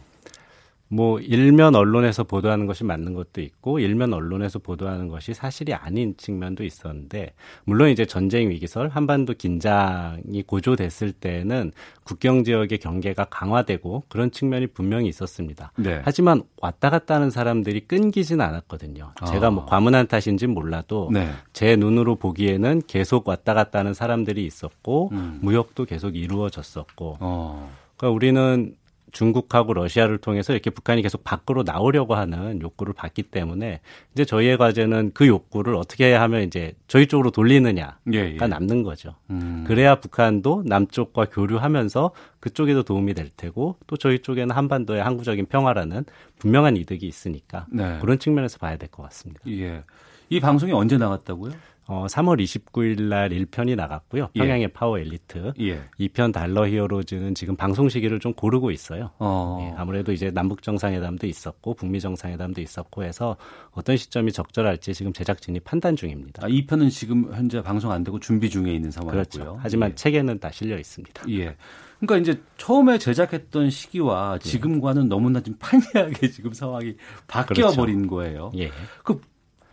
[0.88, 6.64] 뭐 일면 언론에서 보도하는 것이 맞는 것도 있고 일면 언론에서 보도하는 것이 사실이 아닌 측면도
[6.64, 7.34] 있었는데
[7.64, 11.72] 물론 이제 전쟁 위기설 한반도 긴장이 고조됐을 때는
[12.04, 15.72] 국경 지역의 경계가 강화되고 그런 측면이 분명히 있었습니다.
[15.78, 16.02] 네.
[16.04, 19.12] 하지만 왔다 갔다 하는 사람들이 끊기진 않았거든요.
[19.20, 19.26] 아.
[19.26, 21.32] 제가 뭐 과문한 탓인지 몰라도 네.
[21.52, 25.40] 제 눈으로 보기에는 계속 왔다 갔다 하는 사람들이 있었고 음.
[25.42, 27.76] 무역도 계속 이루어졌었고 어.
[27.98, 28.76] 그러니까 우리는
[29.16, 33.80] 중국하고 러시아를 통해서 이렇게 북한이 계속 밖으로 나오려고 하는 욕구를 받기 때문에
[34.14, 38.48] 이제 저희의 과제는 그 욕구를 어떻게 하면 이제 저희 쪽으로 돌리느냐가 예, 예.
[38.48, 39.16] 남는 거죠.
[39.30, 39.64] 음.
[39.66, 42.12] 그래야 북한도 남쪽과 교류하면서
[42.42, 46.04] 그쪽에도 도움이 될 테고 또 저희 쪽에는 한반도의 항구적인 평화라는
[46.38, 47.98] 분명한 이득이 있으니까 네.
[48.02, 49.40] 그런 측면에서 봐야 될 것 같습니다.
[49.48, 49.84] 예.
[50.30, 51.54] 이 방송이 언제 나갔다고요?
[51.88, 54.30] 어, 3월 29일 날 1편이 나갔고요.
[54.36, 54.40] 예.
[54.40, 54.68] 평양의 예.
[54.68, 55.54] 파워 엘리트.
[55.60, 55.82] 예.
[56.00, 59.12] 2편 달러 히어로즈는 지금 방송 시기를 좀 고르고 있어요.
[59.20, 59.60] 어.
[59.62, 63.38] 예, 아무래도 이제 남북 정상회담도 있었고 북미 정상회담도 있었고 해서
[63.72, 66.46] 어떤 시점이 적절할지 지금 제작진이 판단 중입니다.
[66.46, 69.24] 아, 2편은 지금 현재 방송 안 되고 준비 중에 있는 상황이고요.
[69.24, 69.60] 그렇죠.
[69.62, 69.96] 하지만 예.
[69.96, 71.24] 책에는 다 실려 있습니다.
[71.30, 71.56] 예.
[72.00, 74.50] 그러니까 이제 처음에 제작했던 시기와 예.
[74.50, 76.96] 지금과는 너무나 좀 판이하게 지금 상황이
[77.28, 78.16] 바뀌어 버린 그렇죠.
[78.16, 78.52] 거예요.
[78.56, 78.72] 예.
[79.04, 79.22] 그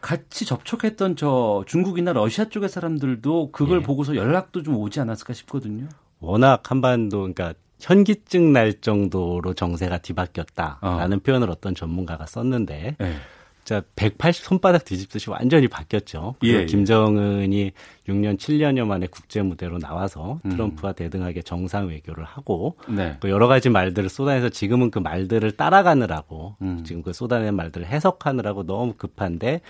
[0.03, 3.83] 같이 접촉했던 저 중국이나 러시아 쪽의 사람들도 그걸 예.
[3.83, 5.89] 보고서 연락도 좀 오지 않았을까 싶거든요.
[6.19, 11.21] 워낙 한반도 그러니까 현기증 날 정도로 정세가 뒤바뀌었다라는 어.
[11.23, 13.15] 표현을 어떤 전문가가 썼는데 예.
[13.65, 16.35] 자, 180 손바닥 뒤집듯이 완전히 바뀌었죠.
[16.45, 16.67] 예, 예.
[16.67, 17.73] 김정은이
[18.09, 20.51] 6년 7년여 만에 국제 무대로 나와서 음.
[20.51, 20.95] 트럼프와 음.
[20.95, 23.17] 대등하게 정상 외교를 하고 네.
[23.21, 26.83] 그 여러 가지 말들을 쏟아내서 지금은 그 말들을 따라가느라고 음.
[26.85, 29.61] 지금 그 쏟아낸 말들을 해석하느라고 너무 급한데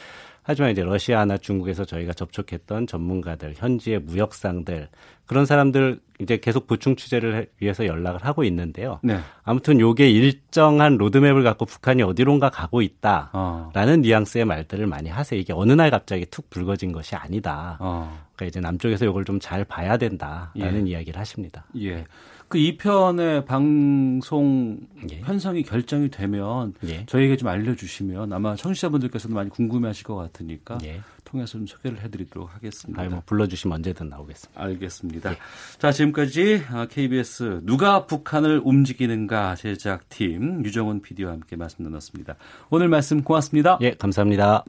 [0.43, 4.89] 하지만 이제 러시아나 중국에서 저희가 접촉했던 전문가들, 현지의 무역상들
[5.27, 9.01] 그런 사람들 이제 계속 보충 취재를 위해서 연락을 하고 있는데요.
[9.02, 9.19] 네.
[9.44, 13.97] 아무튼 요게 일정한 로드맵을 갖고 북한이 어디론가 가고 있다라는 어.
[14.02, 15.39] 뉘앙스의 말들을 많이 하세요.
[15.39, 17.77] 이게 어느 날 갑자기 툭 불거진 것이 아니다.
[17.81, 18.20] 어.
[18.35, 20.90] 그러니까 이제 남쪽에서 이걸 좀 잘 봐야 된다라는 예.
[20.93, 21.64] 이야기를 하십니다.
[21.81, 22.05] 예.
[22.53, 24.79] 그 2편의 방송
[25.11, 25.20] 예.
[25.20, 27.07] 편성이 결정이 되면 예.
[27.07, 31.01] 저희에게 좀 알려주시면 아마 청취자분들께서도 많이 궁금해하실 것 같으니까 예.
[31.24, 33.01] 통해서 좀 소개를 해드리도록 하겠습니다.
[33.01, 34.62] 아니, 뭐 불러주시면 언제든 나오겠습니다.
[34.62, 35.31] 알겠습니다.
[35.31, 35.37] 네.
[35.79, 42.37] 자, 지금까지 KBS 누가 북한을 움직이는가 제작팀 유정훈 PD와 함께 말씀 나눴습니다.
[42.69, 43.79] 오늘 말씀 고맙습니다.
[43.81, 44.62] 예, 감사합니다.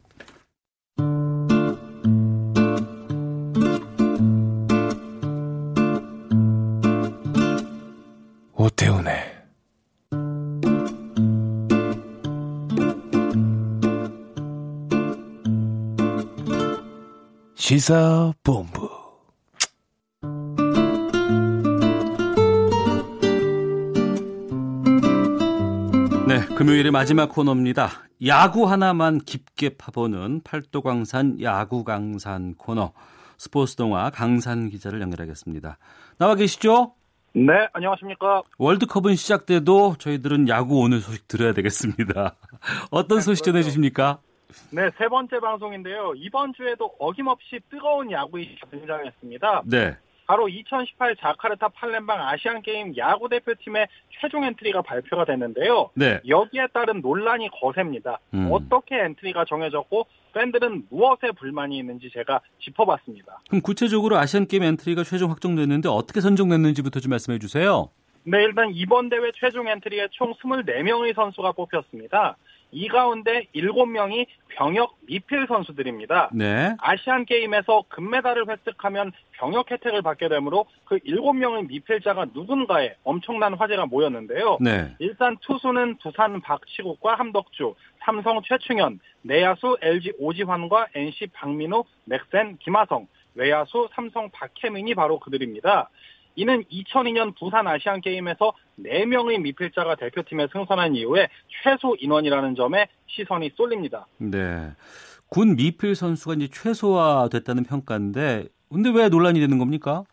[17.64, 18.90] 시사본부.
[26.28, 27.88] 네, 금요일의 마지막 코너입니다.
[28.26, 32.92] 야구 하나만 깊게 파보는 팔도광산 야구 강산 코너.
[33.38, 35.78] 스포츠 동화 강산 기자를 연결하겠습니다.
[36.18, 36.96] 나와 계시죠?
[37.34, 38.42] 네, 안녕하십니까.
[38.58, 42.36] 월드컵은 시작돼도 저희들은 야구 오늘 소식 들어야 되겠습니다.
[42.92, 44.20] 어떤 네, 소식 전해주십니까?
[44.72, 46.14] 네, 세 번째 방송인데요.
[46.16, 49.64] 이번 주에도 어김없이 뜨거운 야구 이슈가 등장했습니다.
[49.66, 49.96] 네.
[50.26, 53.88] 바로 2018 자카르타 팔렘방 아시안 게임 야구 대표팀의
[54.20, 55.90] 최종 엔트리가 발표가 됐는데요.
[55.96, 56.22] 네.
[56.28, 58.20] 여기에 따른 논란이 거셉니다.
[58.34, 58.50] 음.
[58.52, 63.42] 어떻게 엔트리가 정해졌고 팬들은 무엇에 불만이 있는지 제가 짚어봤습니다.
[63.50, 67.90] 그럼 구체적으로 아시안 게임 엔트리가 최종 확정됐는데 어떻게 선정됐는지부터 좀 말씀해 주세요.
[68.26, 72.38] 네, 일단 이번 대회 최종 엔트리에 총 24명의 선수가 뽑혔습니다.
[72.74, 76.32] 이 가운데 7명이 병역 미필 선수들입니다.
[76.34, 76.76] 네.
[76.80, 84.58] 아시안 게임에서 금메달을 획득하면 병역 혜택을 받게 되므로 그 7명의 미필자가 누군가에 엄청난 화제가 모였는데요.
[84.62, 84.96] 네.
[85.00, 93.90] 일단 투수는 두산 박치국과 함덕주, 삼성 최충현, 내야수 LG 오지환과 NC 박민호, 넥센 김하성, 외야수
[93.94, 95.90] 삼성 박혜민이 바로 그들입니다.
[96.36, 101.30] 이는 2002년 부산 아시안 게임에서 4명의 미필자가 대표팀에 승선한 이후에
[101.64, 104.08] 최소 인원이라는 점에 시선이 쏠립니다.
[104.18, 104.72] 네.
[105.30, 110.04] 군 미필 선수가 이제 최소화됐다는 평가인데 근데 왜 논란이 되는 겁니까?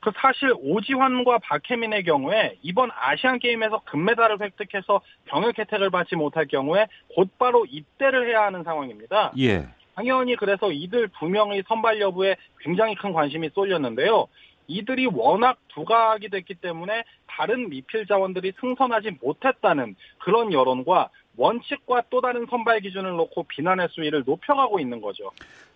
[0.00, 6.86] 그 사실 오지환과 박혜민의 경우에 이번 아시안 게임에서 금메달을 획득해서 병역 혜택을 받지 못할 경우에
[7.14, 9.32] 곧바로 입대를 해야 하는 상황입니다.
[9.38, 9.66] 예.
[9.94, 14.28] 당연히 그래서 이들 두 명의 선발 여부에 굉장히 큰 관심이 쏠렸는데요.
[14.68, 22.46] 이들이 워낙 두각이 됐기 때문에 다른 미필 자원들이 승선하지 못했다는 그런 여론과 원칙과 또 다른
[22.48, 25.30] 선발 기준을 놓고 비난의 수위를 높여가고 있는 거죠.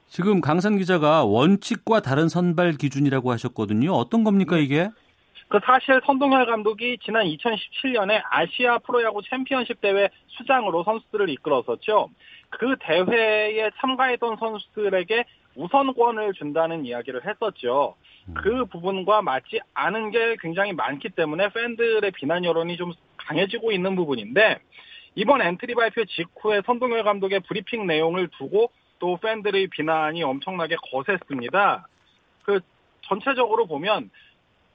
[0.09, 3.93] 지금 강산 기자가 원칙과 다른 선발 기준이라고 하셨거든요.
[3.93, 4.91] 어떤 겁니까 이게?
[5.49, 12.09] 그 사실 선동열 감독이 지난 2017년에 아시아 프로야구 챔피언십 대회 수장으로 선수들을 이끌었었죠.
[12.51, 15.25] 그 대회에 참가했던 선수들에게
[15.55, 17.95] 우선권을 준다는 이야기를 했었죠.
[18.29, 18.35] 음.
[18.35, 24.59] 그 부분과 맞지 않은 게 굉장히 많기 때문에 팬들의 비난 여론이 좀 강해지고 있는 부분인데
[25.15, 31.87] 이번 엔트리 발표 직후에 선동열 감독의 브리핑 내용을 두고 또 팬들의 비난이 엄청나게 거셌습니다.
[32.45, 32.61] 그
[33.03, 34.11] 전체적으로 보면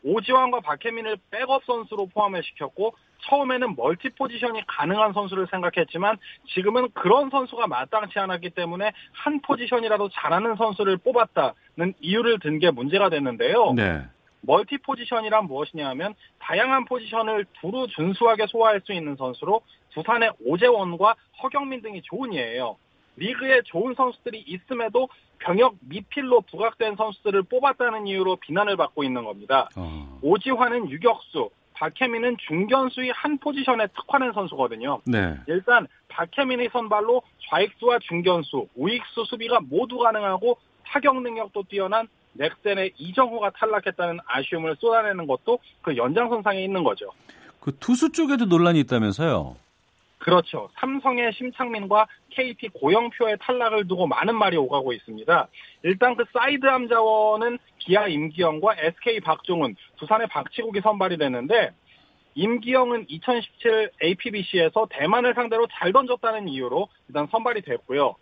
[0.03, 6.17] 오지환과 박해민을 백업 선수로 포함을 시켰고 처음에는 멀티 포지션이 가능한 선수를 생각했지만
[6.53, 13.09] 지금은 그런 선수가 마땅치 않았기 때문에 한 포지션이라도 잘하는 선수를 뽑았다는 이유를 든 게 문제가
[13.09, 13.73] 됐는데요.
[13.73, 14.01] 네.
[14.41, 21.81] 멀티 포지션이란 무엇이냐 하면 다양한 포지션을 두루 준수하게 소화할 수 있는 선수로 두산의 오재원과 허경민
[21.81, 22.77] 등이 좋은 예예요.
[23.17, 29.69] 리그에 좋은 선수들이 있음에도 병역 미필로 부각된 선수들을 뽑았다는 이유로 비난을 받고 있는 겁니다.
[29.75, 30.19] 어.
[30.21, 31.49] 오지환은 유격수,
[31.79, 35.01] 박혜민은 중견수의 한 포지션에 특화된 선수거든요.
[35.05, 35.37] 네.
[35.47, 44.19] 일단 박혜민의 선발로 좌익수와 중견수, 우익수 수비가 모두 가능하고 타격 능력도 뛰어난 넥센의 이정호가 탈락했다는
[44.25, 47.11] 아쉬움을 쏟아내는 것도 그 연장선상에 있는 거죠.
[47.59, 49.55] 그 투수 쪽에도 논란이 있다면서요?
[50.19, 50.69] 그렇죠.
[50.75, 55.47] 삼성의 심창민과 KT 고영표의 탈락을 두고 많은 말이 오가고 있습니다.
[55.83, 61.71] 일단 그 사이드암 자원은 기아 임기영과 SK 박종훈, 두산의 박치국이 선발이 됐는데
[62.35, 68.15] 임기영은 2017 APBC에서 대만을 상대로 잘 던졌다는 이유로 일단 선발이 됐고요.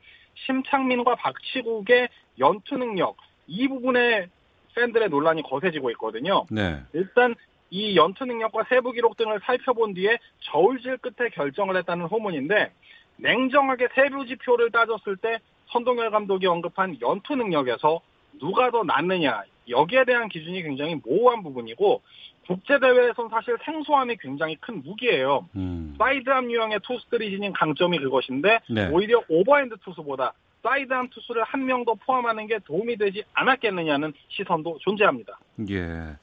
[0.45, 2.09] 심창민과 박치국의
[2.39, 3.17] 연투 능력
[3.47, 4.27] 이 부분에
[4.75, 6.45] 팬들의 논란이 거세지고 있거든요.
[6.51, 6.81] 네.
[6.93, 7.35] 일단
[7.69, 12.71] 이 연투 능력과 세부 기록 등을 살펴본 뒤에 저울질 끝에 결정을 했다는 호문인데
[13.17, 18.01] 냉정하게 세부 지표를 따졌을 때 선동열 감독이 언급한 연투 능력에서
[18.39, 22.01] 누가 더 낫느냐 여기에 대한 기준이 굉장히 모호한 부분이고
[22.47, 25.49] 국제 대회에선 사실 생소함이 굉장히 큰 무기예요.
[25.55, 25.95] 음.
[25.97, 28.87] 사이드암 유형의 투수들이 지닌 강점이 그것인데 네.
[28.89, 35.39] 오히려 오버핸드 투수보다 사이드암 투수를 한 명 더 포함하는 게 도움이 되지 않았겠느냐는 시선도 존재합니다.
[35.69, 36.15] 예.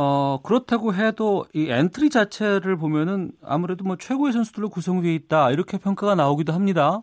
[0.00, 6.14] 어, 그렇다고 해도 이 엔트리 자체를 보면은 아무래도 뭐 최고의 선수들로 구성되어 있다 이렇게 평가가
[6.14, 7.02] 나오기도 합니다.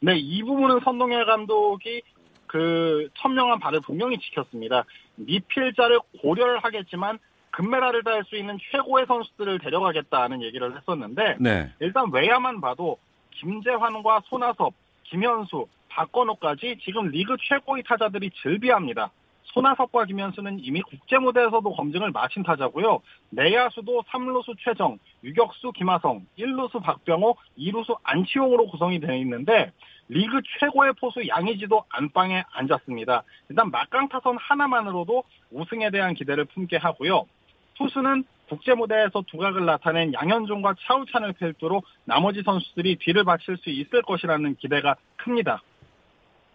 [0.00, 2.02] 네, 이 부분은 선동열 감독이
[2.46, 4.84] 그 천명한 바를 분명히 지켰습니다.
[5.14, 7.18] 미필자를 고려를 하겠지만
[7.52, 11.72] 금메달을 딸수 있는 최고의 선수들을 데려가겠다는 얘기를 했었는데 네.
[11.80, 12.98] 일단 외야만 봐도
[13.40, 19.10] 김재환과 손아섭, 김현수, 박건호까지 지금 리그 최고의 타자들이 즐비합니다.
[19.54, 23.00] 손아섭과 김현수는 이미 국제 무대에서도 검증을 마친 타자고요.
[23.30, 29.72] 내야수도 3루수 최정, 유격수 김하성, 1루수 박병호, 2루수 안치홍으로 구성이 되어 있는데
[30.08, 33.22] 리그 최고의 포수 양의지도 안방에 앉았습니다.
[33.48, 35.22] 일단 막강 타선 하나만으로도
[35.52, 37.26] 우승에 대한 기대를 품게 하고요.
[37.74, 44.56] 투수는 국제 무대에서 두각을 나타낸 양현종과 차우찬을 필두로 나머지 선수들이 뒤를 바칠 수 있을 것이라는
[44.56, 45.62] 기대가 큽니다.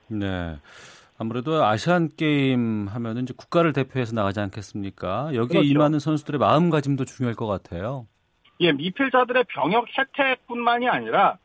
[0.07, 0.55] 네.
[1.21, 5.35] 아무래도 아시안 게임 하면은 이제 국가를 대표해서 나가지 않겠습니까?
[5.35, 5.63] 여기에 그렇죠.
[5.63, 8.07] 임하는 선수들의 마음가짐도 중요할 것 같아요.
[8.61, 11.37] 예, 미필자들의 병역 혜택뿐만이 아니라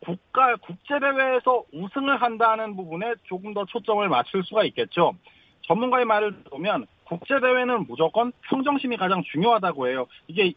[0.00, 5.14] 국가 국제 대회에서 우승을 한다는 부분에 조금 더 초점을 맞출 수가 있겠죠.
[5.66, 10.06] 전문가의 말을 들으면 국제 대회는 무조건 평정심이 가장 중요하다고 해요.
[10.26, 10.54] 이게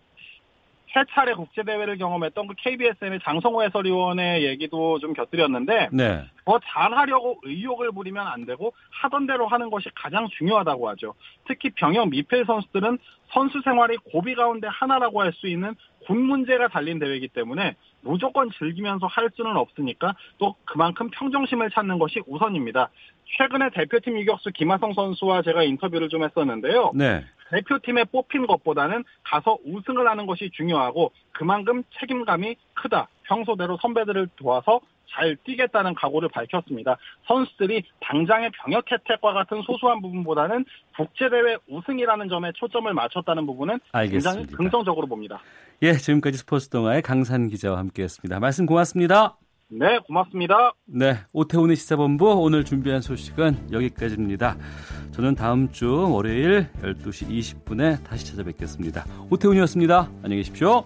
[0.94, 6.26] 세 차례 국제 대회를 경험했던 그 KBSN의 장성호 해설위원의 얘기도 좀 곁들였는데 네.
[6.46, 11.14] 더 잘하려고 의욕을 부리면 안 되고 하던 대로 하는 것이 가장 중요하다고 하죠.
[11.48, 12.98] 특히 병역 미필 선수들은
[13.32, 19.06] 선수 생활이 고비 가운데 하나라고 할 수 있는 군 문제가 달린 대회이기 때문에 무조건 즐기면서
[19.08, 22.90] 할 수는 없으니까 또 그만큼 평정심을 찾는 것이 우선입니다.
[23.38, 26.91] 최근에 대표팀 유격수 김하성 선수와 제가 인터뷰를 좀 했었는데요.
[26.93, 27.23] 네.
[27.52, 33.07] 대표팀에 뽑힌 것보다는 가서 우승을 하는 것이 중요하고 그만큼 책임감이 크다.
[33.23, 34.81] 평소대로 선배들을 도와서
[35.14, 36.98] 잘 뛰겠다는 각오를 밝혔습니다.
[37.27, 40.65] 선수들이 당장의 병역 혜택과 같은 소소한 부분보다는
[40.95, 44.31] 국제대회 우승이라는 점에 초점을 맞췄다는 부분은 알겠습니다.
[44.31, 45.41] 굉장히 긍정적으로 봅니다.
[45.84, 48.39] 예, 지금까지 스포츠 동아의 강산 기자와 함께했습니다.
[48.39, 49.41] 말씀 고맙습니다.
[49.73, 50.73] 네, 고맙습니다.
[50.85, 54.57] 네, 오태훈의 시사본부 오늘 준비한 소식은 여기까지입니다.
[55.11, 59.06] 저는 다음 주 월요일 12시 20분에 다시 찾아뵙겠습니다.
[59.30, 60.11] 오태훈이었습니다.
[60.23, 60.85] 안녕히 계십시오.